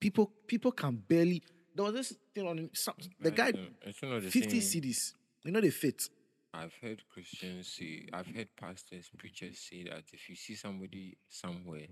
People 0.00 0.32
people 0.48 0.72
can 0.72 0.96
barely. 0.96 1.40
There 1.76 1.84
was 1.84 1.94
this 1.94 2.16
thing 2.34 2.48
on 2.48 2.70
some, 2.72 2.94
the 3.20 3.30
guy 3.30 3.52
it's 3.82 4.02
not 4.02 4.22
the 4.22 4.30
fifty 4.30 4.60
same. 4.60 4.82
cities. 4.82 5.14
You 5.44 5.52
know 5.52 5.60
they 5.60 5.70
fit. 5.70 6.08
I've 6.52 6.74
heard 6.82 7.02
Christians 7.08 7.68
say, 7.68 8.08
I've 8.12 8.26
heard 8.26 8.48
pastors, 8.56 9.08
preachers 9.16 9.58
say 9.58 9.84
that 9.84 10.04
if 10.12 10.28
you 10.28 10.34
see 10.34 10.54
somebody 10.56 11.16
somewhere, 11.28 11.86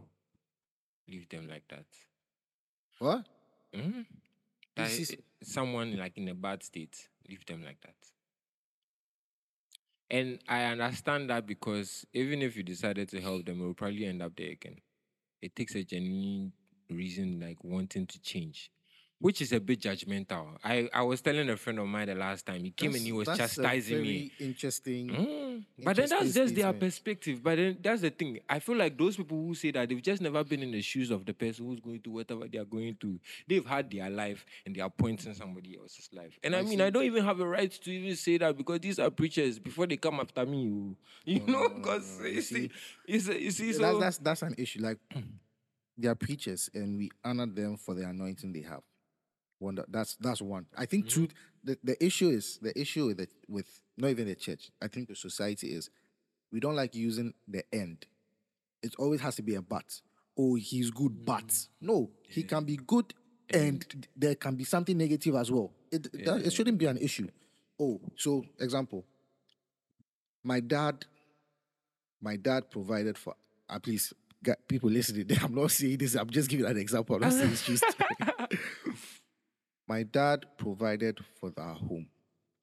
leave 1.08 1.28
them 1.28 1.48
like 1.48 1.62
that. 1.68 1.84
What? 2.98 3.26
Mm-hmm. 3.74 4.02
That 4.76 4.88
This 4.88 5.10
is- 5.10 5.16
someone 5.42 5.96
like 5.96 6.16
in 6.18 6.28
a 6.28 6.34
bad 6.34 6.62
state, 6.62 7.08
leave 7.28 7.46
them 7.46 7.64
like 7.64 7.80
that. 7.82 7.94
And 10.10 10.38
I 10.48 10.64
understand 10.64 11.28
that 11.30 11.46
because 11.46 12.06
even 12.14 12.40
if 12.42 12.56
you 12.56 12.62
decided 12.62 13.08
to 13.10 13.20
help 13.20 13.44
them, 13.44 13.60
it 13.60 13.64
will 13.64 13.74
probably 13.74 14.06
end 14.06 14.22
up 14.22 14.34
there 14.36 14.50
again. 14.50 14.80
It 15.42 15.54
takes 15.54 15.74
a 15.74 15.84
genuine 15.84 16.52
reason, 16.90 17.40
like 17.40 17.62
wanting 17.62 18.06
to 18.06 18.20
change, 18.20 18.70
which 19.20 19.40
is 19.42 19.52
a 19.52 19.58
bit 19.58 19.80
judgmental. 19.80 20.46
I, 20.62 20.88
I 20.94 21.02
was 21.02 21.20
telling 21.20 21.48
a 21.50 21.56
friend 21.56 21.80
of 21.80 21.86
mine 21.88 22.06
the 22.06 22.14
last 22.14 22.46
time, 22.46 22.62
he 22.62 22.70
came 22.70 22.94
and 22.94 23.02
he 23.02 23.10
was 23.10 23.26
That's- 23.26 23.56
that's 23.56 23.56
chastising 23.56 24.02
me. 24.02 24.30
Interesting. 24.38 25.08
Mm. 25.08 25.64
But 25.84 25.96
then 25.96 26.08
that's 26.08 26.32
just 26.34 26.54
their 26.54 26.72
perspective. 26.72 27.42
But 27.42 27.56
then 27.56 27.78
that's 27.82 28.02
the 28.02 28.10
thing. 28.10 28.38
I 28.48 28.60
feel 28.60 28.76
like 28.76 28.96
those 28.96 29.16
people 29.16 29.36
who 29.44 29.54
say 29.56 29.72
that 29.72 29.88
they've 29.88 30.00
just 30.02 30.22
never 30.22 30.44
been 30.44 30.62
in 30.62 30.70
the 30.70 30.80
shoes 30.82 31.10
of 31.10 31.24
the 31.26 31.34
person 31.34 31.66
who's 31.66 31.80
going 31.80 31.98
through 32.00 32.12
whatever 32.12 32.46
they 32.46 32.58
are 32.58 32.64
going 32.64 32.96
through. 33.00 33.18
They've 33.48 33.66
had 33.66 33.90
their 33.90 34.08
life 34.08 34.46
and 34.64 34.74
they 34.76 34.80
are 34.80 34.90
pointing 34.90 35.34
somebody 35.34 35.76
else's 35.76 36.08
life. 36.12 36.38
And 36.44 36.54
I, 36.54 36.60
I 36.60 36.62
mean, 36.62 36.78
see. 36.78 36.84
I 36.84 36.90
don't 36.90 37.04
even 37.04 37.24
have 37.24 37.40
a 37.40 37.46
right 37.46 37.70
to 37.72 37.90
even 37.90 38.14
say 38.14 38.38
that 38.38 38.56
because 38.56 38.78
these 38.80 39.00
are 39.00 39.10
preachers 39.10 39.58
before 39.58 39.86
they 39.88 39.96
come 39.96 40.20
after 40.20 40.46
me. 40.46 40.62
You, 40.62 40.96
you 41.24 41.40
No, 41.40 41.46
know, 41.46 41.52
no, 41.62 41.68
no, 41.68 41.74
because 41.74 42.18
no, 42.18 42.24
no. 42.24 42.30
you 42.30 42.40
see, 42.42 42.70
you 43.06 43.18
see, 43.18 43.38
you 43.40 43.50
see, 43.50 43.72
so 43.72 43.80
that's, 43.98 43.98
that's 43.98 44.18
that's 44.18 44.42
an 44.42 44.54
issue. 44.58 44.80
Like 44.80 44.98
they 45.98 46.06
are 46.08 46.14
preachers, 46.14 46.70
and 46.72 46.96
we 46.98 47.10
honor 47.24 47.46
them 47.46 47.76
for 47.76 47.94
the 47.94 48.04
anointing 48.08 48.52
they 48.52 48.60
have. 48.62 48.82
Wonder 49.60 49.84
that's 49.88 50.16
that's 50.20 50.40
one. 50.42 50.66
I 50.76 50.86
think 50.86 51.06
Mm-hmm. 51.06 51.24
two. 51.26 51.28
The, 51.64 51.76
the 51.82 52.04
issue 52.04 52.28
is 52.28 52.58
the 52.62 52.78
issue 52.80 53.06
with 53.06 53.16
the, 53.18 53.28
with 53.48 53.80
not 53.96 54.10
even 54.10 54.28
the 54.28 54.36
church. 54.36 54.70
I 54.80 54.86
think 54.86 55.08
the 55.08 55.16
society 55.16 55.68
is 55.68 55.90
we 56.52 56.60
don't 56.60 56.76
like 56.76 56.94
using 56.94 57.34
the 57.48 57.62
end. 57.74 58.06
It 58.82 58.94
always 58.98 59.20
has 59.22 59.34
to 59.36 59.42
be 59.42 59.56
a 59.56 59.62
but. 59.62 60.00
Oh, 60.38 60.54
he's 60.54 60.90
good, 60.92 61.24
but 61.24 61.46
Mm. 61.48 61.68
no, 61.80 62.10
he 62.28 62.44
can 62.44 62.64
be 62.64 62.76
good, 62.76 63.12
and 63.52 63.84
there 64.16 64.36
can 64.36 64.54
be 64.54 64.62
something 64.64 64.96
negative 64.96 65.34
as 65.34 65.50
well. 65.50 65.72
It 65.90 66.04
that, 66.24 66.46
it 66.46 66.52
shouldn't 66.52 66.78
be 66.78 66.86
an 66.86 66.98
issue. 66.98 67.26
Oh, 67.80 68.00
so 68.16 68.44
example. 68.60 69.04
My 70.44 70.60
dad 70.60 71.04
my 72.20 72.36
dad 72.36 72.70
provided 72.70 73.18
for 73.18 73.34
at 73.68 73.86
least 73.86 74.12
people 74.68 74.90
listening. 74.90 75.26
I'm 75.42 75.54
not 75.54 75.72
saying 75.72 75.98
this. 75.98 76.14
I'm 76.14 76.30
just 76.30 76.48
giving 76.48 76.66
an 76.66 76.76
example. 76.78 77.16
I'm 77.16 77.22
not 77.22 77.32
saying 77.32 77.50
it's 77.50 77.60
story. 77.62 78.58
my 79.88 80.02
dad 80.02 80.46
provided 80.58 81.18
for 81.40 81.52
our 81.56 81.74
home, 81.74 82.08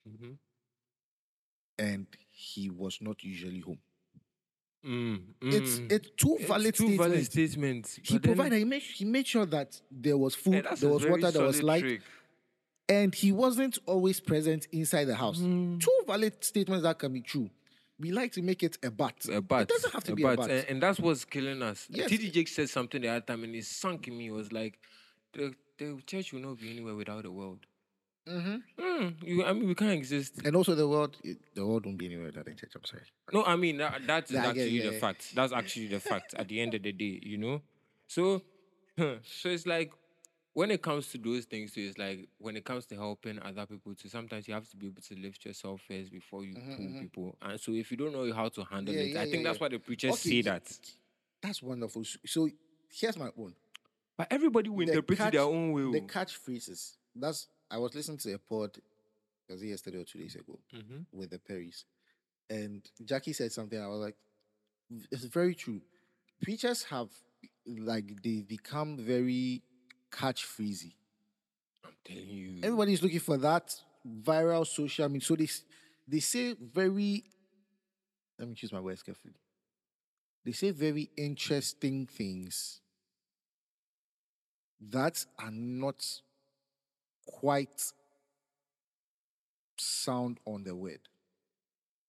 Mhm. 0.07 0.37
and 1.79 2.07
he 2.29 2.69
was 2.69 2.99
not 3.01 3.23
usually 3.23 3.59
home. 3.59 3.79
Mm, 4.85 5.21
It's 5.41 5.79
mm. 5.79 5.91
it's 5.91 6.09
two 6.15 6.35
It's 6.39 6.47
valid 6.47 6.75
two 6.75 6.95
valid 6.95 7.25
statements. 7.25 7.91
statements. 7.93 7.99
He 8.03 8.17
then- 8.19 8.21
provided. 8.35 8.59
He 8.59 8.65
made 8.65 8.81
he 8.83 9.05
made 9.05 9.25
sure 9.27 9.45
that 9.47 9.81
there 9.89 10.17
was 10.17 10.35
food, 10.35 10.63
Yeah, 10.63 10.75
there 10.75 10.89
was 10.89 11.05
water, 11.05 11.31
there 11.31 11.41
was 11.43 11.63
light, 11.63 11.81
trick. 11.81 12.01
and 12.87 13.15
he 13.15 13.31
wasn't 13.31 13.79
always 13.87 14.19
present 14.19 14.67
inside 14.71 15.05
the 15.05 15.15
house. 15.15 15.39
Mm. 15.39 15.79
Two 15.79 16.03
valid 16.05 16.43
statements 16.43 16.83
that 16.83 16.99
can 16.99 17.11
be 17.13 17.21
true. 17.21 17.49
We 17.97 18.11
like 18.11 18.33
to 18.33 18.41
make 18.43 18.61
it 18.61 18.77
a 18.83 18.91
but. 18.91 19.25
A 19.29 19.41
but. 19.41 19.61
It 19.63 19.69
doesn't 19.69 19.91
have 19.93 20.03
to 20.03 20.11
a 20.11 20.15
be 20.15 20.23
a 20.23 20.35
but. 20.35 20.51
And, 20.51 20.65
and 20.69 20.83
that's 20.83 20.99
what's 20.99 21.25
killing 21.25 21.63
us. 21.63 21.87
Yes. 21.89 22.11
TD 22.11 22.29
Jakes 22.31 22.51
said 22.51 22.69
something 22.69 23.01
the 23.01 23.07
other 23.07 23.21
time 23.25 23.43
and 23.45 23.55
it 23.55 23.65
sunk 23.65 24.07
in 24.09 24.17
me. 24.17 24.27
It 24.27 24.31
was 24.31 24.51
like, 24.51 24.77
the, 25.33 25.55
the 25.77 26.01
church 26.05 26.33
will 26.33 26.41
not 26.41 26.59
be 26.59 26.71
anywhere 26.71 26.95
without 26.95 27.23
the 27.23 27.31
world. 27.31 27.65
Mhm. 28.27 28.63
Mm, 28.79 29.23
you, 29.23 29.45
I 29.45 29.53
mean, 29.53 29.67
we 29.67 29.75
can't 29.75 29.91
exist. 29.93 30.41
And 30.43 30.55
also 30.55 30.73
the 30.73 30.87
world, 30.87 31.15
the 31.53 31.65
world 31.65 31.85
won't 31.85 31.97
be 31.99 32.07
anywhere 32.07 32.25
without 32.27 32.45
the 32.45 32.55
church. 32.55 32.71
I'm 32.75 32.83
sorry. 32.83 33.03
No, 33.31 33.43
I 33.43 33.55
mean, 33.55 33.77
that, 33.77 34.01
that 34.07 34.25
is 34.25 34.31
Yeah, 34.31 34.47
actually 34.47 34.69
yeah, 34.79 34.89
the 34.91 34.99
fact. 34.99 35.35
That's 35.35 35.53
actually 35.53 35.87
the 35.87 35.99
fact 35.99 36.33
at 36.33 36.47
the 36.47 36.59
end 36.59 36.73
of 36.73 36.81
the 36.81 36.91
day, 36.91 37.19
you 37.21 37.37
know? 37.37 37.61
So, 38.07 38.41
so 38.97 39.49
it's 39.49 39.67
like, 39.67 39.91
when 40.53 40.71
it 40.71 40.81
comes 40.81 41.11
to 41.11 41.17
those 41.19 41.45
things, 41.45 41.73
too, 41.73 41.81
it's 41.81 41.97
like 41.99 42.29
when 42.39 42.55
it 42.57 42.63
comes 42.65 42.85
to 42.87 42.95
helping 42.95 43.39
other 43.41 43.65
people 43.67 43.93
too, 43.93 44.07
sometimes 44.09 44.47
you 44.47 44.53
have 44.53 44.67
to 44.69 44.77
be 44.77 44.87
able 44.87 45.01
to 45.01 45.15
lift 45.15 45.45
yourself 45.45 45.81
first 45.87 46.11
before 46.11 46.45
you 46.45 46.55
pull 46.75 46.93
people. 46.99 47.37
And 47.41 47.59
so 47.59 47.73
if 47.73 47.91
you 47.91 47.97
don't 47.97 48.13
know 48.13 48.33
how 48.33 48.47
to 48.49 48.63
handle 48.63 48.93
Mm-hmm, 48.93 49.01
Yeah, 49.03 49.09
it, 49.09 49.13
yeah, 49.15 49.21
I 49.21 49.25
think 49.25 49.43
yeah, 49.43 49.49
that's 49.49 49.57
yeah. 49.59 49.63
why 49.65 49.69
the 49.69 49.79
preachers 49.79 50.11
Okay, 50.13 50.29
say 50.29 50.41
that. 50.43 50.79
That's 51.41 51.61
wonderful. 51.61 52.03
So- 52.05 52.19
So 52.25 52.49
here's 52.91 53.17
my 53.17 53.29
own. 53.37 53.53
But 54.17 54.27
everybody 54.31 54.69
will 54.69 54.85
The 54.85 54.93
interpret 54.93 55.19
it 55.19 55.31
their 55.33 55.41
own 55.41 55.71
way. 55.71 55.91
The 55.99 56.01
oh. 56.05 56.07
catchphrases. 56.07 56.93
That's 57.15 57.47
I 57.69 57.77
was 57.77 57.95
listening 57.95 58.17
to 58.19 58.33
a 58.33 58.37
pod, 58.37 58.77
was 59.49 59.61
it 59.61 59.67
yesterday 59.67 59.97
or 59.99 60.03
two 60.05 60.19
days 60.19 60.35
ago, 60.35 60.59
Mhm. 60.73 61.05
with 61.11 61.31
the 61.31 61.39
Perrys, 61.39 61.83
and 62.49 62.87
Jackie 63.03 63.33
said 63.33 63.51
something. 63.51 63.79
I 63.79 63.87
was 63.87 63.99
like, 63.99 64.15
it's 65.11 65.23
very 65.25 65.55
true. 65.55 65.81
Preachers 66.41 66.83
have 66.83 67.09
like 67.65 68.21
they 68.21 68.41
become 68.41 68.97
very 68.97 69.63
catchphrasy. 70.11 70.93
I'm 71.83 71.91
telling 72.05 72.29
you. 72.29 72.59
Everybody's 72.63 73.01
looking 73.01 73.19
for 73.19 73.37
that 73.37 73.75
viral 74.07 74.65
social 74.67 75.09
media. 75.09 75.25
So 75.25 75.35
they 75.35 75.49
they 76.07 76.19
say 76.19 76.53
very. 76.53 77.23
Let 78.37 78.47
me 78.49 78.55
choose 78.55 78.71
my 78.71 78.79
words 78.81 79.01
carefully. 79.01 79.33
They 80.43 80.51
say 80.51 80.71
very 80.71 81.09
interesting 81.17 82.05
things 82.05 82.81
that 84.89 85.25
are 85.39 85.51
not 85.51 86.05
quite 87.25 87.91
sound 89.77 90.39
on 90.45 90.63
the 90.63 90.75
word. 90.75 90.99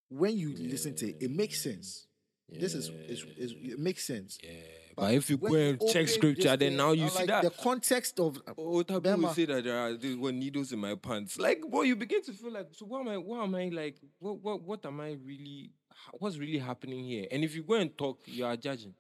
When 0.09 0.37
you 0.37 0.55
listen 0.57 0.95
to 0.97 1.09
it, 1.09 1.17
it 1.21 1.31
makes 1.31 1.63
sense. 1.63 2.07
This 2.49 2.75
is, 2.75 2.89
is, 2.89 3.25
is 3.37 3.55
it 3.61 3.79
makes 3.79 4.07
sense. 4.07 4.39
Yeah. 4.43 4.51
But 4.97 5.15
if 5.15 5.29
you 5.29 5.37
when 5.37 5.53
go 5.53 5.59
and 5.59 5.93
check 5.93 6.09
scripture, 6.09 6.57
then 6.57 6.77
now 6.77 6.93
you 6.93 7.09
see 7.09 7.19
like, 7.19 7.27
that. 7.27 7.43
the 7.43 7.51
context 7.51 8.19
of 8.19 8.39
uh, 8.47 8.53
Oh, 8.57 8.83
Tabu 8.83 9.17
will 9.17 9.35
say 9.35 9.45
that 9.45 9.65
there 9.65 9.77
are 9.77 9.95
there 9.95 10.17
were 10.17 10.33
needles 10.33 10.73
in 10.73 10.79
my 10.79 10.95
pants. 10.95 11.39
Like, 11.39 11.61
boy, 11.61 11.83
you 11.83 11.97
begin 11.97 12.23
to 12.23 12.33
feel 12.33 12.53
like, 12.53 12.69
so 12.73 12.87
what 12.87 13.01
am 13.01 13.09
I? 13.09 13.17
What 13.19 13.43
am 13.43 13.55
I 13.55 13.69
like? 13.69 13.97
What 14.19 14.41
what 14.41 14.63
what 14.63 14.87
am 14.87 15.01
I 15.01 15.17
really? 15.23 15.73
What's 16.15 16.39
really 16.39 16.59
happening 16.59 17.05
here? 17.05 17.27
And 17.31 17.45
if 17.45 17.55
you 17.55 17.63
go 17.63 17.75
and 17.75 17.97
talk, 17.99 18.21
you 18.27 18.47
are 18.47 18.57
judging. 18.57 18.95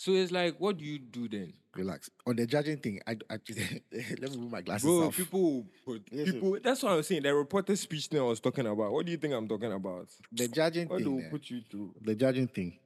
So 0.00 0.12
it's 0.12 0.32
like, 0.32 0.58
what 0.58 0.78
do 0.78 0.84
you 0.86 0.98
do 0.98 1.28
then, 1.28 1.52
relax 1.76 2.08
on 2.26 2.34
the 2.36 2.46
judging 2.46 2.78
thing. 2.78 3.02
I, 3.06 3.18
I 3.28 3.38
let 3.92 4.22
me 4.22 4.28
remove 4.30 4.50
my 4.50 4.62
glasses 4.62 4.86
bro? 4.86 5.08
off. 5.08 5.14
People, 5.14 5.66
people. 6.10 6.58
That's 6.64 6.82
what 6.82 6.92
I 6.92 6.94
was 6.96 7.06
saying. 7.06 7.22
The 7.22 7.34
reporter 7.34 7.76
speech 7.76 8.06
thing 8.06 8.18
I 8.18 8.22
was 8.22 8.40
talking 8.40 8.66
about. 8.66 8.92
What 8.92 9.04
do 9.04 9.12
you 9.12 9.18
think 9.18 9.34
I'm 9.34 9.46
talking 9.46 9.70
about? 9.70 10.08
the 10.32 10.48
judging 10.48 10.88
What 10.88 11.00
do 11.00 11.04
thing. 11.04 11.16
we 11.16 11.24
eh, 11.24 11.28
put 11.30 11.50
you 11.50 11.60
through? 11.70 11.94
the 12.00 12.14
judging 12.14 12.48
thing. 12.48 12.78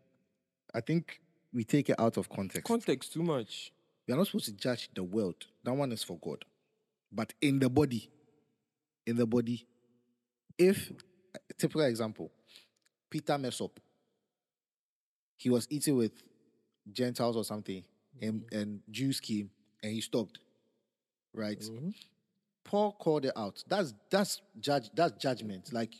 I 0.75 0.81
think 0.81 1.21
we 1.53 1.63
take 1.63 1.89
it 1.89 2.01
out 2.01 2.17
of 2.17 2.29
context. 2.29 2.65
Context 2.65 3.13
too 3.13 3.23
much. 3.23 3.71
we 4.09 4.15
are 4.15 4.17
not 4.17 4.27
supposed 4.27 4.47
to 4.47 4.53
judge 4.53 4.91
the 4.93 5.05
world. 5.05 5.37
That 5.63 5.75
one 5.75 5.93
is 5.93 6.03
for 6.03 6.19
God. 6.19 6.45
But 7.13 7.33
in 7.41 7.61
the 7.61 7.69
body, 7.71 8.11
in 9.07 9.15
the 9.15 9.27
body, 9.27 9.65
if 10.59 10.91
typical 11.59 11.83
example, 11.83 12.33
Peter 13.09 13.39
mess 13.39 13.61
up. 13.61 13.79
He 15.37 15.49
was 15.49 15.69
eating 15.71 15.97
with 15.97 16.11
Gentiles 16.93 17.37
or 17.37 17.45
something, 17.45 17.83
and, 18.21 18.45
and 18.53 18.81
Jews 18.91 19.21
came 19.21 19.51
and 19.83 19.93
he 19.93 20.01
stopped. 20.01 20.39
Right? 21.33 21.63
Paul 22.65 22.93
called 22.93 23.27
it 23.27 23.33
out. 23.37 23.63
That's 23.69 23.95
that's 24.11 24.41
judge 24.61 24.91
that's 24.95 25.13
judgment. 25.21 25.73
Like 25.73 25.93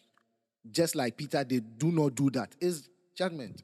just 0.71 0.97
like 0.97 1.17
Peter 1.17 1.45
did, 1.45 1.79
do 1.79 1.93
not 1.93 2.15
do 2.15 2.31
that. 2.31 2.55
Is 2.61 2.89
judgment. 3.15 3.63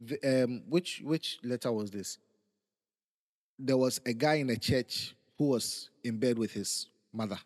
The, 0.00 0.44
um, 0.44 0.62
which 0.68 1.02
which 1.04 1.38
letter 1.42 1.72
was 1.72 1.90
this? 1.90 2.18
There 3.58 3.76
was 3.76 4.00
a 4.06 4.12
guy 4.12 4.34
in 4.34 4.50
a 4.50 4.56
church 4.56 5.14
who 5.36 5.48
was 5.48 5.90
in 6.04 6.18
bed 6.18 6.38
with 6.38 6.52
his 6.52 6.86
mother. 7.12 7.38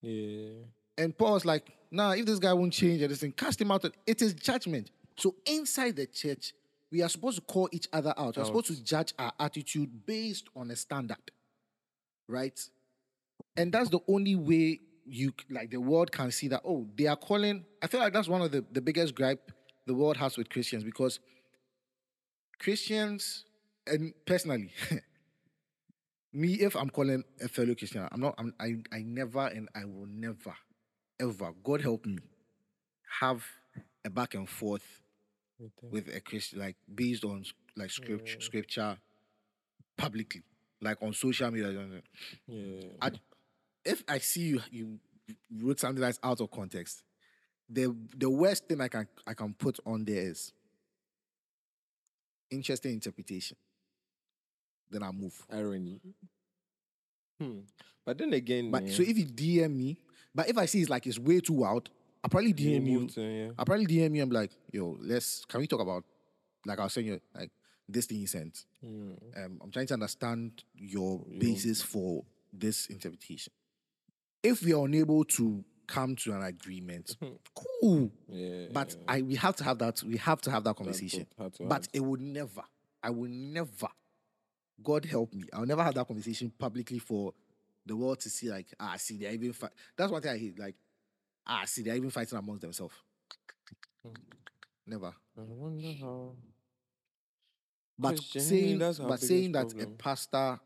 Yeah. 0.00 0.50
And 0.96 1.16
Paul 1.16 1.34
was 1.34 1.44
like, 1.44 1.64
nah, 1.90 2.12
if 2.12 2.26
this 2.26 2.38
guy 2.38 2.52
won't 2.52 2.72
change 2.72 3.02
anything, 3.02 3.32
cast 3.32 3.60
him 3.60 3.70
out. 3.70 3.84
It 4.06 4.22
is 4.22 4.34
judgment. 4.34 4.90
So 5.16 5.34
inside 5.46 5.96
the 5.96 6.06
church, 6.06 6.52
we 6.90 7.02
are 7.02 7.08
supposed 7.08 7.36
to 7.36 7.42
call 7.42 7.68
each 7.72 7.88
other 7.92 8.14
out. 8.16 8.36
We're 8.36 8.44
supposed 8.44 8.66
to 8.66 8.82
judge 8.82 9.12
our 9.18 9.32
attitude 9.38 10.06
based 10.06 10.48
on 10.56 10.70
a 10.70 10.76
standard. 10.76 11.16
Right? 12.28 12.58
And 13.56 13.72
that's 13.72 13.90
the 13.90 14.00
only 14.08 14.36
way 14.36 14.80
you 15.04 15.32
like 15.50 15.70
the 15.70 15.80
world 15.80 16.12
can 16.12 16.30
see 16.30 16.48
that, 16.48 16.62
oh, 16.64 16.86
they 16.96 17.06
are 17.06 17.16
calling. 17.16 17.64
I 17.82 17.86
feel 17.86 18.00
like 18.00 18.12
that's 18.12 18.28
one 18.28 18.42
of 18.42 18.52
the, 18.52 18.64
the 18.72 18.80
biggest 18.80 19.14
gripe 19.14 19.50
the 19.86 19.94
world 19.94 20.16
has 20.18 20.36
with 20.36 20.50
Christians 20.50 20.84
because 20.84 21.18
Christians, 22.58 23.44
and 23.86 24.12
personally, 24.26 24.70
me, 26.32 26.54
if 26.54 26.76
I'm 26.76 26.90
calling 26.90 27.24
a 27.40 27.48
fellow 27.48 27.74
Christian, 27.74 28.06
I'm 28.10 28.20
not, 28.20 28.34
I'm, 28.38 28.54
I, 28.60 28.76
I 28.92 29.02
never 29.02 29.46
and 29.46 29.68
I 29.74 29.84
will 29.84 30.06
never, 30.06 30.54
ever, 31.20 31.52
God 31.64 31.80
help 31.80 32.04
me, 32.04 32.18
have 33.20 33.44
a 34.04 34.10
back 34.10 34.34
and 34.34 34.48
forth 34.48 34.84
With 35.58 35.72
with 35.90 36.14
a 36.14 36.20
Christian, 36.20 36.60
like 36.60 36.76
based 36.92 37.24
on 37.24 37.44
like 37.76 37.90
scripture, 37.90 38.40
scripture 38.40 38.96
publicly, 39.96 40.42
like 40.80 41.02
on 41.02 41.12
social 41.12 41.50
media. 41.50 41.72
Yeah. 42.46 42.80
I, 43.00 43.10
if 43.84 44.04
I 44.08 44.18
see 44.18 44.40
you, 44.42 44.60
you 44.70 44.98
wrote 45.60 45.80
something 45.80 46.00
that's 46.00 46.20
out 46.22 46.40
of 46.40 46.50
context. 46.50 47.02
The 47.68 47.94
the 48.16 48.30
worst 48.30 48.68
thing 48.68 48.80
I 48.80 48.88
can 48.88 49.08
I 49.26 49.34
can 49.34 49.52
put 49.52 49.78
on 49.84 50.04
there 50.04 50.22
is 50.22 50.52
interesting 52.50 52.92
interpretation. 52.92 53.56
Then 54.90 55.02
I 55.02 55.10
move. 55.10 55.34
Irony. 55.52 56.00
Hmm. 57.40 57.60
But 58.04 58.18
then 58.18 58.32
again, 58.32 58.70
But 58.70 58.86
yeah, 58.86 58.94
so 58.94 59.02
if 59.02 59.18
you 59.18 59.26
DM 59.26 59.76
me, 59.76 59.98
but 60.34 60.48
if 60.48 60.56
I 60.56 60.66
see 60.66 60.80
it's 60.80 60.88
like 60.88 61.06
it's 61.06 61.18
way 61.18 61.40
too 61.40 61.52
wild, 61.52 61.90
I'll 62.28 62.30
probably 62.30 62.52
DM 62.52 62.86
you. 62.86 63.00
move 63.00 63.14
to, 63.14 63.22
yeah. 63.22 63.50
I'll 63.58 63.64
probably 63.64 63.86
DM 63.86 64.14
you. 64.14 64.22
I'm 64.22 64.28
like, 64.28 64.50
yo, 64.70 64.98
let's 65.00 65.46
can 65.46 65.60
we 65.60 65.66
talk 65.66 65.80
about 65.80 66.04
like 66.66 66.78
I 66.78 66.84
was 66.84 66.92
saying 66.92 67.06
you 67.06 67.20
like 67.34 67.50
this 67.88 68.04
thing 68.04 68.18
you 68.18 68.26
sent. 68.26 68.66
Hmm. 68.84 69.12
Um, 69.34 69.60
I'm 69.62 69.70
trying 69.70 69.86
to 69.86 69.94
understand 69.94 70.62
your 70.76 71.24
basis 71.38 71.80
for 71.80 72.24
this 72.52 72.86
interpretation. 72.88 73.50
If 74.42 74.62
we 74.62 74.74
are 74.74 74.84
unable 74.84 75.24
to 75.24 75.64
come 75.86 76.16
to 76.16 76.34
an 76.34 76.42
agreement, 76.42 77.16
cool. 77.80 78.12
Yeah. 78.28 78.66
But 78.72 78.94
I 79.08 79.22
we 79.22 79.36
have 79.36 79.56
to 79.56 79.64
have 79.64 79.78
that. 79.78 80.02
We 80.02 80.18
have 80.18 80.42
to 80.42 80.50
have 80.50 80.64
that 80.64 80.76
conversation. 80.76 81.26
to 81.38 81.64
But 81.64 81.88
it 81.94 82.00
would 82.00 82.20
never. 82.20 82.62
I 83.02 83.08
will 83.08 83.30
never. 83.30 83.88
God 84.82 85.06
help 85.06 85.32
me. 85.32 85.44
I'll 85.54 85.64
never 85.64 85.82
have 85.82 85.94
that 85.94 86.06
conversation 86.06 86.52
publicly 86.58 86.98
for 86.98 87.32
the 87.86 87.96
world 87.96 88.20
to 88.20 88.28
see. 88.28 88.50
Like, 88.50 88.66
ah, 88.78 88.96
see, 88.98 89.16
they're 89.16 89.32
even. 89.32 89.54
That's 89.96 90.12
one 90.12 90.20
thing 90.20 90.32
I 90.32 90.38
hate. 90.38 90.58
Like, 90.58 90.76
ah, 91.48 91.62
see, 91.64 91.82
they're 91.82 91.96
even 91.96 92.10
fighting 92.10 92.38
amongst 92.38 92.62
themselves. 92.62 92.94
Never. 94.86 95.12
I 95.36 95.40
wonder 95.42 95.88
how. 96.00 96.32
But 97.98 98.18
saying, 98.20 98.78
but 98.78 99.20
saying 99.20 99.52
that 99.52 99.68
biggest 99.68 99.88
a 99.88 99.90
pastor, 99.96 100.60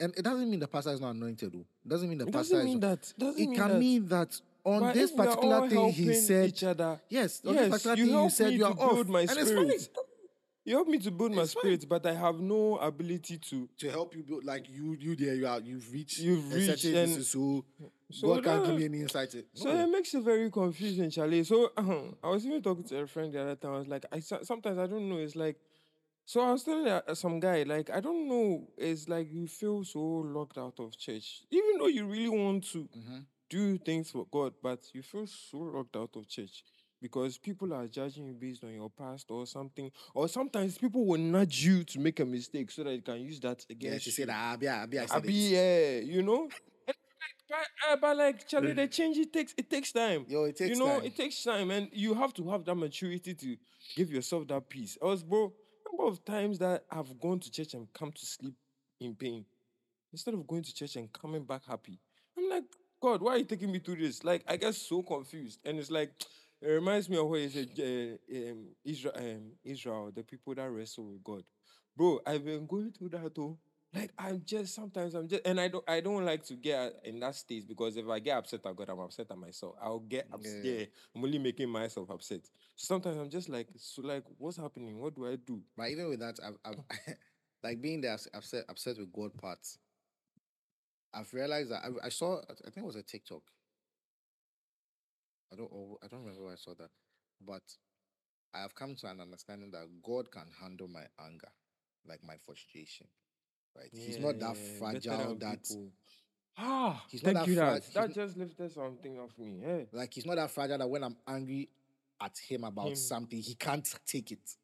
and 0.00 0.14
it 0.16 0.22
doesn't 0.22 0.50
mean 0.50 0.60
the 0.60 0.66
pastor 0.68 0.90
is 0.90 1.00
not 1.00 1.14
anointed. 1.14 1.52
Though. 1.52 1.60
It 1.84 1.88
doesn't 1.88 2.08
mean 2.08 2.18
the 2.18 2.26
It 2.26 2.32
pastor 2.32 2.54
doesn't 2.54 2.68
is. 2.68 2.72
mean 2.72 2.80
that. 2.80 3.12
Doesn't 3.18 3.40
it 3.42 3.46
mean 3.48 3.58
can 3.58 3.68
that. 3.68 3.78
mean 3.78 4.08
that 4.08 4.40
on 4.64 4.80
But 4.80 4.94
this 4.94 5.10
if 5.10 5.16
we 5.18 5.22
are 5.26 5.26
particular 5.26 5.68
thing 5.68 5.88
he 5.92 6.14
said. 6.14 6.48
each 6.48 6.64
other. 6.64 7.00
Yes, 7.08 7.42
on 7.46 7.54
yes, 7.54 7.70
this 7.70 7.82
particular 7.82 7.96
you 7.98 8.06
thing 8.12 8.22
you 8.24 8.30
said 8.30 8.52
you 8.54 8.64
are 8.64 8.72
off, 8.72 9.06
my 9.08 9.20
and 9.20 9.30
it's 9.30 9.52
fine. 9.52 9.70
You 10.64 10.74
help 10.76 10.86
me 10.86 10.98
to 10.98 11.10
build 11.10 11.32
my 11.34 11.42
It's 11.42 11.54
fine. 11.54 11.62
spirit, 11.62 11.88
but 11.88 12.06
I 12.06 12.14
have 12.14 12.38
no 12.40 12.76
ability 12.78 13.38
to. 13.38 13.68
to 13.78 13.90
help 13.90 14.14
you 14.14 14.22
build 14.22 14.44
like 14.44 14.68
you 14.70 14.96
you 14.98 15.16
there 15.16 15.34
you 15.34 15.46
are 15.46 15.60
you've 15.60 15.92
reached 15.92 16.18
You've 16.20 16.52
a 16.52 16.54
reached 16.54 16.80
certain 16.82 16.96
and- 16.98 17.06
distance, 17.16 17.28
so, 17.28 17.64
So 18.10 18.28
God 18.28 18.44
can't 18.44 18.60
give 18.64 18.72
that- 18.74 18.78
me 18.78 18.84
any 18.84 19.00
insight. 19.00 19.30
to- 19.30 19.44
So 19.54 19.72
No. 19.72 19.82
it 19.84 19.90
makes 19.90 20.14
it 20.14 20.22
very 20.22 20.50
confusing, 20.50 21.10
Charlie. 21.10 21.42
So 21.44 21.72
I 22.22 22.28
was 22.30 22.46
even 22.46 22.62
talking 22.62 22.84
to 22.84 22.98
a 23.00 23.06
friend 23.08 23.32
the 23.32 23.40
other 23.42 23.56
time. 23.56 23.72
I 23.74 23.78
was 23.78 23.88
like, 23.88 24.04
I 24.12 24.20
so- 24.20 24.42
sometimes 24.42 24.78
I 24.78 24.86
don't 24.86 25.08
know. 25.08 25.16
It's 25.18 25.34
like, 25.34 25.56
so 26.24 26.40
I 26.42 26.52
was 26.52 26.62
telling 26.62 26.86
uh, 26.86 27.14
some 27.14 27.40
guy, 27.40 27.64
like, 27.64 27.90
I 27.90 27.98
don't 28.00 28.28
know. 28.28 28.68
It's 28.78 29.08
like 29.08 29.32
you 29.32 29.48
feel 29.48 29.82
so 29.82 29.98
locked 30.00 30.58
out 30.58 30.78
of 30.78 30.96
church, 30.96 31.42
even 31.50 31.78
though 31.78 31.88
you 31.88 32.06
really 32.06 32.28
want 32.28 32.64
to 32.72 32.88
Mhm. 32.96 33.24
do 33.48 33.78
things 33.78 34.10
for 34.12 34.26
God, 34.30 34.54
but 34.62 34.88
you 34.94 35.02
feel 35.02 35.26
so 35.26 35.58
locked 35.58 35.96
out 35.96 36.14
of 36.14 36.28
church 36.28 36.62
because 37.02 37.36
people 37.36 37.74
are 37.74 37.86
judging 37.88 38.24
you 38.26 38.32
based 38.32 38.62
on 38.62 38.72
your 38.72 38.88
past 38.88 39.26
or 39.30 39.44
something. 39.44 39.90
Or 40.14 40.28
sometimes 40.28 40.78
people 40.78 41.04
will 41.04 41.18
nudge 41.18 41.64
you 41.64 41.82
to 41.84 41.98
make 41.98 42.20
a 42.20 42.24
mistake 42.24 42.70
so 42.70 42.84
that 42.84 42.94
you 42.94 43.02
can 43.02 43.20
use 43.20 43.40
that 43.40 43.66
yeah, 43.68 43.76
against 43.76 44.04
she 44.04 44.10
you. 44.10 44.14
said 44.14 44.28
that 44.28 44.36
ah, 44.38 44.52
Abi, 44.52 44.68
Abi, 44.68 44.98
ah, 44.98 45.02
I 45.02 45.06
said 45.06 45.16
Abi, 45.16 45.32
yeah, 45.32 45.98
you 45.98 46.22
know. 46.22 46.48
But, 46.86 47.66
uh, 47.90 47.96
but 48.00 48.16
like 48.16 48.48
Charlie, 48.48 48.72
the 48.72 48.88
mm. 48.88 48.90
change 48.90 49.18
it 49.18 49.30
takes 49.30 49.52
it 49.58 49.68
takes 49.68 49.92
time. 49.92 50.24
Yo, 50.26 50.44
it 50.44 50.56
takes 50.56 50.70
you 50.70 50.82
know, 50.82 50.98
time. 50.98 51.04
it 51.04 51.16
takes 51.16 51.42
time, 51.42 51.70
and 51.70 51.88
you 51.92 52.14
have 52.14 52.32
to 52.34 52.48
have 52.48 52.64
that 52.64 52.74
maturity 52.76 53.34
to 53.34 53.56
give 53.94 54.10
yourself 54.10 54.48
that 54.48 54.70
peace. 54.70 54.96
I 55.02 55.06
was, 55.06 55.22
bro, 55.22 55.52
number 55.90 56.10
of 56.10 56.24
times 56.24 56.58
that 56.60 56.84
I've 56.90 57.20
gone 57.20 57.40
to 57.40 57.50
church 57.50 57.74
and 57.74 57.92
come 57.92 58.12
to 58.12 58.24
sleep 58.24 58.54
in 59.00 59.14
pain 59.14 59.44
instead 60.12 60.32
of 60.32 60.46
going 60.46 60.62
to 60.62 60.74
church 60.74 60.96
and 60.96 61.12
coming 61.12 61.44
back 61.44 61.62
happy. 61.68 61.98
I'm 62.38 62.48
like, 62.48 62.64
God, 63.02 63.20
why 63.20 63.32
are 63.32 63.38
you 63.38 63.44
taking 63.44 63.70
me 63.70 63.80
through 63.80 63.96
this? 63.96 64.24
Like, 64.24 64.44
I 64.48 64.56
get 64.56 64.74
so 64.74 65.02
confused, 65.02 65.58
and 65.64 65.78
it's 65.78 65.90
like. 65.90 66.12
It 66.62 66.68
reminds 66.68 67.08
me 67.08 67.16
of 67.16 67.26
what 67.26 67.40
he 67.40 67.48
said, 67.48 67.70
uh, 67.76 68.50
um, 68.50 68.68
Israel, 68.84 69.14
um, 69.16 69.52
Israel, 69.64 70.12
the 70.14 70.22
people 70.22 70.54
that 70.54 70.70
wrestle 70.70 71.10
with 71.10 71.24
God. 71.24 71.42
Bro, 71.96 72.20
I've 72.24 72.44
been 72.44 72.66
going 72.66 72.92
through 72.92 73.08
that 73.10 73.34
too. 73.34 73.58
Like 73.94 74.12
I'm 74.16 74.42
just 74.44 74.74
sometimes 74.74 75.14
I'm 75.14 75.28
just 75.28 75.46
and 75.46 75.60
I 75.60 75.68
don't 75.68 75.84
I 75.88 76.00
don't 76.00 76.24
like 76.24 76.44
to 76.46 76.54
get 76.54 76.94
in 77.04 77.20
that 77.20 77.34
state 77.34 77.68
because 77.68 77.96
if 77.96 78.08
I 78.08 78.20
get 78.20 78.38
upset 78.38 78.64
at 78.64 78.76
God, 78.76 78.88
I'm 78.88 79.00
upset 79.00 79.26
at 79.30 79.36
myself. 79.36 79.74
I'll 79.82 79.98
get 79.98 80.28
upset. 80.32 80.64
Yeah. 80.64 80.72
Yeah. 80.72 80.84
I'm 81.14 81.24
only 81.24 81.38
making 81.38 81.68
myself 81.68 82.08
upset. 82.08 82.40
So 82.76 82.86
sometimes 82.86 83.18
I'm 83.18 83.28
just 83.28 83.50
like, 83.50 83.68
so 83.76 84.00
like, 84.02 84.24
what's 84.38 84.56
happening? 84.56 84.98
What 84.98 85.14
do 85.14 85.26
I 85.26 85.36
do? 85.36 85.60
But 85.76 85.90
even 85.90 86.08
with 86.08 86.20
that, 86.20 86.38
I've, 86.42 86.56
I've 86.64 86.78
like 87.62 87.82
being 87.82 88.00
there 88.00 88.16
upset 88.32 88.64
upset 88.68 88.98
with 88.98 89.12
God 89.12 89.36
parts. 89.36 89.78
I've 91.12 91.32
realized 91.34 91.70
that 91.72 91.82
I, 91.84 92.06
I 92.06 92.08
saw 92.08 92.38
I 92.38 92.70
think 92.70 92.78
it 92.78 92.84
was 92.84 92.96
a 92.96 93.02
TikTok. 93.02 93.42
I 95.52 95.56
don't 95.56 95.70
oh, 95.72 95.98
I 96.02 96.06
don't 96.08 96.20
remember 96.20 96.44
where 96.44 96.52
I 96.52 96.56
saw 96.56 96.72
that, 96.78 96.90
but 97.46 97.62
I 98.54 98.60
have 98.60 98.74
come 98.74 98.94
to 98.96 99.06
an 99.08 99.20
understanding 99.20 99.70
that 99.72 99.86
God 100.02 100.30
can 100.30 100.46
handle 100.60 100.88
my 100.88 101.04
anger, 101.24 101.48
like 102.06 102.20
my 102.26 102.36
frustration. 102.44 103.06
Right? 103.76 103.88
He's 103.92 104.18
not 104.18 104.38
that 104.40 104.56
Yeah, 104.56 104.78
fragile 104.78 105.34
that 105.36 105.62
people. 105.62 105.92
Ah, 106.58 107.02
He's 107.08 107.22
not 107.22 107.34
that 107.34 107.46
you. 107.46 107.54
fra- 107.54 107.80
That 107.80 107.94
that 107.94 108.14
just 108.14 108.36
lifted 108.36 108.70
something 108.72 109.18
off 109.18 109.30
me. 109.38 109.60
Hey. 109.64 109.86
like 109.92 110.12
he's 110.12 110.26
not 110.26 110.36
that 110.36 110.50
fragile 110.50 110.78
that 110.78 110.88
when 110.90 111.02
I'm 111.02 111.16
angry 111.26 111.68
at 112.20 112.36
him 112.38 112.64
about 112.64 112.88
Him. 112.88 112.96
something, 112.96 113.38
he 113.40 113.54
can't 113.54 113.88
take 114.06 114.32
it. 114.32 114.56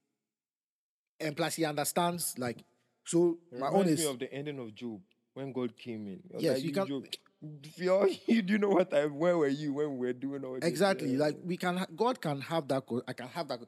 And 1.20 1.36
plus, 1.36 1.57
he 1.57 1.64
understands. 1.64 2.39
Like, 2.39 2.62
so 3.05 3.39
It 3.51 3.59
my 3.59 3.68
own 3.68 3.89
is 3.89 3.99
me 3.99 4.07
of 4.07 4.18
the 4.18 4.32
ending 4.32 4.59
of 4.59 4.74
Job 4.74 5.01
when 5.34 5.53
God 5.53 5.76
came 5.76 6.07
in. 6.07 6.20
Yes, 6.39 6.57
like, 6.59 6.64
you 6.64 6.72
can- 6.72 6.86
Job, 6.86 7.05
you 7.76 8.43
do 8.43 8.53
you 8.55 8.59
know 8.59 8.68
what 8.70 8.91
time? 8.91 9.16
Where 9.18 9.36
were 9.39 9.49
you 9.49 9.72
when 9.74 9.99
we 9.99 10.07
were 10.09 10.12
doing 10.12 10.45
all 10.45 10.55
this? 10.55 10.64
exactly 10.68 11.12
Yeah. 11.12 11.18
like 11.26 11.36
we 11.45 11.57
can. 11.57 11.76
Ha- 11.76 11.86
God 11.95 12.20
can 12.20 12.41
have 12.41 12.66
that. 12.68 12.86
God, 12.86 13.03
I 13.07 13.12
can 13.12 13.28
have 13.28 13.49
that. 13.49 13.61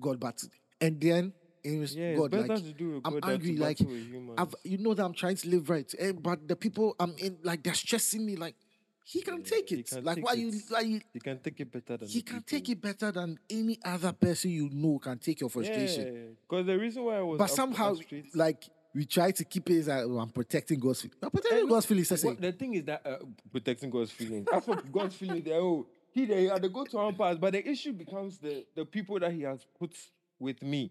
God, 0.00 0.18
but 0.20 0.42
and 0.80 1.00
then 1.00 1.32
in 1.64 1.80
res- 1.80 1.94
Yeah, 1.94 2.14
God, 2.14 2.30
better 2.30 2.46
like 2.46 2.62
to 2.62 2.72
do 2.72 2.90
with 2.94 3.02
I'm 3.04 3.20
angry, 3.22 3.54
to 3.56 3.60
like, 3.60 3.78
battle 3.78 3.92
with 3.92 4.06
humans. 4.08 4.34
I've, 4.38 4.54
you 4.64 4.78
know 4.78 4.94
that 4.94 5.04
I'm 5.04 5.12
trying 5.14 5.36
to 5.36 5.48
live 5.48 5.68
right, 5.68 5.92
eh, 5.98 6.12
but 6.12 6.46
the 6.48 6.56
people 6.56 6.94
I'm 6.98 7.14
in, 7.18 7.36
like 7.42 7.62
they're 7.62 7.74
stressing 7.74 8.24
me. 8.24 8.36
Like 8.36 8.54
he 9.04 9.20
can 9.22 9.42
take 9.42 9.72
it. 9.72 9.88
can 9.88 10.04
like 10.04 10.16
take 10.16 10.24
why 10.24 10.32
you? 10.34 10.48
it. 10.48 10.54
Why 10.68 10.80
you? 10.80 11.00
He 11.12 11.20
can 11.20 11.38
take 11.40 11.60
it 11.60 11.70
better 11.72 11.96
than 11.98 12.08
He 12.08 12.22
can 12.22 12.36
people. 12.42 12.48
take 12.58 12.68
it 12.70 12.80
better 12.80 13.10
than 13.12 13.38
any 13.50 13.78
other 13.84 14.12
person 14.12 14.50
you 14.52 14.70
know 14.72 14.98
can 14.98 15.18
take 15.18 15.40
your 15.40 15.50
frustration. 15.50 16.06
Yeah, 16.14 16.20
because 16.48 16.64
the 16.66 16.78
reason 16.78 17.04
why 17.04 17.16
I 17.18 17.22
was 17.22 17.38
But 17.38 17.44
up- 17.44 17.50
somehow, 17.50 17.94
frustrated- 17.94 18.34
like 18.34 18.64
we 18.98 19.04
try 19.04 19.30
to 19.30 19.44
keep 19.44 19.70
it 19.70 19.78
as 19.78 19.88
uh, 19.88 20.18
I'm 20.18 20.30
protecting 20.30 20.80
God's 20.80 21.02
feelings. 21.02 21.18
I'm 21.22 21.30
protecting 21.30 21.68
God's 21.68 21.86
feelings. 21.86 22.12
I 22.12 22.26
what- 22.26 22.40
the 22.40 22.52
thing 22.52 22.74
is 22.74 22.84
that 22.86 23.02
uh, 23.06 23.16
protecting 23.52 23.90
God's 23.90 24.10
feelings. 24.10 24.46
That's 24.50 24.66
what 24.70 24.90
God's 24.90 25.14
feelings. 25.14 25.44
They 25.44 25.52
oh 25.52 25.86
he 26.10 26.24
they 26.26 26.48
are 26.50 26.58
the 26.58 26.68
go 26.68 26.84
to 26.84 26.96
one 26.96 27.14
pass, 27.14 27.36
but 27.38 27.52
the 27.52 27.62
issue 27.68 27.92
becomes 27.92 28.38
the 28.38 28.66
the 28.74 28.84
people 28.84 29.20
that 29.20 29.32
He 29.32 29.42
has 29.42 29.64
put 29.78 29.94
with 30.40 30.60
me. 30.62 30.90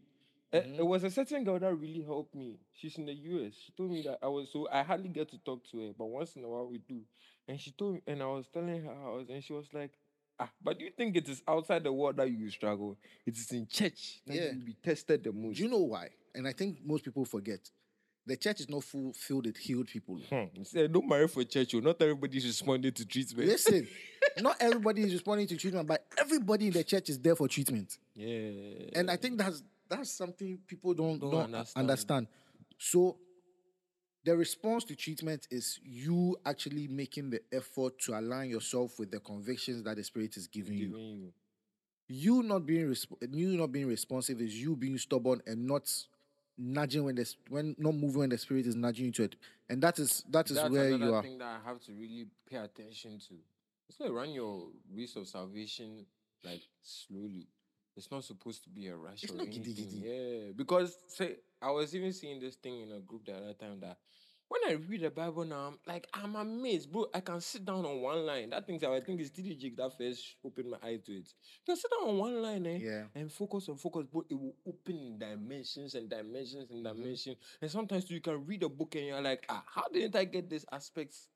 Uh, 0.54 0.60
Mm-hmm. 0.60 0.80
It 0.80 0.86
was 0.88 1.04
a 1.04 1.12
certain 1.12 1.44
girl 1.44 1.60
that 1.60 1.76
really 1.76 2.02
helped 2.04 2.34
me. 2.34 2.58
She's 2.74 2.98
in 2.98 3.06
the 3.06 3.14
US. 3.14 3.54
She 3.66 3.74
told 3.76 3.92
me 3.92 4.02
that 4.04 4.20
I 4.24 4.28
was 4.30 4.48
so 4.54 4.66
I 4.72 4.82
hardly 4.84 5.10
get 5.10 5.30
to 5.32 5.38
talk 5.40 5.62
to 5.72 5.78
her, 5.88 5.92
but 5.98 6.06
once 6.06 6.38
in 6.38 6.44
a 6.46 6.48
while 6.48 6.68
we 6.68 6.78
do. 6.78 7.02
And 7.50 7.60
she 7.60 7.72
told 7.72 7.96
me, 7.96 8.02
and 8.08 8.24
I 8.24 8.28
was 8.28 8.46
telling 8.54 8.82
her 8.86 8.94
how, 8.96 9.12
I 9.14 9.16
was- 9.18 9.30
and 9.30 9.44
she 9.44 9.52
was 9.54 9.68
like, 9.74 9.92
"Ah, 10.40 10.50
but 10.64 10.80
do 10.80 10.86
you 10.86 10.92
think 10.92 11.18
it 11.18 11.28
is 11.28 11.42
outside 11.48 11.84
the 11.84 11.92
world 11.92 12.16
that 12.18 12.30
you 12.32 12.50
struggle? 12.50 12.98
It 13.26 13.36
is 13.38 13.52
in 13.52 13.68
church 13.68 14.22
that 14.26 14.36
Yeah. 14.36 14.52
you 14.54 14.64
be 14.64 14.74
tested 14.82 15.22
the 15.26 15.34
most." 15.34 15.58
Do 15.58 15.64
you 15.64 15.70
know 15.70 15.84
why? 15.94 16.08
And 16.34 16.48
I 16.48 16.54
think 16.54 16.78
most 16.86 17.04
people 17.04 17.26
forget. 17.26 17.70
The 18.28 18.36
church 18.36 18.60
is 18.60 18.70
not 18.70 18.84
full 18.84 19.14
filled 19.14 19.46
with 19.46 19.56
healed 19.58 19.88
people. 19.88 20.20
Hmm. 20.30 20.62
Said, 20.64 20.92
"Don't 20.92 21.08
marry 21.08 21.28
for 21.30 21.44
church. 21.46 21.74
oh. 21.76 21.80
Not 21.80 22.02
everybody 22.02 22.38
is 22.38 22.46
responding 22.46 22.92
to 22.92 23.06
treatment." 23.06 23.48
Listen, 23.48 23.88
not 24.40 24.58
everybody 24.60 25.04
is 25.04 25.14
responding 25.14 25.48
to 25.48 25.56
treatment, 25.56 25.88
but 25.88 26.06
everybody 26.18 26.68
in 26.68 26.74
the 26.74 26.84
church 26.84 27.10
is 27.10 27.18
there 27.18 27.36
for 27.38 27.48
treatment. 27.48 27.98
Yeah. 28.16 28.90
And 28.96 29.10
I 29.10 29.16
think 29.16 29.38
that's 29.38 29.64
that's 29.90 30.12
something 30.12 30.60
people 30.68 30.94
don't, 30.94 31.20
Don't 31.20 31.32
don't, 31.32 31.42
understand. 31.54 31.90
understand. 31.90 32.28
So 32.78 33.16
the 34.26 34.36
response 34.36 34.84
to 34.84 34.96
treatment 34.98 35.48
is 35.50 35.80
you 35.82 36.36
actually 36.46 36.90
making 36.90 37.30
the 37.30 37.40
effort 37.54 37.98
to 38.00 38.20
align 38.20 38.50
yourself 38.50 39.00
with 39.00 39.10
the 39.10 39.22
convictions 39.22 39.84
that 39.84 39.96
the 39.96 40.04
spirit 40.04 40.36
is 40.36 40.48
giving 40.48 40.78
you. 40.78 40.88
you. 40.98 41.34
you 42.10 42.44
not 42.44 42.66
being 42.66 42.88
resp- 42.88 43.16
you 43.32 43.56
not 43.56 43.72
being 43.72 43.88
responsive 43.88 44.42
is 44.42 44.54
you 44.62 44.76
being 44.76 44.98
stubborn 44.98 45.42
and 45.48 45.66
not 45.66 45.90
nudging 46.58 47.04
when 47.04 47.16
the 47.16 47.34
when 47.50 47.76
not 47.78 47.94
moving 47.94 48.20
when 48.20 48.30
the 48.30 48.38
spirit 48.38 48.66
is 48.66 48.76
nudging 48.76 49.06
you 49.06 49.12
to 49.12 49.24
it 49.24 49.36
and 49.70 49.82
that 49.82 50.00
is 50.00 50.24
that 50.30 50.50
is 50.50 50.56
That's 50.58 50.70
where 50.70 50.90
you 50.90 51.14
are 51.14 51.22
thing 51.22 51.38
that 51.38 51.62
I 51.64 51.70
have 51.70 51.80
to 51.86 51.92
really 51.92 52.28
pay 52.50 52.58
attention 52.58 53.20
to. 53.28 53.36
It's 53.90 54.00
like 54.00 54.12
run 54.12 54.32
your 54.32 54.68
race 54.94 55.16
of 55.16 55.28
salvation 55.28 56.06
like 56.44 56.62
slowly. 56.82 57.48
It's 57.96 58.12
not 58.12 58.24
supposed 58.24 58.64
to 58.64 58.70
be 58.70 58.88
a 58.88 58.96
rush 58.96 59.24
It's 59.24 59.34
or 59.34 59.38
not 59.38 59.50
giddy 59.50 59.74
giddy. 59.74 60.04
Yeah, 60.04 60.52
because 60.56 60.98
say 61.08 61.38
I 61.62 61.72
was 61.72 61.96
even 61.96 62.14
seeing 62.14 62.40
this 62.40 62.56
thing 62.56 62.82
in 62.82 62.92
a 62.92 63.00
group 63.00 63.26
the 63.26 63.34
other 63.34 63.54
time 63.54 63.80
that 63.82 63.98
when 64.50 64.62
I 64.68 64.74
read 64.74 65.02
the 65.02 65.10
Bible 65.10 65.44
now, 65.46 65.68
I'm 65.68 65.78
like 65.86 66.08
I'm 66.14 66.36
amazed, 66.36 66.92
bro. 66.92 67.08
I 67.14 67.20
can 67.20 67.42
sit 67.42 67.66
down 67.66 67.86
on 67.86 68.02
one 68.02 68.26
line. 68.26 68.50
That 68.52 68.66
thing, 68.66 68.84
I 68.84 69.00
think 69.02 69.20
it's 69.22 69.30
TD 69.32 69.58
Jakes 69.60 69.78
that 69.78 69.98
first 69.98 70.36
opened 70.46 70.72
my 70.72 70.78
eyes 70.84 71.02
to 71.06 71.12
it. 71.14 71.28
You 71.66 71.66
can 71.66 71.76
sit 71.76 71.92
down 71.92 72.10
on 72.10 72.18
one 72.18 72.42
line, 72.42 72.66
eh? 72.66 72.78
Yeah. 72.82 73.04
and 73.16 73.32
focus 73.32 73.68
and 73.68 73.80
focus, 73.80 74.06
but 74.12 74.24
it 74.30 74.36
will 74.36 74.56
open 74.68 75.18
dimensions 75.20 75.96
and 75.96 76.10
dimensions 76.10 76.70
and 76.72 76.86
Mhm. 76.86 76.96
dimensions. 76.96 77.38
And 77.62 77.70
sometimes 77.72 78.10
you 78.10 78.22
can 78.22 78.46
read 78.46 78.64
a 78.64 78.70
book 78.70 78.96
and 78.96 79.06
you're 79.08 79.22
like, 79.22 79.46
ah, 79.50 79.64
how 79.68 79.84
didn't 79.92 80.16
I 80.16 80.26
get 80.26 80.50
these 80.50 80.66
aspects? 80.72 81.28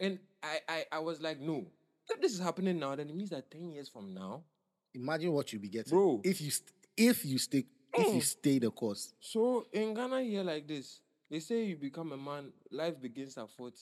And 0.00 0.18
I, 0.42 0.60
I, 0.68 0.84
I 0.92 0.98
was 1.00 1.20
like, 1.20 1.40
no, 1.40 1.66
if 2.08 2.20
this 2.20 2.32
is 2.32 2.38
happening 2.40 2.78
now, 2.78 2.94
then 2.96 3.08
it 3.10 3.16
means 3.16 3.30
that 3.30 3.50
10 3.50 3.70
years 3.72 3.88
from 3.88 4.14
now, 4.14 4.42
Imagine 4.94 5.30
what 5.32 5.52
you'll 5.52 5.60
be 5.60 5.68
getting, 5.68 5.90
Bro. 5.90 6.22
If 6.24 6.40
you 6.40 6.50
st- 6.50 6.72
if 6.96 7.24
you 7.26 7.36
stay 7.38 7.66
if 7.92 8.14
you 8.14 8.20
Mm. 8.20 8.24
stay 8.24 8.58
the 8.58 8.70
course. 8.70 9.12
so 9.20 9.66
in 9.72 9.92
Ghana 9.94 10.22
here 10.22 10.42
like 10.42 10.66
this, 10.66 11.00
they 11.30 11.40
say 11.40 11.64
you 11.64 11.76
become 11.76 12.12
a 12.12 12.16
man, 12.16 12.52
life 12.70 13.00
begins 13.00 13.36
at 13.38 13.50
40. 13.50 13.76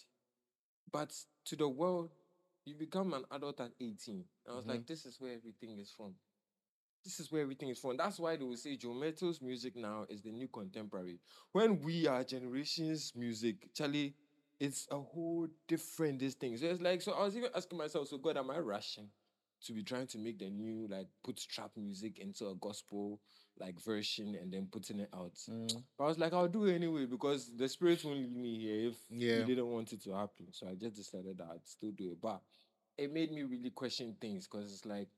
But 0.92 1.14
to 1.46 1.56
the 1.56 1.68
world, 1.68 2.10
you 2.64 2.74
become 2.74 3.12
an 3.14 3.24
adult 3.30 3.60
at 3.60 3.72
18. 3.80 4.24
I 4.48 4.54
was 4.54 4.66
like, 4.66 4.78
mm-hmm. 4.78 4.84
this 4.86 5.04
is 5.06 5.20
where 5.20 5.32
everything 5.32 5.78
is 5.78 5.90
from. 5.90 6.14
This 7.04 7.20
is 7.20 7.30
where 7.30 7.42
everything 7.42 7.68
is 7.68 7.78
from. 7.78 7.98
That's 7.98 8.18
why 8.18 8.36
they 8.36 8.44
will 8.44 8.56
say 8.56 8.76
Joe 8.76 8.94
Mettle's 8.94 9.42
music 9.42 9.76
now 9.76 10.06
is 10.08 10.22
the 10.22 10.32
new 10.32 10.48
contemporary. 10.48 11.18
When 11.52 11.82
we 11.82 12.06
are 12.06 12.24
generations 12.24 13.12
music, 13.14 13.68
Charlie, 13.74 14.14
it's 14.58 14.86
a 14.90 14.96
whole 14.96 15.48
different 15.68 16.20
this 16.20 16.34
thing. 16.34 16.56
So 16.56 16.66
it's 16.66 16.80
like, 16.80 17.02
so 17.02 17.12
I 17.12 17.24
was 17.24 17.36
even 17.36 17.50
asking 17.54 17.76
myself, 17.76 18.08
so 18.08 18.16
God, 18.16 18.38
am 18.38 18.50
I 18.50 18.58
rushing 18.58 19.08
to 19.64 19.72
be 19.72 19.82
trying 19.82 20.06
to 20.06 20.18
make 20.18 20.38
the 20.38 20.48
new 20.48 20.86
like 20.88 21.08
put 21.22 21.36
trap 21.36 21.70
music 21.76 22.18
into 22.18 22.48
a 22.48 22.54
gospel 22.54 23.20
like 23.58 23.80
version 23.80 24.36
and 24.40 24.52
then 24.52 24.68
putting 24.70 25.00
it 25.00 25.10
out? 25.14 25.34
Mm. 25.48 25.82
But 25.96 26.04
I 26.04 26.08
was 26.08 26.18
like, 26.18 26.32
I'll 26.32 26.48
do 26.48 26.64
it 26.66 26.74
anyway 26.74 27.06
because 27.06 27.50
the 27.56 27.68
spirit 27.68 28.04
won't 28.04 28.18
leave 28.18 28.32
me 28.36 28.58
here 28.58 28.88
if 28.90 28.96
Yeah. 29.10 29.38
he 29.38 29.44
didn't 29.44 29.66
want 29.66 29.92
it 29.92 30.02
to 30.04 30.12
happen. 30.12 30.46
So 30.52 30.68
I 30.68 30.74
just 30.74 30.96
decided 30.96 31.38
that 31.38 31.48
I'd 31.52 31.66
still 31.66 31.92
do 31.92 32.12
it. 32.12 32.20
But 32.20 32.40
it 32.96 33.12
made 33.12 33.32
me 33.32 33.42
really 33.42 33.70
question 33.70 34.16
things 34.20 34.46
because 34.46 34.72
it's 34.72 34.86
like 34.86 35.08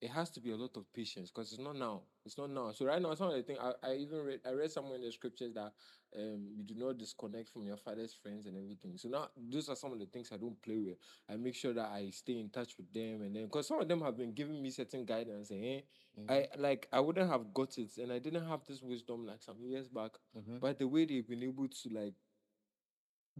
it 0.00 0.10
has 0.10 0.30
to 0.30 0.40
be 0.40 0.50
a 0.50 0.56
lot 0.56 0.76
of 0.76 0.90
patience 0.94 1.30
because 1.30 1.52
it's 1.52 1.60
not 1.60 1.76
now. 1.76 2.02
It's 2.24 2.38
not 2.38 2.50
now. 2.50 2.72
So 2.72 2.86
right 2.86 3.00
now, 3.00 3.14
some 3.14 3.28
of 3.28 3.34
the 3.34 3.42
things 3.42 3.58
I, 3.60 3.72
I 3.86 3.94
even 3.96 4.18
read 4.24 4.40
I 4.46 4.52
read 4.52 4.70
somewhere 4.70 4.96
in 4.96 5.02
the 5.02 5.12
scriptures 5.12 5.52
that 5.54 5.72
um 6.16 6.48
you 6.56 6.62
do 6.64 6.74
not 6.74 6.98
disconnect 6.98 7.50
from 7.50 7.66
your 7.66 7.76
father's 7.76 8.14
friends 8.14 8.46
and 8.46 8.56
everything. 8.56 8.96
So 8.96 9.08
now 9.08 9.28
those 9.36 9.68
are 9.68 9.76
some 9.76 9.92
of 9.92 9.98
the 9.98 10.06
things 10.06 10.30
I 10.32 10.36
don't 10.36 10.60
play 10.62 10.78
with. 10.78 10.96
I 11.28 11.36
make 11.36 11.54
sure 11.54 11.72
that 11.74 11.88
I 11.90 12.10
stay 12.10 12.38
in 12.40 12.48
touch 12.50 12.76
with 12.78 12.92
them 12.92 13.22
and 13.22 13.34
then 13.36 13.44
because 13.44 13.68
some 13.68 13.80
of 13.80 13.88
them 13.88 14.00
have 14.02 14.16
been 14.16 14.32
giving 14.32 14.62
me 14.62 14.70
certain 14.70 15.04
guidance 15.04 15.50
and 15.50 15.64
eh, 15.64 15.80
I 16.28 16.46
like 16.56 16.88
I 16.92 17.00
wouldn't 17.00 17.28
have 17.30 17.52
got 17.52 17.76
it 17.78 17.90
and 17.98 18.12
I 18.12 18.18
didn't 18.18 18.46
have 18.48 18.64
this 18.66 18.82
wisdom 18.82 19.26
like 19.26 19.42
some 19.42 19.62
years 19.62 19.88
back. 19.88 20.12
Mhm. 20.36 20.60
But 20.60 20.78
the 20.78 20.88
way 20.88 21.04
they've 21.04 21.26
been 21.28 21.42
able 21.42 21.68
to 21.68 21.88
like 21.90 22.14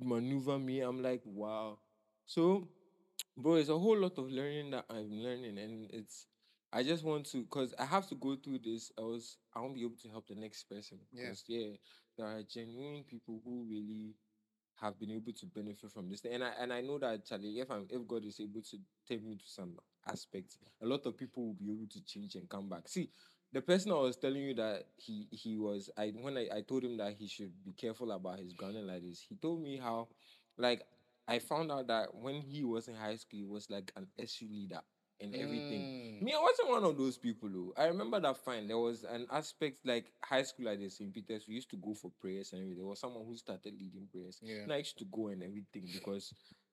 maneuver 0.02 0.58
me, 0.58 0.80
I'm 0.80 1.02
like, 1.02 1.22
wow. 1.24 1.78
So, 2.26 2.68
bro, 3.36 3.56
it's 3.56 3.68
a 3.68 3.78
whole 3.78 3.98
lot 3.98 4.18
of 4.18 4.30
learning 4.30 4.70
that 4.72 4.86
I'm 4.90 5.10
learning, 5.10 5.58
and 5.58 5.90
it's 5.92 6.26
I 6.72 6.82
just 6.82 7.02
want 7.04 7.26
to 7.26 7.42
because 7.42 7.74
I 7.78 7.84
have 7.84 8.06
to 8.08 8.14
go 8.14 8.36
through 8.36 8.60
this. 8.60 8.92
I 8.98 9.02
was 9.02 9.38
I 9.54 9.60
won't 9.60 9.74
be 9.74 9.82
able 9.82 9.96
to 10.02 10.08
help 10.08 10.28
the 10.28 10.34
next 10.36 10.64
person. 10.64 10.98
Yeah. 11.12 11.28
'cause, 11.28 11.44
yeah, 11.48 11.76
there 12.16 12.26
are 12.26 12.42
genuine 12.42 13.04
people 13.04 13.40
who 13.44 13.64
really 13.68 14.14
have 14.80 14.98
been 14.98 15.10
able 15.10 15.32
to 15.32 15.46
benefit 15.46 15.90
from 15.90 16.08
this. 16.08 16.24
And 16.24 16.44
I 16.44 16.50
and 16.60 16.72
I 16.72 16.80
know 16.80 16.98
that 16.98 17.24
Charlie, 17.26 17.58
if 17.60 17.70
I'm 17.70 17.86
if 17.90 18.06
God 18.06 18.24
is 18.24 18.40
able 18.40 18.62
to 18.62 18.78
take 19.06 19.22
me 19.22 19.36
to 19.36 19.46
some 19.48 19.78
aspects, 20.06 20.58
a 20.80 20.86
lot 20.86 21.04
of 21.06 21.16
people 21.16 21.46
will 21.46 21.54
be 21.54 21.70
able 21.70 21.86
to 21.88 22.00
change 22.04 22.36
and 22.36 22.48
come 22.48 22.68
back. 22.68 22.88
See, 22.88 23.10
the 23.52 23.60
person 23.62 23.90
I 23.92 23.96
was 23.96 24.16
telling 24.16 24.42
you 24.42 24.54
that 24.54 24.86
he 24.96 25.26
he 25.32 25.56
was 25.56 25.90
I 25.96 26.10
when 26.10 26.38
I, 26.38 26.48
I 26.54 26.60
told 26.62 26.84
him 26.84 26.96
that 26.98 27.14
he 27.14 27.26
should 27.26 27.52
be 27.64 27.72
careful 27.72 28.12
about 28.12 28.38
his 28.38 28.52
grounding 28.52 28.86
like 28.86 29.02
this, 29.02 29.20
he 29.28 29.34
told 29.34 29.60
me 29.60 29.76
how 29.76 30.08
like 30.56 30.86
I 31.26 31.40
found 31.40 31.70
out 31.70 31.88
that 31.88 32.14
when 32.14 32.40
he 32.40 32.64
was 32.64 32.88
in 32.88 32.94
high 32.94 33.16
school, 33.16 33.38
he 33.40 33.44
was 33.44 33.68
like 33.70 33.92
an 33.96 34.06
SU 34.18 34.46
leader 34.48 34.80
and 35.20 35.34
everything. 35.34 35.80
Mm. 35.80 36.22
Me, 36.22 36.34
I 36.34 36.40
wasn't 36.40 36.68
one 36.68 36.84
of 36.84 36.96
those 36.96 37.16
people. 37.16 37.48
Though. 37.48 37.72
I 37.76 37.86
remember 37.86 38.20
that 38.20 38.36
fine. 38.36 38.68
There 38.68 38.78
was 38.78 39.04
an 39.04 39.26
aspect 39.30 39.78
like 39.84 40.12
high 40.22 40.42
school 40.42 40.66
like 40.66 40.80
this 40.80 41.00
in 41.00 41.10
Peters. 41.12 41.46
We 41.48 41.54
used 41.54 41.70
to 41.70 41.76
go 41.76 41.94
for 41.94 42.10
prayers 42.20 42.52
and 42.52 42.62
everything. 42.62 42.78
There 42.78 42.88
was 42.88 43.00
someone 43.00 43.24
who 43.26 43.36
started 43.36 43.74
leading 43.78 44.06
prayers. 44.10 44.38
Yeah. 44.42 44.62
And 44.62 44.72
I 44.72 44.78
used 44.78 44.98
to 44.98 45.04
go 45.04 45.28
and 45.28 45.42
everything 45.42 45.88
because 45.92 46.32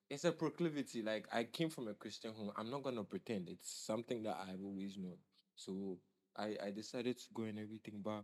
it's 0.10 0.26
a 0.26 0.32
proclivity. 0.32 1.02
Like 1.02 1.28
I 1.34 1.44
came 1.44 1.70
from 1.70 1.88
a 1.88 1.94
Christian 1.94 2.34
home. 2.34 2.52
I'm 2.58 2.70
not 2.70 2.84
gonna 2.84 3.04
pretend. 3.04 3.50
It's 3.50 3.72
something 3.86 4.24
that 4.24 4.38
I've 4.42 4.64
always 4.64 4.98
known. 4.98 5.18
So 5.56 5.98
I, 6.36 6.56
I 6.66 6.72
decided 6.72 7.18
to 7.18 7.26
go 7.34 7.44
and 7.44 7.60
everything. 7.60 8.02
But 8.04 8.24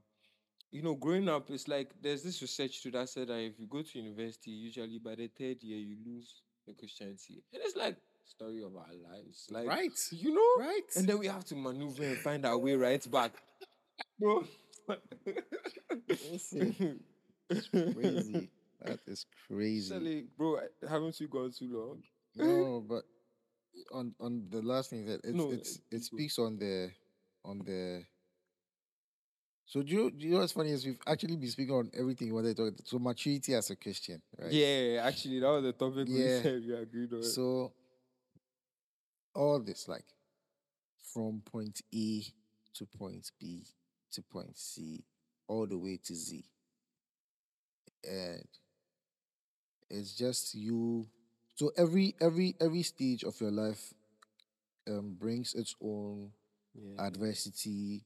you 0.72 0.82
know, 0.82 0.96
growing 0.96 1.30
up, 1.30 1.50
it's 1.50 1.68
like 1.68 1.92
there's 2.02 2.24
this 2.24 2.42
research 2.42 2.82
too 2.82 2.92
that 2.92 3.10
said 3.10 3.28
that 3.28 3.40
if 3.40 3.60
you 3.60 3.68
go 3.68 3.82
to 3.82 4.00
university, 4.00 4.52
usually 4.52 5.00
by 5.00 5.16
the 5.16 5.28
third 5.28 5.62
year 5.62 5.78
you 5.78 5.98
lose 6.06 6.42
your 6.66 6.76
Christianity. 6.76 7.44
And 7.54 7.62
it's 7.64 7.76
like 7.76 7.98
story 8.26 8.64
of 8.64 8.76
our 8.76 8.94
lives. 9.12 9.48
Like 9.50 9.68
right. 9.68 9.92
you 10.12 10.34
know? 10.34 10.66
Right. 10.66 10.82
And 10.96 11.08
then 11.08 11.20
we 11.20 11.28
have 11.28 11.46
to 11.46 11.56
maneuver 11.56 12.04
and 12.04 12.18
find 12.18 12.46
our 12.46 12.58
way 12.58 12.76
right 12.76 13.12
back. 13.12 13.34
Bro. 14.20 14.44
Listen, 16.32 17.00
crazy. 17.72 18.50
That 18.84 19.00
is 19.08 19.26
crazy. 19.48 19.88
Sally, 19.90 20.26
bro, 20.38 20.60
haven't 20.90 21.20
you 21.20 21.28
gone 21.28 21.52
too 21.58 21.70
long? 21.72 22.04
No, 22.36 22.84
but 22.88 23.04
on 23.94 24.14
on 24.20 24.48
the 24.50 24.62
last 24.62 24.90
thing 24.90 25.06
that 25.06 25.22
it's 25.24 25.34
No, 25.34 25.52
it's 25.52 25.78
eh, 25.78 25.82
it- 25.92 25.96
it 25.98 26.04
speaks 26.04 26.38
on 26.40 26.58
the 26.58 26.92
on 27.46 27.60
the. 27.60 28.04
So 29.66 29.82
do 29.82 29.94
you, 29.94 30.12
do 30.12 30.26
you 30.28 30.34
know 30.34 30.40
what's 30.40 30.52
funny 30.52 30.72
is 30.72 30.86
we've 30.86 31.00
actually 31.08 31.38
been 31.38 31.50
speaking 31.50 31.74
on 31.74 31.90
everything 31.98 32.28
you 32.28 32.34
wanted 32.36 32.56
to 32.58 32.70
talk. 32.72 32.74
So 32.84 33.00
maturity 33.00 33.56
as 33.56 33.70
a 33.70 33.76
Christian, 33.78 34.22
right? 34.38 34.52
Yeah, 34.52 35.02
actually, 35.04 35.40
that 35.40 35.48
was 35.48 35.64
the 35.64 35.72
topic 35.72 36.08
we 36.10 36.22
Yeah. 36.24 36.42
said 36.42 36.64
we 36.68 36.74
agreed 36.76 37.14
on. 37.14 37.24
So 37.24 37.72
all 39.36 39.60
this, 39.60 39.88
like 39.88 40.06
from 41.14 41.42
point 41.46 41.82
A 41.94 42.24
to 42.76 42.86
point 42.86 43.32
B 43.40 43.66
to 44.12 44.22
point 44.22 44.58
C, 44.58 45.04
all 45.48 45.68
the 45.68 45.78
way 45.78 45.98
to 46.06 46.16
Z. 46.16 46.44
And 48.04 48.48
it's 49.90 50.14
just 50.14 50.56
you 50.56 51.08
so 51.56 51.72
every 51.78 52.16
every 52.22 52.56
every 52.60 52.84
stage 52.84 53.24
of 53.24 53.40
your 53.40 53.52
life 53.52 53.94
um 54.88 55.16
brings 55.20 55.54
its 55.54 55.76
own 55.84 56.32
yeah. 56.76 57.06
adversity, 57.06 58.04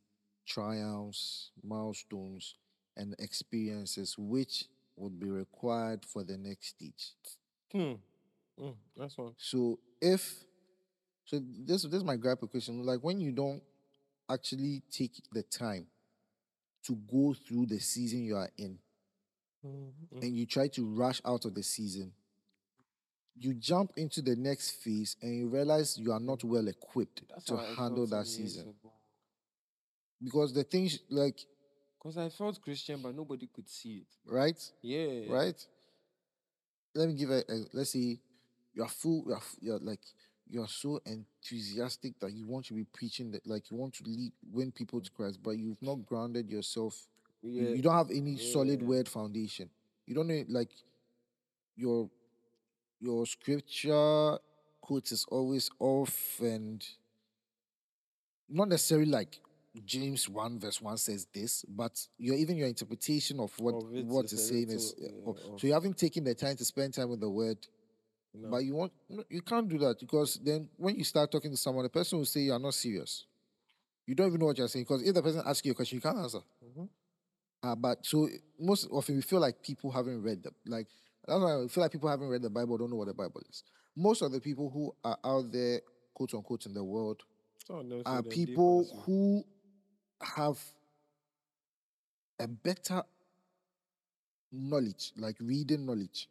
triumphs, 0.47 1.51
milestones, 1.63 2.55
and 2.97 3.15
experiences 3.19 4.15
which 4.17 4.65
would 4.97 5.19
be 5.19 5.29
required 5.29 6.05
for 6.05 6.23
the 6.23 6.37
next 6.37 6.69
stage. 6.69 7.13
Hmm. 7.71 7.93
Mm, 8.59 8.75
that's 8.97 9.17
one. 9.17 9.35
So 9.37 9.79
if 10.01 10.43
so 11.27 11.39
this 11.65 11.83
this 11.83 11.93
is 11.93 12.03
my 12.03 12.15
with 12.15 12.51
question. 12.51 12.83
Like 12.85 13.01
when 13.03 13.21
you 13.21 13.31
don't 13.31 13.61
actually 14.29 14.83
take 14.91 15.21
the 15.33 15.43
time 15.43 15.87
to 16.85 16.95
go 17.11 17.35
through 17.47 17.67
the 17.67 17.79
season 17.79 18.23
you 18.25 18.37
are 18.37 18.49
in 18.57 18.79
Mm, 19.65 19.91
mm. 20.13 20.21
and 20.23 20.35
you 20.37 20.45
try 20.45 20.67
to 20.69 20.85
rush 20.85 21.21
out 21.25 21.45
of 21.45 21.53
the 21.55 21.63
season, 21.63 22.13
you 23.39 23.53
jump 23.53 23.91
into 23.97 24.21
the 24.21 24.35
next 24.35 24.71
phase 24.83 25.15
and 25.21 25.35
you 25.35 25.47
realize 25.47 25.97
you 25.97 26.11
are 26.11 26.19
not 26.19 26.43
well 26.43 26.67
equipped 26.67 27.23
That's 27.29 27.45
to 27.45 27.57
handle 27.75 28.07
that 28.07 28.27
season. 28.27 28.69
ago. 28.69 28.93
Because 30.23 30.53
the 30.53 30.63
things 30.63 30.99
like 31.09 31.39
Because 31.99 32.17
I 32.17 32.29
felt 32.29 32.61
Christian, 32.61 33.01
but 33.01 33.15
nobody 33.15 33.47
could 33.53 33.69
see 33.69 33.97
it. 34.03 34.07
right, 34.25 34.59
Yeah. 34.81 35.31
right. 35.31 35.67
Let 36.95 37.09
me 37.09 37.15
give 37.15 37.29
a, 37.29 37.39
a 37.47 37.55
let's 37.73 37.91
say 37.91 38.19
you 38.73 38.83
are 38.83 38.89
full, 38.89 39.23
you 39.27 39.33
are, 39.33 39.41
you're 39.59 39.79
like 39.79 40.01
you 40.49 40.61
are 40.61 40.67
so 40.67 40.99
enthusiastic 41.05 42.19
that 42.19 42.31
you 42.33 42.47
want 42.47 42.65
to 42.67 42.73
be 42.73 42.83
preaching 42.85 43.31
that 43.31 43.45
like 43.45 43.69
you 43.69 43.77
want 43.77 43.93
to 43.95 44.03
lead 44.05 44.31
win 44.51 44.71
people 44.71 45.01
to 45.01 45.11
Christ, 45.11 45.39
but 45.43 45.51
you've 45.51 45.81
not 45.81 46.05
grounded 46.05 46.49
yourself. 46.49 47.07
You- 47.41 47.51
Yeah. 47.51 47.69
You, 47.75 47.81
don't 47.81 47.93
have 47.95 48.11
any 48.11 48.37
solid 48.37 48.81
word 48.81 49.07
foundation. 49.07 49.69
You 50.05 50.15
don't 50.15 50.27
know 50.27 50.43
like 50.47 50.71
your 51.75 52.09
your 52.99 53.25
scripture 53.25 54.37
quotes 54.81 55.11
is 55.11 55.25
always 55.29 55.69
off 55.79 56.39
and 56.39 56.83
not 58.49 58.69
necessarily 58.69 59.05
like 59.11 59.39
James 59.85 60.27
1 60.27 60.59
verse 60.59 60.81
1 60.81 60.97
says 60.97 61.27
this, 61.33 61.63
but 61.67 61.99
your 62.17 62.35
even 62.35 62.55
your 62.57 62.67
interpretation 62.67 63.39
of 63.39 63.53
what 63.59 63.75
Of 63.75 64.05
what 64.07 64.25
is 64.31 64.47
saying 64.47 64.69
is 64.71 64.95
yeah, 64.97 65.09
off. 65.25 65.37
so 65.59 65.67
you 65.67 65.73
haven't 65.73 65.97
taken 65.97 66.23
the 66.23 66.33
time 66.33 66.55
to 66.57 66.65
spend 66.65 66.93
time 66.95 67.09
with 67.09 67.19
the 67.19 67.29
word 67.29 67.57
No. 68.33 68.49
but 68.49 68.63
you 68.63 68.75
want 68.75 68.91
no, 69.09 69.23
you 69.29 69.41
can't 69.41 69.67
do 69.67 69.77
that 69.79 69.99
because 69.99 70.39
then 70.43 70.69
when 70.77 70.95
you 70.95 71.03
start 71.03 71.31
talking 71.31 71.49
to 71.51 71.57
someone 71.57 71.83
the 71.83 71.89
person 71.89 72.19
will 72.19 72.25
say 72.25 72.41
you 72.41 72.53
are 72.53 72.59
not 72.59 72.73
serious. 72.73 73.25
You 74.05 74.15
don't 74.15 74.27
even 74.27 74.39
know 74.39 74.45
what 74.47 74.57
you're 74.57 74.67
saying 74.67 74.85
because 74.85 75.01
if 75.03 75.13
the 75.13 75.21
person 75.21 75.41
asks 75.45 75.65
you 75.65 75.71
a 75.71 75.75
question 75.75 75.97
you 75.97 76.01
can't 76.01 76.17
answer. 76.17 76.39
Mhm. 76.63 76.89
uh, 77.63 77.75
but 77.75 78.05
so 78.05 78.29
most 78.59 78.87
often 78.91 79.15
we 79.15 79.21
feel 79.21 79.39
like 79.39 79.61
people 79.61 79.91
haven't 79.91 80.21
read 80.21 80.43
the 80.43 80.51
like 80.65 80.87
that's 81.25 81.39
why 81.41 81.63
I 81.63 81.67
feel 81.67 81.81
like 81.81 81.91
people 81.91 82.09
haven't 82.09 82.27
read 82.29 82.41
the 82.41 82.49
Bible 82.49 82.77
don't 82.77 82.89
know 82.89 82.95
what 82.97 83.07
the 83.07 83.13
Bible 83.13 83.41
is. 83.49 83.63
Most 83.95 84.21
of 84.21 84.31
the 84.31 84.39
people 84.39 84.69
who 84.69 84.93
are 85.03 85.17
out 85.23 85.51
there 85.51 85.81
quote 86.13 86.33
unquote 86.33 86.65
in 86.65 86.73
the 86.73 86.83
world 86.83 87.23
of 87.69 87.89
them 87.89 88.17
are 88.17 88.21
deep 88.21 88.49
people 88.49 88.85
who 89.05 89.43
have 90.21 90.59
a 92.39 92.47
better 92.47 93.03
knowledge, 94.51 95.11
like 95.17 95.35
reading 95.39 95.85
knowledge, 95.85 96.29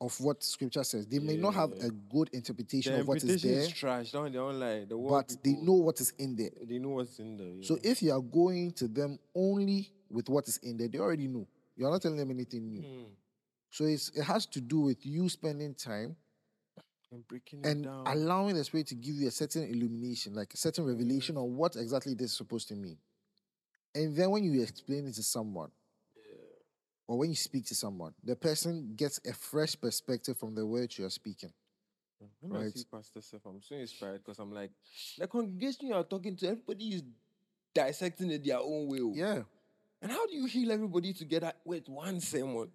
of 0.00 0.18
what 0.20 0.42
scripture 0.44 0.84
says. 0.84 1.06
They 1.06 1.18
may 1.18 1.36
not 1.36 1.54
have 1.54 1.72
a 1.72 1.90
good 1.90 2.28
interpretation 2.32 2.94
The 2.94 3.00
of 3.00 3.08
what 3.08 3.24
is 3.24 3.42
there, 3.42 3.60
is 3.60 3.72
trash. 3.72 4.10
Don't 4.12 4.30
they 4.30 4.38
don't 4.38 4.60
lie. 4.60 4.84
The 4.84 4.96
word 4.96 5.10
but 5.10 5.36
they 5.42 5.52
know 5.52 5.72
what 5.72 6.00
is 6.00 6.12
in 6.18 6.36
there. 6.36 6.50
they 6.62 6.78
know 6.78 6.90
what's 6.90 7.18
in 7.18 7.36
there. 7.36 7.62
So 7.62 7.78
if 7.82 8.02
you 8.02 8.12
are 8.12 8.20
going 8.20 8.72
to 8.72 8.88
them 8.88 9.18
only 9.34 9.90
with 10.10 10.28
what 10.28 10.46
is 10.48 10.58
in 10.58 10.76
there, 10.76 10.88
they 10.88 10.98
already 10.98 11.28
know. 11.28 11.46
You're 11.76 11.90
not 11.90 12.02
telling 12.02 12.18
them 12.18 12.30
anything 12.30 12.68
new. 12.68 12.80
Hmm. 12.80 13.04
So 13.70 13.84
it's, 13.84 14.10
it 14.10 14.22
has 14.22 14.46
to 14.46 14.60
do 14.60 14.80
with 14.80 15.04
you 15.04 15.28
spending 15.28 15.74
time 15.74 16.16
and 17.12 17.26
breaking 17.26 17.60
it 17.60 17.66
and 17.66 17.84
down. 17.84 18.06
allowing 18.06 18.54
the 18.54 18.64
Spirit 18.64 18.86
to 18.88 18.94
give 18.94 19.14
you 19.14 19.28
a 19.28 19.30
certain 19.30 19.64
illumination, 19.64 20.34
like 20.34 20.52
a 20.54 20.56
certain 20.56 20.84
revelation 20.84 21.36
on 21.36 21.56
what 21.56 21.76
exactly 21.76 22.14
this 22.14 22.30
is 22.30 22.36
supposed 22.36 22.68
to 22.68 22.74
mean. 22.74 22.98
And 23.94 24.14
then 24.14 24.30
when 24.30 24.44
you 24.44 24.62
explain 24.62 25.06
it 25.06 25.14
to 25.14 25.22
someone, 25.22 25.70
or 27.08 27.18
when 27.18 27.30
you 27.30 27.36
speak 27.36 27.66
to 27.66 27.74
someone, 27.74 28.14
the 28.24 28.36
person 28.36 28.92
gets 28.96 29.20
a 29.26 29.32
fresh 29.32 29.78
perspective 29.80 30.36
from 30.36 30.54
the 30.54 30.66
words 30.66 30.98
you 30.98 31.04
are 31.04 31.10
speaking. 31.10 31.52
When 32.40 32.52
I 32.52 32.64
Right. 32.64 32.72
see 32.76 32.84
Pastor 32.90 33.20
Seth, 33.20 33.44
I'm 33.46 33.60
so 33.62 33.74
inspired 33.76 34.24
because 34.24 34.38
I'm 34.38 34.52
like, 34.52 34.70
the 35.18 35.26
congregation 35.26 35.88
you 35.88 35.94
are 35.94 36.04
talking 36.04 36.34
to, 36.36 36.48
everybody 36.48 36.94
is 36.94 37.02
dissecting 37.74 38.30
it 38.30 38.44
their 38.44 38.58
own 38.58 38.88
way. 38.88 39.00
oh. 39.02 39.12
Yeah. 39.14 39.42
And 40.02 40.10
how 40.10 40.26
do 40.26 40.34
you 40.34 40.46
heal 40.46 40.72
everybody 40.72 41.12
together 41.12 41.52
with 41.64 41.88
one 41.88 42.20
sermon? 42.20 42.70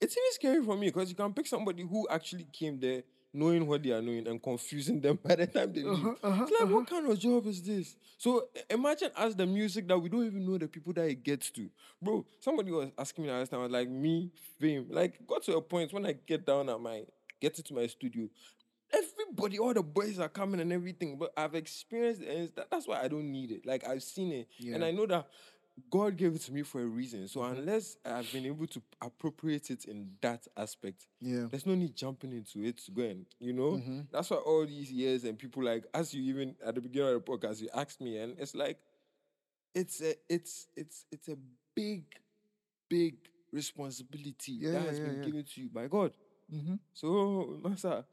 It's 0.00 0.16
even 0.16 0.32
scary 0.32 0.64
for 0.64 0.76
me 0.76 0.88
because 0.88 1.08
you 1.08 1.14
can 1.14 1.32
pick 1.32 1.46
somebody 1.46 1.82
who 1.84 2.08
actually 2.08 2.46
came 2.52 2.78
there 2.80 3.02
knowing 3.32 3.66
what 3.66 3.82
they 3.82 3.90
are 3.90 4.02
knowing 4.02 4.26
and 4.28 4.42
confusing 4.42 5.00
them 5.00 5.18
by 5.24 5.34
the 5.34 5.46
time 5.46 5.72
they 5.72 5.82
leave. 5.82 5.92
Uh-huh, 5.92 6.14
uh-huh, 6.22 6.42
it's 6.48 6.60
like, 6.60 6.70
what 6.70 6.86
kind 6.86 7.10
of 7.10 7.18
job 7.18 7.46
is 7.46 7.62
this? 7.62 7.96
So 8.18 8.48
imagine 8.68 9.10
as 9.16 9.34
the 9.34 9.46
music 9.46 9.88
that 9.88 9.98
we 9.98 10.08
don't 10.08 10.26
even 10.26 10.46
know 10.46 10.58
the 10.58 10.68
people 10.68 10.92
that 10.94 11.08
it 11.08 11.22
gets 11.22 11.50
to. 11.52 11.68
Bro, 12.00 12.26
somebody 12.40 12.70
was 12.70 12.90
asking 12.98 13.24
me 13.24 13.30
last 13.30 13.50
time, 13.50 13.60
I 13.60 13.64
was 13.64 13.72
like, 13.72 13.88
me, 13.88 14.30
fame. 14.60 14.86
Like, 14.90 15.26
got 15.26 15.42
to 15.44 15.56
a 15.56 15.62
point 15.62 15.92
when 15.92 16.06
I 16.06 16.12
get 16.12 16.46
down 16.46 16.68
at 16.68 16.80
my, 16.80 17.02
get 17.40 17.56
into 17.56 17.74
my 17.74 17.86
studio, 17.86 18.28
everybody, 18.92 19.58
all 19.58 19.72
the 19.72 19.82
boys 19.82 20.18
are 20.18 20.28
coming 20.28 20.60
and 20.60 20.72
everything, 20.72 21.16
but 21.18 21.32
I've 21.36 21.54
experienced 21.54 22.22
it, 22.22 22.58
that's 22.70 22.86
why 22.86 23.00
I 23.00 23.08
don't 23.08 23.30
need 23.30 23.50
it. 23.50 23.66
Like 23.66 23.86
I've 23.86 24.02
seen 24.02 24.32
it, 24.32 24.48
and 24.74 24.84
I 24.84 24.90
know 24.90 25.06
that 25.06 25.26
God 25.90 26.16
gave 26.16 26.34
it 26.34 26.40
to 26.42 26.52
me 26.52 26.62
for 26.62 26.82
a 26.82 26.86
reason. 26.86 27.26
So 27.28 27.40
Mm-hmm. 27.40 27.58
unless 27.60 27.96
I've 28.04 28.30
been 28.32 28.46
able 28.46 28.66
to 28.68 28.82
appropriate 29.00 29.70
it 29.70 29.86
in 29.86 30.10
that 30.20 30.46
aspect, 30.56 31.06
Yeah. 31.20 31.46
there's 31.50 31.66
no 31.66 31.74
need 31.74 31.96
jumping 31.96 32.32
into 32.32 32.62
it 32.64 32.82
going. 32.92 33.26
You 33.40 33.52
know, 33.54 33.72
Mm-hmm. 33.72 34.00
that's 34.12 34.30
why 34.30 34.36
all 34.36 34.66
these 34.66 34.92
years 34.92 35.24
and 35.24 35.38
people 35.38 35.62
like, 35.64 35.84
as 35.94 36.12
you 36.12 36.22
even 36.24 36.56
at 36.64 36.74
the 36.74 36.80
beginning 36.80 37.14
of 37.14 37.24
the 37.24 37.30
podcast, 37.32 37.60
you 37.62 37.68
asked 37.74 38.00
me, 38.00 38.18
and 38.18 38.38
it's 38.38 38.54
like, 38.54 38.78
it's 39.74 40.02
a, 40.02 40.14
it's, 40.28 40.68
it's, 40.76 41.06
it's 41.10 41.28
a 41.28 41.36
big, 41.74 42.04
big 42.90 43.16
responsibility 43.50 44.52
Yeah, 44.52 44.72
that 44.72 44.82
has 44.82 44.98
yeah, 44.98 45.04
been 45.06 45.16
yeah. 45.18 45.24
given 45.24 45.44
to 45.44 45.60
you 45.62 45.68
by 45.70 45.86
God. 45.86 46.12
Mm-hmm. 46.54 46.74
So, 46.92 47.58
Master, 47.64 48.04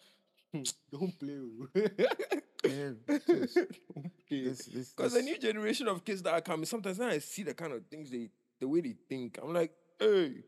don't 0.91 1.19
play. 1.19 1.39
Yeah, 2.69 2.91
this- 3.27 3.53
don't 3.55 4.11
play. 4.27 4.43
this- 4.43 4.65
this- 4.65 4.89
Because 4.93 5.13
the 5.13 5.21
new 5.21 5.37
generation 5.37 5.87
of 5.87 6.03
kids 6.03 6.21
that 6.23 6.33
are 6.33 6.41
coming, 6.41 6.65
sometimes 6.65 6.99
when 6.99 7.09
I 7.09 7.19
see 7.19 7.43
the 7.43 7.53
kind 7.53 7.73
of 7.73 7.85
things 7.87 8.09
they, 8.11 8.29
the 8.59 8.67
way 8.67 8.81
they 8.81 8.95
think, 9.07 9.39
I'm 9.41 9.53
like, 9.53 9.71
hey, 9.99 10.43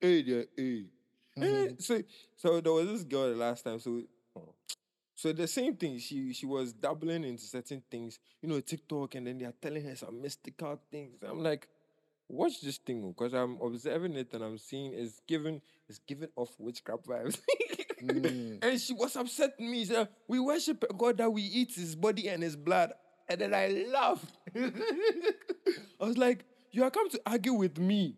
hey, 0.00 0.22
there, 0.22 0.46
hey. 0.56 0.86
Eh, 1.40 1.68
So, 1.78 2.00
so 2.36 2.60
there 2.60 2.72
was 2.72 2.86
this 2.88 3.04
girl 3.04 3.28
the 3.30 3.36
last 3.36 3.64
time. 3.64 3.78
So, 3.80 4.02
so 5.14 5.32
the 5.32 5.46
same 5.46 5.76
thing. 5.76 5.98
She 5.98 6.32
she 6.32 6.46
was 6.46 6.72
dabbling 6.72 7.24
into 7.24 7.44
certain 7.44 7.82
things, 7.90 8.18
you 8.42 8.48
know, 8.48 8.60
TikTok, 8.60 9.14
and 9.14 9.26
then 9.26 9.38
they 9.38 9.44
are 9.44 9.54
telling 9.60 9.84
her 9.84 9.96
some 9.96 10.20
mystical 10.20 10.80
things. 10.90 11.16
I'm 11.26 11.42
like, 11.42 11.68
watch 12.28 12.60
this 12.62 12.78
thing 12.78 13.08
because 13.12 13.34
I'm 13.34 13.58
observing 13.62 14.14
it 14.14 14.32
and 14.34 14.44
I'm 14.44 14.58
seeing 14.58 14.92
it's 14.94 15.20
giving 15.26 15.60
it's 15.88 16.00
giving 16.06 16.30
off 16.36 16.50
witchcraft 16.58 17.06
vibes. 17.06 17.40
Mm. 18.06 18.64
And 18.64 18.80
she 18.80 18.92
was 18.92 19.16
upset 19.16 19.58
me. 19.60 19.80
She 19.80 19.86
said, 19.86 20.08
We 20.28 20.38
worship 20.40 20.84
a 20.88 20.92
God 20.94 21.16
that 21.18 21.30
we 21.32 21.42
eat 21.42 21.72
his 21.74 21.94
body 21.96 22.28
and 22.28 22.42
his 22.42 22.56
blood. 22.56 22.92
And 23.28 23.40
then 23.40 23.54
I 23.54 23.86
laughed. 23.92 24.24
I 24.56 26.04
was 26.04 26.18
like, 26.18 26.44
You 26.72 26.84
are 26.84 26.90
come 26.90 27.08
to 27.10 27.20
argue 27.26 27.54
with 27.54 27.78
me. 27.78 28.16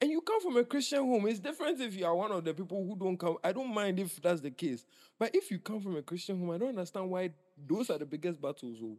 And 0.00 0.10
you 0.10 0.20
come 0.20 0.40
from 0.40 0.56
a 0.56 0.64
Christian 0.64 0.98
home. 0.98 1.26
It's 1.28 1.38
different 1.38 1.80
if 1.80 1.94
you 1.96 2.04
are 2.06 2.14
one 2.14 2.32
of 2.32 2.44
the 2.44 2.52
people 2.52 2.84
who 2.84 2.96
don't 2.96 3.16
come. 3.16 3.36
I 3.44 3.52
don't 3.52 3.72
mind 3.72 4.00
if 4.00 4.20
that's 4.20 4.40
the 4.40 4.50
case. 4.50 4.84
But 5.18 5.34
if 5.34 5.50
you 5.50 5.60
come 5.60 5.80
from 5.80 5.96
a 5.96 6.02
Christian 6.02 6.40
home, 6.40 6.50
I 6.50 6.58
don't 6.58 6.70
understand 6.70 7.08
why 7.08 7.30
those 7.68 7.88
are 7.90 7.98
the 7.98 8.06
biggest 8.06 8.40
battles. 8.42 8.78
oh. 8.82 8.96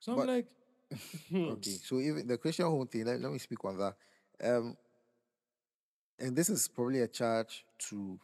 So 0.00 0.12
I'm 0.12 0.18
But- 0.18 0.28
like, 0.28 0.46
hmm, 1.30 1.44
Okay, 1.52 1.70
so 1.82 1.98
even 1.98 2.26
the 2.26 2.36
Christian 2.36 2.66
home 2.66 2.86
thing, 2.86 3.06
let, 3.06 3.18
let 3.20 3.32
me 3.32 3.38
speak 3.38 3.64
on 3.64 3.78
that. 3.78 3.94
Um, 4.42 4.76
and 6.18 6.36
this 6.36 6.50
is 6.50 6.68
probably 6.68 7.00
a 7.00 7.08
charge 7.08 7.64
to 7.88 8.18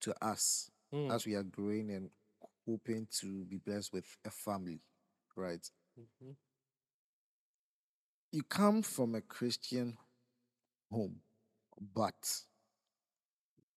to 0.00 0.14
us 0.24 0.70
hmm, 0.92 1.10
as 1.10 1.26
we 1.26 1.34
are 1.34 1.42
growing 1.42 1.90
and 1.90 2.10
hoping 2.66 3.06
to 3.20 3.44
be 3.44 3.56
blessed 3.58 3.92
with 3.92 4.06
a 4.24 4.30
family, 4.30 4.80
right? 5.36 5.68
mhm, 5.96 6.34
You 8.32 8.42
come 8.42 8.82
from 8.82 9.14
a 9.14 9.20
Christian 9.20 9.98
home, 10.90 11.20
but 11.94 12.42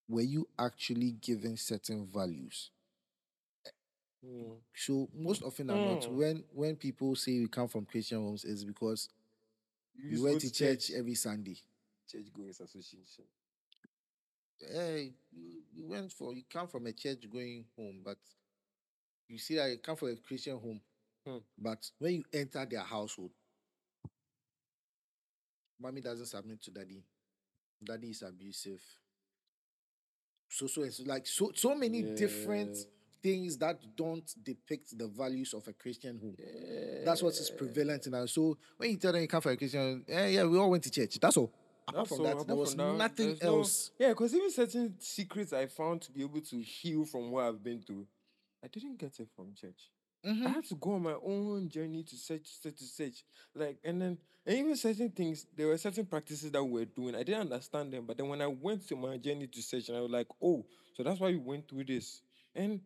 were 0.10 0.22
you 0.22 0.48
actually 0.58 1.12
given 1.12 1.56
certain 1.56 2.06
values? 2.06 2.72
hmm. 4.22 4.60
So 4.76 5.10
most 5.14 5.44
often 5.44 5.68
than 5.68 5.84
not, 5.84 6.08
Mm. 6.08 6.10
when 6.10 6.44
when 6.54 6.76
people 6.76 7.16
say 7.16 7.40
we 7.40 7.48
come 7.48 7.68
from 7.68 7.86
Christian 7.86 8.20
homes, 8.20 8.46
is 8.46 8.64
because 8.66 9.10
You 10.08 10.10
we 10.10 10.20
went 10.20 10.40
to 10.42 10.52
church 10.52 10.92
every 10.92 11.16
Sunday. 11.16 11.58
Church 12.10 12.32
goers 12.34 12.60
association. 12.60 13.26
Hey, 14.60 15.14
you, 15.32 15.62
you 15.74 15.88
went 15.88 16.12
for 16.12 16.34
you 16.34 16.44
come 16.52 16.68
from 16.68 16.88
a 16.88 16.94
church 16.94 17.24
going 17.32 17.66
home, 17.78 18.02
but 18.04 18.18
you 19.28 19.38
see 19.38 19.56
that 19.56 19.70
you 19.70 19.78
come 19.78 19.96
from 19.96 20.10
a 20.10 20.16
Christian 20.16 20.58
home, 20.58 20.82
Hmm. 21.26 21.38
but 21.58 21.90
when 22.00 22.14
you 22.16 22.24
enter 22.34 22.66
their 22.66 22.80
household, 22.82 23.32
mommy 25.80 26.02
doesn't 26.02 26.26
submit 26.28 26.62
to 26.64 26.72
daddy, 26.72 27.04
daddy 27.84 28.10
is 28.10 28.22
abusive. 28.22 28.82
So 30.50 30.68
so 30.68 30.84
it's 30.84 31.00
like 31.02 31.28
so 31.28 31.52
so 31.56 31.76
many 31.76 32.02
different 32.16 32.76
things 33.22 33.58
that 33.58 33.80
don't 33.96 34.34
depict 34.44 34.98
the 34.98 35.08
values 35.08 35.54
of 35.54 35.68
a 35.68 35.74
Christian 35.74 36.18
home. 36.20 36.36
That's 37.06 37.22
what 37.22 37.34
is 37.34 37.52
prevalent 37.52 38.08
in 38.08 38.14
our. 38.14 38.28
So 38.28 38.58
when 38.78 38.92
you 38.92 38.98
tell 38.98 39.12
them 39.12 39.22
you 39.22 39.28
come 39.28 39.42
from 39.42 39.52
a 39.52 39.58
Christian, 39.58 40.04
eh, 40.08 40.28
yeah, 40.28 40.46
we 40.46 40.58
all 40.58 40.70
went 40.72 40.84
to 40.84 40.90
church. 40.92 41.20
That's 41.20 41.38
all. 41.38 41.52
Apart 41.90 41.96
That's 41.96 42.10
from 42.10 42.20
all, 42.20 42.24
that, 42.26 42.32
apart 42.34 42.48
there 42.48 42.56
was 42.56 42.76
that, 42.76 42.94
nothing 42.96 43.26
there's 43.28 43.44
no- 43.44 43.58
else. 43.60 43.92
yeah, 44.00 44.10
because 44.10 44.36
even 44.36 44.52
certain 44.52 44.96
secrets 45.00 45.54
I 45.54 45.66
found 45.68 46.02
to 46.04 46.12
be 46.12 46.22
able 46.22 46.42
to 46.42 46.62
heal 46.62 47.06
from 47.06 47.32
what 47.32 47.46
I've 47.46 47.64
been 47.64 47.82
through, 47.82 48.06
I 48.64 48.68
didn't 48.68 48.98
get 48.98 49.20
it 49.20 49.28
from 49.36 49.54
church. 49.54 49.90
Mhm. 50.26 50.46
I 50.46 50.50
had 50.50 50.66
to 50.66 50.76
go 50.76 50.92
on 50.94 51.04
my 51.04 51.14
own 51.24 51.70
journey 51.70 52.04
to 52.04 52.16
search, 52.18 52.48
search, 52.62 52.76
to 52.78 52.84
search. 52.84 53.24
Like, 53.56 53.78
and 53.86 54.02
then, 54.02 54.18
and 54.46 54.58
even 54.58 54.76
certain 54.76 55.10
things, 55.12 55.48
there 55.56 55.68
were 55.68 55.78
certain 55.78 56.06
practices 56.06 56.52
that 56.52 56.64
we 56.64 56.72
were 56.82 56.86
doing. 56.86 57.16
I 57.16 57.24
didn't 57.24 57.42
understand 57.42 57.94
them. 57.94 58.06
But 58.06 58.18
then 58.18 58.28
when 58.28 58.42
I 58.42 58.48
went 58.48 58.86
to 58.90 58.96
my 58.98 59.16
journey 59.18 59.48
to 59.48 59.62
search, 59.62 59.88
and 59.88 59.98
I 59.98 60.02
was 60.02 60.12
like, 60.12 60.28
oh, 60.42 60.66
so 60.96 61.04
that's 61.04 61.20
why 61.22 61.30
you 61.30 61.40
went 61.40 61.70
through 61.70 61.86
this. 61.86 62.22
And, 62.54 62.82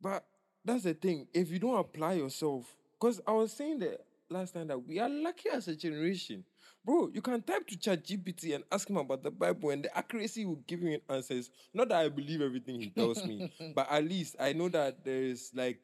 but 0.00 0.26
that's 0.64 0.82
the 0.82 0.94
thing. 0.94 1.28
If 1.32 1.50
you 1.52 1.60
don't 1.60 1.78
apply 1.78 2.14
yourself, 2.14 2.76
because 2.98 3.20
I 3.26 3.30
was 3.32 3.52
saying 3.52 3.78
that 3.80 4.04
last 4.30 4.54
time 4.54 4.68
that 4.68 4.86
we 4.86 4.98
are 4.98 5.08
lucky 5.08 5.48
as 5.50 5.68
a 5.68 5.76
generation. 5.76 6.44
Bro, 6.84 7.10
you 7.12 7.20
can 7.20 7.42
type 7.42 7.66
to 7.66 7.78
Chat 7.78 8.04
GPT 8.04 8.54
and 8.54 8.64
ask 8.70 8.88
him 8.88 8.96
about 8.96 9.22
the 9.22 9.30
Bible, 9.30 9.70
and 9.70 9.84
the 9.84 9.96
accuracy 9.96 10.44
will 10.44 10.62
give 10.66 10.82
you 10.82 11.00
answers. 11.08 11.50
Not 11.74 11.88
that 11.88 11.98
I 11.98 12.08
believe 12.08 12.40
everything 12.40 12.80
he 12.80 12.90
tells 12.90 13.24
me, 13.24 13.52
but 13.74 13.90
at 13.90 14.04
least 14.04 14.36
I 14.38 14.52
know 14.52 14.68
that 14.68 15.04
there 15.04 15.22
is 15.22 15.50
like 15.54 15.80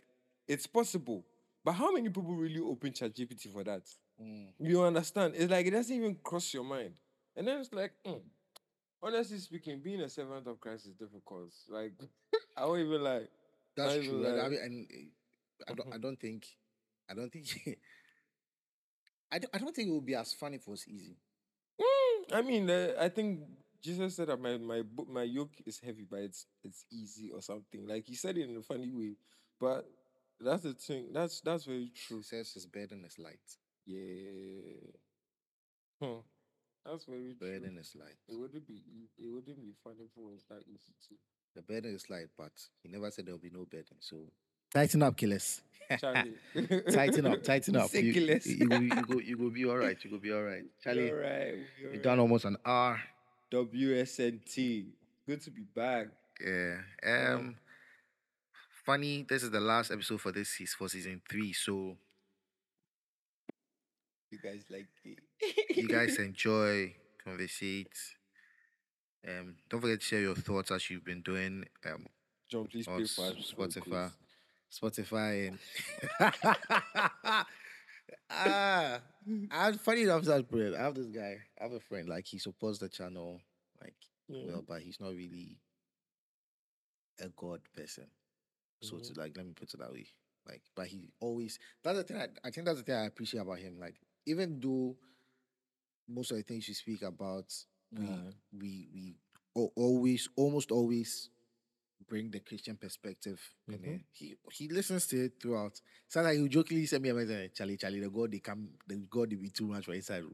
it's 0.47 0.67
possible. 0.67 1.25
But 1.65 1.73
how 1.73 1.93
many 1.93 2.09
people 2.09 2.35
really 2.35 2.61
open 2.61 2.93
Chat 2.93 3.15
GPT 3.15 3.53
for 3.53 3.65
that? 3.65 3.83
Mm. 4.21 4.47
You 4.59 4.83
understand? 4.83 5.35
It's 5.37 5.51
like 5.51 5.67
it 5.67 5.71
doesn't 5.71 5.95
even 5.95 6.17
cross 6.23 6.53
your 6.53 6.65
mind. 6.65 6.95
And 7.37 7.49
then 7.49 7.61
it's 7.61 7.73
like, 7.73 7.93
mm, 8.07 8.21
honestly 9.03 9.39
speaking, 9.39 9.81
being 9.81 10.01
a 10.01 10.09
servant 10.09 10.47
of 10.47 10.61
Christ 10.61 10.87
is 10.87 10.95
difficult. 10.95 11.53
Like, 11.69 11.93
I 12.57 12.67
won't 12.67 12.81
even 12.81 13.03
like, 13.03 13.29
That's 13.77 14.05
true. 14.07 14.27
and 14.27 14.41
I 14.41 14.49
mean, 14.49 14.61
and 14.63 14.87
I 15.69 15.75
don't. 15.75 15.95
I 15.95 15.99
don't 15.99 16.21
think. 16.21 16.47
I 17.11 17.15
don't 17.15 17.33
think. 17.33 17.47
I 19.33 19.39
don't, 19.41 19.51
I 19.55 19.59
don't 19.59 19.75
think 19.75 19.89
it 19.89 19.93
would 19.93 20.07
be 20.07 20.15
as 20.15 20.35
fun 20.35 20.55
if 20.55 20.63
it 20.63 20.69
was 20.69 20.87
easy. 20.89 21.17
mm, 21.81 22.33
I 22.33 22.43
mean, 22.43 22.71
uh, 22.71 22.95
I 23.01 23.09
think 23.09 23.41
Jesus 23.83 24.17
said 24.17 24.29
that 24.29 24.41
my 24.41 24.57
my 24.59 24.83
my 25.09 25.23
yoke 25.23 25.55
is 25.67 25.81
heavy, 25.81 26.07
but 26.09 26.21
it's 26.21 26.47
it's 26.65 26.85
easy 26.91 27.31
or 27.31 27.43
something. 27.43 27.87
Like 27.87 28.07
he 28.07 28.15
said 28.15 28.39
it 28.39 28.49
in 28.49 28.57
a 28.57 28.63
funny 28.63 28.91
way, 28.93 29.17
but 29.61 29.87
that's 30.41 30.63
the 30.63 30.75
thing. 30.75 31.13
That's 31.13 31.41
that's 31.41 31.65
very 31.65 31.91
true. 31.95 32.19
He 32.19 32.23
says 32.23 32.53
his 32.53 32.67
burden 32.67 33.05
is 33.05 33.19
light. 33.19 33.59
Yeah. 33.87 34.93
Hmm. 36.01 36.21
That's 36.85 37.05
very 37.07 37.35
true. 37.35 37.49
Burden 37.49 37.79
is 37.79 37.95
light. 37.97 38.19
It 38.29 38.37
wouldn't 38.37 38.67
be 38.67 38.83
it 39.19 39.29
wouldn't 39.29 39.61
be 39.61 39.73
fun 39.85 39.97
if 40.01 40.11
it 40.17 40.23
was 40.23 40.45
that 40.49 40.63
easy 40.67 40.95
too. 41.09 41.17
The 41.55 41.63
burden 41.63 41.95
is 41.95 42.09
light, 42.11 42.29
but 42.37 42.53
he 42.83 42.89
never 42.89 43.11
said 43.11 43.27
there 43.27 43.35
will 43.35 43.41
be 43.41 43.51
no 43.51 43.65
burden. 43.67 43.97
So 44.01 44.33
tighten 44.73 45.03
up, 45.03 45.17
killers. 45.17 45.63
Charlie. 46.01 46.33
tighten 46.93 47.27
up, 47.27 47.43
tighten 47.43 47.77
up. 47.77 47.93
You, 47.93 48.01
you, 48.01 48.41
you, 48.45 48.67
go, 48.67 48.77
you 48.79 49.03
go, 49.03 49.19
you 49.19 49.37
go 49.37 49.51
be 49.51 49.65
all 49.67 49.77
right. 49.77 49.97
You 50.03 50.11
go 50.11 50.19
be 50.19 50.33
all 50.33 50.43
right. 50.43 50.63
Charlie, 50.83 51.11
All 51.11 51.17
right. 51.19 51.55
you 51.93 51.99
done 52.01 52.19
almost 52.19 52.45
an 52.47 52.57
hour. 52.65 53.01
WSNT. 53.53 54.87
Good 55.27 55.43
to 55.43 55.51
be 55.51 55.63
back. 55.75 56.07
Yeah. 56.45 56.77
Um. 57.07 57.57
Funny. 58.87 59.27
This 59.29 59.43
is 59.43 59.51
the 59.51 59.61
last 59.61 59.91
episode 59.91 60.21
for 60.21 60.33
this 60.33 60.49
season 60.49 60.75
for 60.79 60.89
season 60.89 61.21
three. 61.31 61.53
So 61.53 61.97
You 64.31 64.39
guys 64.43 64.65
like 64.71 64.87
it. 65.05 65.77
you 65.77 65.87
guys 65.89 66.17
enjoy, 66.19 66.95
conversate. 67.23 67.93
Um. 69.29 69.57
Don't 69.69 69.81
forget 69.83 70.01
to 70.01 70.07
share 70.07 70.21
your 70.23 70.35
thoughts 70.35 70.71
as 70.71 70.89
you've 70.89 71.05
been 71.05 71.21
doing. 71.21 71.67
Um. 71.85 72.07
Jon, 72.51 72.67
please 72.67 72.89
on 72.89 72.99
pay 73.01 73.07
for 73.07 73.23
us. 73.27 73.35
S- 73.39 73.53
Spotify. 73.57 74.11
Spotify, 74.73 75.49
and 75.49 75.59
ah, 78.31 79.01
I 79.51 79.73
funny 79.73 80.03
enough, 80.03 80.25
that's 80.25 80.43
brilliant. 80.43 80.77
I 80.77 80.83
have 80.85 80.95
this 80.95 81.09
guy. 81.09 81.39
I 81.61 81.65
have 81.65 81.73
a 81.73 81.81
friend. 81.81 82.09
Like 82.09 82.27
he 82.27 82.39
supports 82.39 82.79
the 82.79 82.89
channel, 82.89 83.41
like 83.83 83.95
Yeah. 84.29 84.39
well, 84.41 84.65
but 84.67 84.83
he's 84.83 85.01
not 85.01 85.11
really 85.15 85.59
a 87.21 87.29
god 87.31 87.61
person. 87.77 88.07
So 88.83 88.99
Mhm. 88.99 89.15
to 89.15 89.21
like, 89.21 89.37
let 89.37 89.47
me 89.47 89.53
put 89.55 89.73
it 89.75 89.81
that 89.81 89.93
way. 89.93 90.07
Like, 90.49 90.63
but 90.75 90.87
he 90.89 91.11
always. 91.21 91.59
That's 91.83 91.99
the 91.99 92.05
thing. 92.05 92.17
I, 92.19 92.29
I 92.45 92.51
think 92.51 92.67
that's 92.67 92.79
the 92.79 92.85
thing 92.85 92.97
I 92.97 93.07
appreciate 93.07 93.41
about 93.41 93.59
him. 93.59 93.79
Like, 93.81 93.97
even 94.27 94.61
though 94.61 94.97
most 96.09 96.31
of 96.31 96.37
the 96.37 96.43
things 96.43 96.69
you 96.69 96.75
speak 96.75 97.03
about, 97.03 97.53
we 97.99 98.07
Uh-huh. 98.07 98.33
we 98.59 98.89
we 98.95 99.17
always 99.77 100.29
almost 100.37 100.71
always 100.73 101.29
bring 102.09 102.31
the 102.31 102.41
Christian 102.41 102.77
perspective. 102.77 103.41
in 103.69 103.79
Mhm. 103.79 103.95
it. 103.95 104.01
He 104.13 104.35
he 104.53 104.69
listens 104.69 105.07
to 105.09 105.25
it 105.25 105.33
throughout. 105.41 105.81
Sometimes 106.09 106.37
he 106.37 106.43
will 106.43 106.49
jokingly 106.49 106.87
send 106.87 107.03
me 107.03 107.09
a 107.11 107.15
message, 107.15 107.55
Charlie, 107.55 107.77
Charlie, 107.77 108.01
the 108.01 108.11
God 108.11 108.33
they 108.33 108.41
come, 108.41 108.69
the 108.87 108.97
God 109.09 109.31
they 109.31 109.37
be 109.37 109.51
too 109.51 109.67
much 109.67 109.85
for 109.87 109.95
inside. 109.95 110.25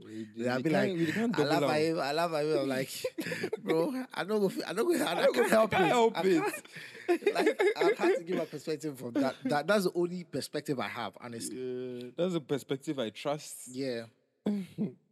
I'll 0.49 0.63
be 0.63 0.71
like, 0.71 0.91
I 0.91 1.43
love 1.43 1.61
double 1.61 1.69
him, 1.71 2.01
I 2.01 2.13
love 2.13 2.33
him. 2.35 2.59
I'm 2.59 2.69
like, 2.69 2.91
bro, 3.63 4.05
I 4.15 4.25
don't 4.25 4.41
go, 4.41 4.51
I 4.67 4.73
don't 4.73 4.87
go, 4.99 5.05
I, 5.05 5.09
I 5.09 5.13
I 5.13 5.23
don't 5.27 5.35
go- 5.35 5.49
help 5.49 5.75
I 5.79 5.85
it. 5.85 5.89
help 5.89 6.19
I 6.19 6.23
it. 6.25 7.35
like, 7.35 7.63
I 7.77 7.85
have 7.97 8.17
to 8.19 8.25
give 8.25 8.39
a 8.39 8.47
perspective 8.47 8.99
from 8.99 9.13
that. 9.15 9.37
That 9.45 9.67
that's 9.67 9.85
the 9.85 9.93
only 9.95 10.25
perspective 10.25 10.79
I 10.81 10.89
have, 10.89 11.13
honestly. 11.21 11.57
Yeah, 11.57 12.11
that's 12.17 12.33
the 12.35 12.41
perspective 12.41 12.99
I 12.99 13.11
trust. 13.11 13.69
Yeah, 13.71 14.07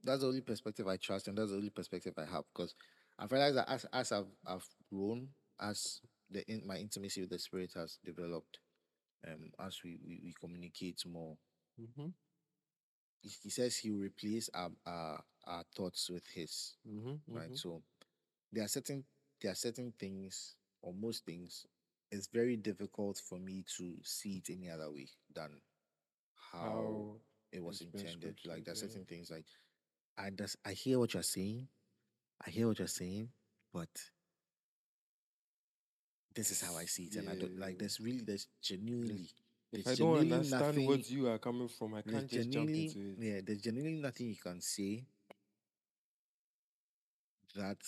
that's 0.05 0.21
the 0.21 0.27
only 0.27 0.41
perspective 0.41 0.87
I 0.89 0.97
trust, 0.97 1.29
and 1.29 1.37
that's 1.39 1.51
the 1.51 1.57
only 1.57 1.71
perspective 1.71 2.15
I 2.19 2.25
have 2.25 2.45
because 2.55 2.75
I've 3.19 3.33
realized 3.33 3.57
that 3.57 3.69
as 3.69 3.87
as 3.93 4.13
I've 4.13 4.27
I've 4.47 4.67
grown, 4.93 5.29
as 5.61 6.01
the 6.31 6.45
in, 6.51 6.67
my 6.67 6.77
intimacy 6.77 7.21
with 7.21 7.31
the 7.31 7.39
spirit 7.39 7.73
has 7.75 7.99
developed, 8.05 8.59
um, 9.27 9.51
as 9.61 9.81
we 9.85 9.99
we, 10.07 10.21
we 10.25 10.35
communicate 10.41 11.03
more, 11.07 11.37
Mhm, 11.79 12.13
he, 13.23 13.31
he 13.43 13.51
says 13.51 13.77
he 13.77 13.91
will 13.91 14.01
replace 14.01 14.49
our, 14.55 14.71
our 14.87 15.23
our 15.47 15.65
thoughts 15.77 16.11
with 16.11 16.27
his. 16.35 16.75
mhm, 16.85 17.21
Right. 17.31 17.51
mhm. 17.51 17.57
So 17.57 17.83
there 18.53 18.65
are 18.65 18.69
certain 18.69 19.05
there 19.43 19.53
are 19.53 19.57
certain 19.57 19.93
things 19.99 20.57
or 20.83 20.93
most 20.95 21.25
things. 21.25 21.67
It's 22.11 22.29
very 22.29 22.57
difficult 22.57 23.19
for 23.19 23.39
me 23.39 23.65
to 23.79 23.97
see 24.03 24.37
it 24.45 24.51
any 24.53 24.71
other 24.71 24.91
way 24.91 25.09
than 25.35 25.61
how 26.53 26.63
How 26.63 27.21
it 27.53 27.63
was 27.63 27.81
intended. 27.81 28.37
Like 28.45 28.65
there 28.65 28.73
are 28.73 28.77
scripted, 28.77 28.83
yeah. 28.83 28.83
certain 28.89 29.05
things 29.05 29.31
like 29.31 29.47
I 30.19 30.31
just 30.31 30.57
I 30.65 30.73
hear 30.73 30.99
what 30.99 31.15
you're 31.15 31.23
saying, 31.23 31.69
I 32.47 32.51
hear 32.51 32.69
what 32.69 32.79
you're 32.79 32.89
saying, 32.89 33.31
but 33.73 33.89
this 36.37 36.51
is 36.53 36.61
how 36.61 36.77
I 36.77 36.85
see 36.85 37.05
it, 37.05 37.17
and 37.17 37.29
I 37.29 37.35
don't 37.35 37.59
like. 37.59 37.73
Yeah. 37.73 37.79
There's 37.81 37.99
really 38.01 38.21
there's 38.21 38.47
genuinely 38.63 39.31
if 39.73 39.85
there's 39.85 39.87
I 39.87 40.03
don't 40.03 40.15
genuinely 40.15 40.33
understand 40.33 40.77
nothing- 40.77 40.87
what 40.87 41.11
you 41.11 41.29
are 41.29 41.39
coming 41.39 41.69
from, 41.69 41.95
I 41.95 42.03
can't 42.03 42.31
just 42.31 42.51
jump 42.51 42.71
into 42.71 43.01
it. 43.01 43.19
yeah 43.19 43.41
there's 43.45 43.61
genuinely 43.63 44.01
nothing 44.01 44.29
you 44.29 44.37
can 44.37 44.61
say 44.61 45.05
that 47.57 47.79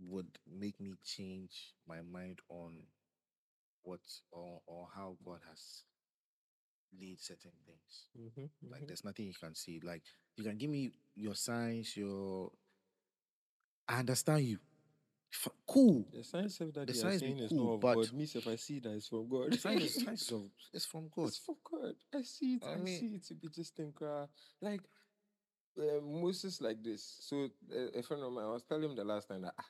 would 0.00 0.38
make 0.50 0.80
me 0.80 0.94
change 1.04 1.74
my 1.86 2.00
mind 2.02 2.38
on 2.48 2.72
what 3.82 4.00
or 4.30 4.60
or 4.66 4.88
how 4.94 5.16
God 5.24 5.40
has 5.48 5.82
laid 7.00 7.20
certain 7.20 7.52
things. 7.66 8.08
Mhm, 8.16 8.50
Like 8.70 8.82
mhm. 8.82 8.86
there's 8.86 9.04
nothing 9.04 9.26
you 9.26 9.34
can 9.34 9.54
see. 9.54 9.80
Like 9.80 10.02
you 10.36 10.44
can 10.44 10.56
give 10.58 10.70
me 10.70 10.92
your 11.14 11.34
signs, 11.34 11.96
your 11.96 12.52
I 13.88 13.98
understand 14.00 14.44
you. 14.44 14.58
Cool. 15.66 16.06
The 16.12 16.22
signs 16.24 16.60
of 16.60 16.74
that 16.74 16.86
The 16.86 16.92
they 16.92 16.98
signs 16.98 17.20
saying 17.20 17.38
is 17.38 17.48
cool, 17.50 17.64
not 17.64 17.72
of 17.74 17.80
but- 17.80 17.94
God. 17.94 18.12
Me, 18.12 18.24
if 18.24 18.46
I 18.46 18.56
see 18.56 18.78
that 18.80 18.92
it's 18.94 19.08
from 19.08 19.28
God. 19.28 19.52
The 19.52 19.58
sign 19.58 19.78
is 19.80 19.94
signs 20.04 20.30
of 20.32 20.42
it's 20.72 20.84
from 20.84 21.08
God. 21.14 21.28
It's 21.28 21.38
from 21.38 21.56
God. 21.70 21.94
I 22.14 22.22
see 22.22 22.54
it. 22.54 22.64
I 22.66 22.72
I, 22.72 22.76
mean- 22.76 22.98
see 23.00 23.06
it 23.16 23.24
to 23.28 23.34
be 23.34 23.48
just 23.48 23.78
in 23.78 23.92
cry. 23.92 24.26
Like 24.60 24.80
uh, 25.78 26.00
Moses, 26.02 26.60
like 26.60 26.82
this. 26.82 27.16
So 27.20 27.48
uh, 27.74 27.98
a 27.98 28.02
friend 28.02 28.22
of 28.22 28.32
mine, 28.32 28.44
I 28.44 28.48
was 28.52 28.62
telling 28.62 28.84
him 28.90 28.94
the 28.96 29.04
last 29.04 29.28
time 29.28 29.42
that, 29.42 29.54
ah, 29.58 29.64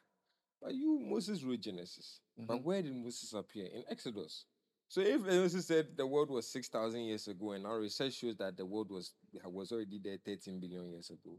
but 0.60 0.74
you 0.74 0.98
Moses 1.00 1.42
wrote 1.44 1.60
Genesis, 1.60 2.20
but 2.36 2.58
Mhm. 2.58 2.62
where 2.64 2.82
did 2.82 2.94
Moses 2.96 3.32
appear 3.32 3.66
in 3.66 3.84
Exodus? 3.88 4.46
So 4.88 5.00
if 5.00 5.20
Moses 5.22 5.66
said 5.66 5.96
the 5.96 6.06
world 6.06 6.28
was 6.30 6.48
six 6.48 6.68
thousand 6.68 7.02
years 7.02 7.28
ago, 7.28 7.52
and 7.52 7.64
our 7.66 7.78
research 7.80 8.14
shows 8.14 8.36
that 8.38 8.56
the 8.56 8.66
world 8.66 8.90
was 8.90 9.12
was 9.44 9.70
already 9.70 10.00
there 10.02 10.18
thirteen 10.24 10.58
billion 10.58 10.90
years 10.90 11.08
ago, 11.10 11.38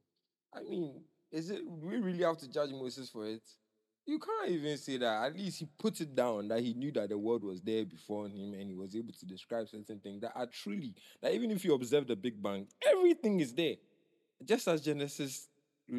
I 0.53 0.63
mean, 0.63 1.03
is 1.29 1.49
it? 1.51 1.61
We 1.67 1.97
really 1.97 2.23
have 2.23 2.37
to 2.37 2.47
judge 2.49 2.71
Moses 2.71 3.09
for 3.09 3.27
it? 3.27 3.43
You 4.05 4.19
can't 4.19 4.51
even 4.51 4.77
say 4.77 4.97
that. 4.97 5.25
At 5.25 5.37
least 5.37 5.59
he 5.59 5.67
put 5.77 6.01
it 6.01 6.13
down 6.13 6.49
that 6.49 6.59
he 6.59 6.73
knew 6.73 6.91
that 6.91 7.09
the 7.09 7.17
world 7.17 7.43
was 7.43 7.61
there 7.61 7.85
before 7.85 8.27
him 8.27 8.53
and 8.53 8.69
he 8.69 8.75
was 8.75 8.95
able 8.95 9.13
to 9.13 9.25
describe 9.25 9.67
certain 9.69 9.99
things 9.99 10.21
that 10.21 10.33
are 10.35 10.45
truly, 10.45 10.93
that 11.21 11.33
even 11.33 11.51
if 11.51 11.63
you 11.63 11.73
observe 11.73 12.07
the 12.07 12.15
Big 12.15 12.41
Bang, 12.41 12.67
everything 12.85 13.39
is 13.39 13.53
there. 13.53 13.75
Just 14.43 14.67
as 14.67 14.81
Genesis 14.81 15.47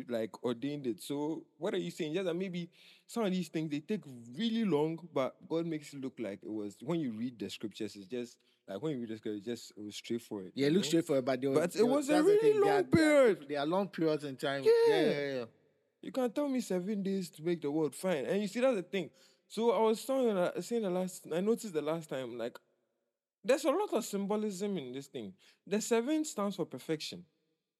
like 0.09 0.43
ordained 0.43 0.87
it. 0.87 1.03
So 1.03 1.45
what 1.59 1.75
are 1.75 1.79
you 1.79 1.91
saying? 1.91 2.15
Just 2.15 2.27
that 2.27 2.35
maybe 2.35 2.69
some 3.07 3.25
of 3.25 3.33
these 3.33 3.49
things 3.49 3.71
they 3.71 3.81
take 3.81 4.03
really 4.37 4.65
long, 4.65 4.99
but 5.13 5.37
God 5.49 5.67
makes 5.67 5.93
it 5.93 6.01
look 6.01 6.15
like 6.19 6.41
it 6.43 6.51
was 6.51 6.77
when 6.83 7.01
you 7.01 7.13
read 7.13 7.39
the 7.39 7.49
scriptures, 7.51 7.97
it's 7.97 8.07
just 8.07 8.39
like 8.69 8.83
when 8.83 8.93
you 8.93 9.01
read 9.01 9.11
the 9.11 9.19
scriptures, 9.19 9.43
just 9.45 9.73
it 9.77 9.85
was 9.85 9.95
straightforward. 9.97 10.53
Yeah, 10.55 10.69
it 10.69 10.73
looks 10.73 10.87
know? 10.87 11.01
straightforward, 11.01 11.25
but 11.25 11.41
they 11.41 11.49
were, 11.49 11.55
But 11.55 11.77
it 11.77 11.87
was 11.87 12.09
a 12.09 12.23
really 12.23 12.39
thing, 12.39 12.61
they 12.61 12.69
are- 12.69 12.75
long 12.75 12.85
period. 12.85 13.47
They 13.49 13.57
are 13.57 13.67
long 13.67 13.89
periods 13.89 14.25
in 14.25 14.37
time. 14.37 14.65
Yeah. 14.65 14.71
yeah, 14.89 15.01
yeah. 15.03 15.35
yeah. 15.35 15.45
You 16.05 16.13
can 16.13 16.31
tell 16.31 16.49
me 16.49 16.61
seven 16.61 17.03
days 17.03 17.31
to 17.31 17.43
make 17.43 17.63
the 17.63 17.71
world 17.71 17.95
fine. 17.95 18.27
And 18.27 18.43
you 18.43 18.47
see, 18.47 18.61
that's 18.61 18.77
the 18.77 18.83
thing. 18.83 19.09
So 19.49 19.71
I 19.73 19.81
was 19.81 20.03
saying, 20.03 20.51
saying 20.61 20.83
the 20.83 20.91
last, 20.91 21.27
I 21.35 21.41
noticed 21.41 21.73
the 21.73 21.81
last 21.81 22.11
time, 22.11 22.37
like, 22.37 22.59
there's 23.43 23.65
a 23.65 23.71
lot 23.71 23.91
of 23.91 24.05
symbolism 24.05 24.77
in 24.77 24.93
this 24.93 25.07
thing. 25.07 25.33
The 25.67 25.81
seven 25.81 26.27
stands 26.27 26.57
for 26.57 26.67
perfection. 26.67 27.25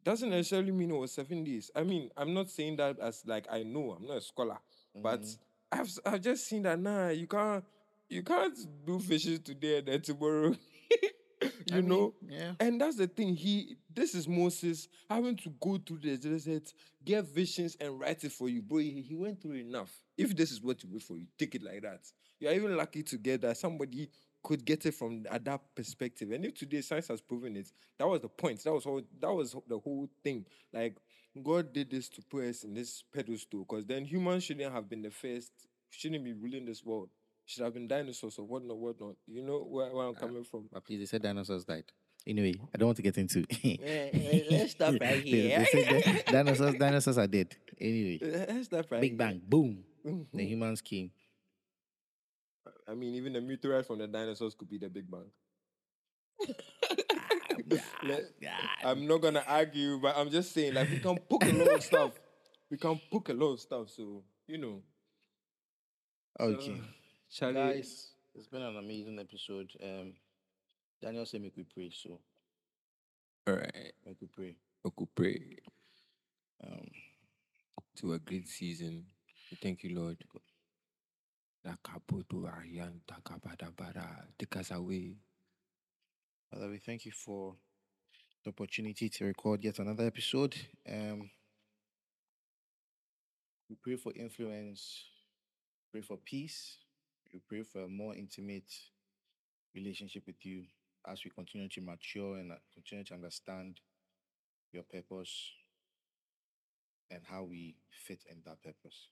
Doesn't 0.03 0.31
necessarily 0.31 0.73
mean 0.73 0.91
it 0.91 0.97
was 0.99 1.13
seven 1.13 1.45
days. 1.45 1.71
I 1.77 1.83
mean, 1.83 2.11
I'm 2.17 2.33
not 2.33 2.49
saying 2.49 2.77
that 2.77 2.99
as 2.99 3.23
like 3.27 3.47
I 3.51 3.63
know, 3.63 3.93
I'm 3.93 4.07
not 4.07 4.19
a 4.19 4.21
scholar, 4.23 4.59
but 4.95 5.21
Mhm. 5.23 5.39
I've 5.73 5.99
I've 6.07 6.21
just 6.21 6.47
seen 6.47 6.63
that 6.63 6.79
nah, 6.81 7.09
you 7.09 7.27
can't 7.27 7.65
you 8.09 8.23
can't 8.23 8.57
do 8.87 9.01
fishes 9.01 9.41
today 9.41 9.79
and 9.79 9.89
then 9.89 10.03
tomorrow. 10.03 10.55
you 11.67 11.77
I 11.77 11.81
mean, 11.81 11.89
know, 11.89 12.15
yeah. 12.29 12.53
and 12.61 12.81
that's 12.81 12.97
the 12.97 13.07
thing. 13.07 13.35
He, 13.35 13.77
this 13.93 14.15
is 14.15 14.29
Moses 14.29 14.89
having 15.09 15.37
to 15.37 15.53
go 15.61 15.79
through 15.79 15.99
the 15.99 16.17
desert, 16.17 16.73
get 17.05 17.25
visions, 17.25 17.77
and 17.81 17.99
write 17.99 18.25
it 18.25 18.33
for 18.33 18.49
you, 18.49 18.63
bro. 18.63 18.79
He, 18.79 19.03
he 19.03 19.15
went 19.15 19.41
through 19.41 19.55
enough. 19.55 19.93
If 20.17 20.37
this 20.37 20.51
is 20.53 20.61
what 20.61 20.83
you 20.83 20.91
wait 20.93 21.03
for, 21.03 21.17
you 21.17 21.27
take 21.39 21.55
it 21.55 21.63
like 21.63 21.83
that. 21.83 22.01
You're 22.39 22.53
even 22.53 22.77
lucky 22.77 23.03
to 23.03 23.17
get 23.17 23.41
that 23.43 23.57
somebody 23.57 24.11
could 24.43 24.65
get 24.65 24.85
it 24.85 24.95
from 24.95 25.25
at 25.31 25.45
that 25.45 25.61
perspective. 25.75 26.31
And 26.31 26.45
if 26.45 26.55
today 26.55 26.83
science 26.83 27.09
has 27.09 27.21
proven 27.21 27.57
it, 27.57 27.73
that 27.99 28.07
was 28.07 28.21
the 28.21 28.29
point. 28.29 28.63
That 28.65 28.73
was 28.73 28.85
all. 28.85 29.01
That 29.21 29.33
was 29.33 29.57
the 29.67 29.79
whole 29.79 30.09
thing. 30.23 30.45
Like 30.73 30.97
God 31.43 31.73
did 31.73 31.91
this 31.91 32.09
to 32.11 32.23
put 32.23 32.45
us 32.45 32.65
in 32.65 32.75
this 32.75 33.03
pedestal, 33.13 33.61
because 33.61 33.87
then 33.87 34.05
humans 34.05 34.45
shouldn't 34.45 34.73
have 34.73 34.89
been 34.89 35.03
the 35.03 35.11
first. 35.11 35.53
Shouldn't 35.91 36.25
be 36.25 36.33
ruling 36.33 36.67
this 36.67 36.85
world. 36.85 37.09
Should 37.47 37.65
have 37.65 37.75
been 37.75 37.87
dinosaurs 37.87 38.39
or 38.39 38.47
whatnot, 38.47 38.79
whatnot. 38.79 39.17
You 39.27 39.43
know 39.43 39.59
where, 39.59 39.93
where 39.95 40.07
I'm 40.07 40.15
ah, 40.17 40.21
coming 40.21 40.45
from. 40.45 40.69
But 40.73 40.85
please, 40.85 40.99
they 40.99 41.07
said 41.07 41.23
dinosaurs 41.23 41.65
died. 41.65 41.85
Anyway, 42.27 42.55
I 42.75 42.79
don't 42.79 42.87
want 42.89 42.97
to 42.97 43.03
get 43.03 43.19
into. 43.19 43.45
Eh, 43.65 43.77
eh, 43.83 44.11
eh, 44.13 44.43
let's 44.51 44.73
stop 44.73 44.95
right 44.99 45.23
here. 45.23 45.59
They 45.59 45.65
said 45.67 46.05
that 46.05 46.27
dinosaurs, 46.33 46.75
dinosaurs 46.77 47.19
are 47.19 47.27
dead. 47.27 47.55
Anyway, 47.79 48.19
Let's 48.23 48.67
stop 48.67 48.91
right 48.91 49.01
Big. 49.01 49.19
Bang, 49.19 49.43
boom. 49.47 49.85
The 50.03 50.11
mm-hmm. 50.11 50.39
humans 50.39 50.81
came. 50.81 51.11
I 52.89 52.95
mean, 52.95 53.15
even 53.15 53.33
the 53.35 53.41
meteorite 53.41 53.87
from 53.87 53.99
the 53.99 54.07
dinosaurs 54.07 54.55
could 54.55 54.71
be 54.71 54.79
the 54.79 54.89
Big 54.89 55.11
Bang. 55.11 55.31
Ah, 56.41 57.77
let- 58.05 58.33
I'm 58.85 59.07
not 59.07 59.21
gonna 59.21 59.45
argue, 59.47 59.99
but 60.01 60.17
I'm 60.17 60.31
just 60.31 60.53
saying, 60.53 60.75
like, 60.75 60.91
we 60.91 60.99
can 60.99 61.19
poke 61.19 61.45
a 61.45 61.53
lot 61.53 61.69
of 61.69 61.83
stuff. 61.83 62.13
We 62.71 62.79
can 62.79 63.01
poke 63.11 63.29
a 63.29 63.35
lot 63.35 63.53
of 63.53 63.61
stuff, 63.61 63.91
so 63.91 64.23
you 64.47 64.59
know. 64.59 64.83
Okay, 66.41 66.81
Charlie, 67.35 67.55
guys, 67.55 68.13
it's 68.37 68.47
been 68.47 68.63
an 68.63 68.77
amazing 68.77 69.19
episode. 69.19 69.71
Um, 69.83 70.15
Daniel 71.03 71.27
said, 71.27 71.43
"Make 71.43 71.57
we 71.57 71.65
pray." 71.65 71.91
So 71.91 72.21
all 73.49 73.55
right, 73.57 73.93
make 74.07 74.21
we 74.21 74.29
pray. 74.29 74.57
we 74.85 74.91
could 74.97 75.15
pray 75.17 75.59
Um, 76.63 76.89
to 77.97 78.13
a 78.13 78.19
great 78.21 78.47
season. 78.49 79.07
Thank 79.61 79.83
you, 79.83 79.97
Lord. 79.99 80.25
Nakapoto 81.67 82.47
Aryan 82.47 83.01
Takabadabara. 83.07 84.29
Take 84.39 84.57
us 84.57 84.71
away. 84.71 85.17
Father, 86.51 86.71
we 86.71 86.79
thank 86.79 87.05
you 87.05 87.11
for 87.13 87.57
the 88.45 88.51
opportunity 88.51 89.09
to 89.09 89.25
record 89.25 89.65
yet 89.65 89.79
another 89.81 90.07
episode. 90.07 90.55
Um, 90.89 91.31
we 93.69 93.77
pray 93.83 93.97
for 93.97 94.13
influence. 94.15 95.11
pray 95.91 96.03
for 96.03 96.17
peace. 96.19 96.79
We 97.35 97.41
pray 97.49 97.65
for 97.65 97.83
a 97.83 97.89
more 97.89 98.15
intimate 98.15 98.73
relationship 99.75 100.23
with 100.25 100.47
you 100.47 100.67
as 101.05 101.25
we 101.25 101.33
continue 101.33 101.69
to 101.71 101.81
mature 101.81 102.37
and 102.37 102.53
uh, 102.53 102.55
continue 102.73 103.03
to 103.07 103.15
understand 103.15 103.81
your 104.73 104.85
purpose 104.85 105.51
and 107.11 107.23
how 107.29 107.43
we 107.43 107.75
fit 107.91 108.21
in 108.31 108.37
that 108.47 108.63
purpose. 108.63 109.09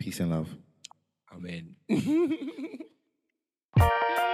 Peace 0.00 0.18
and 0.18 0.30
love. 0.30 0.48
Amen. 1.32 1.76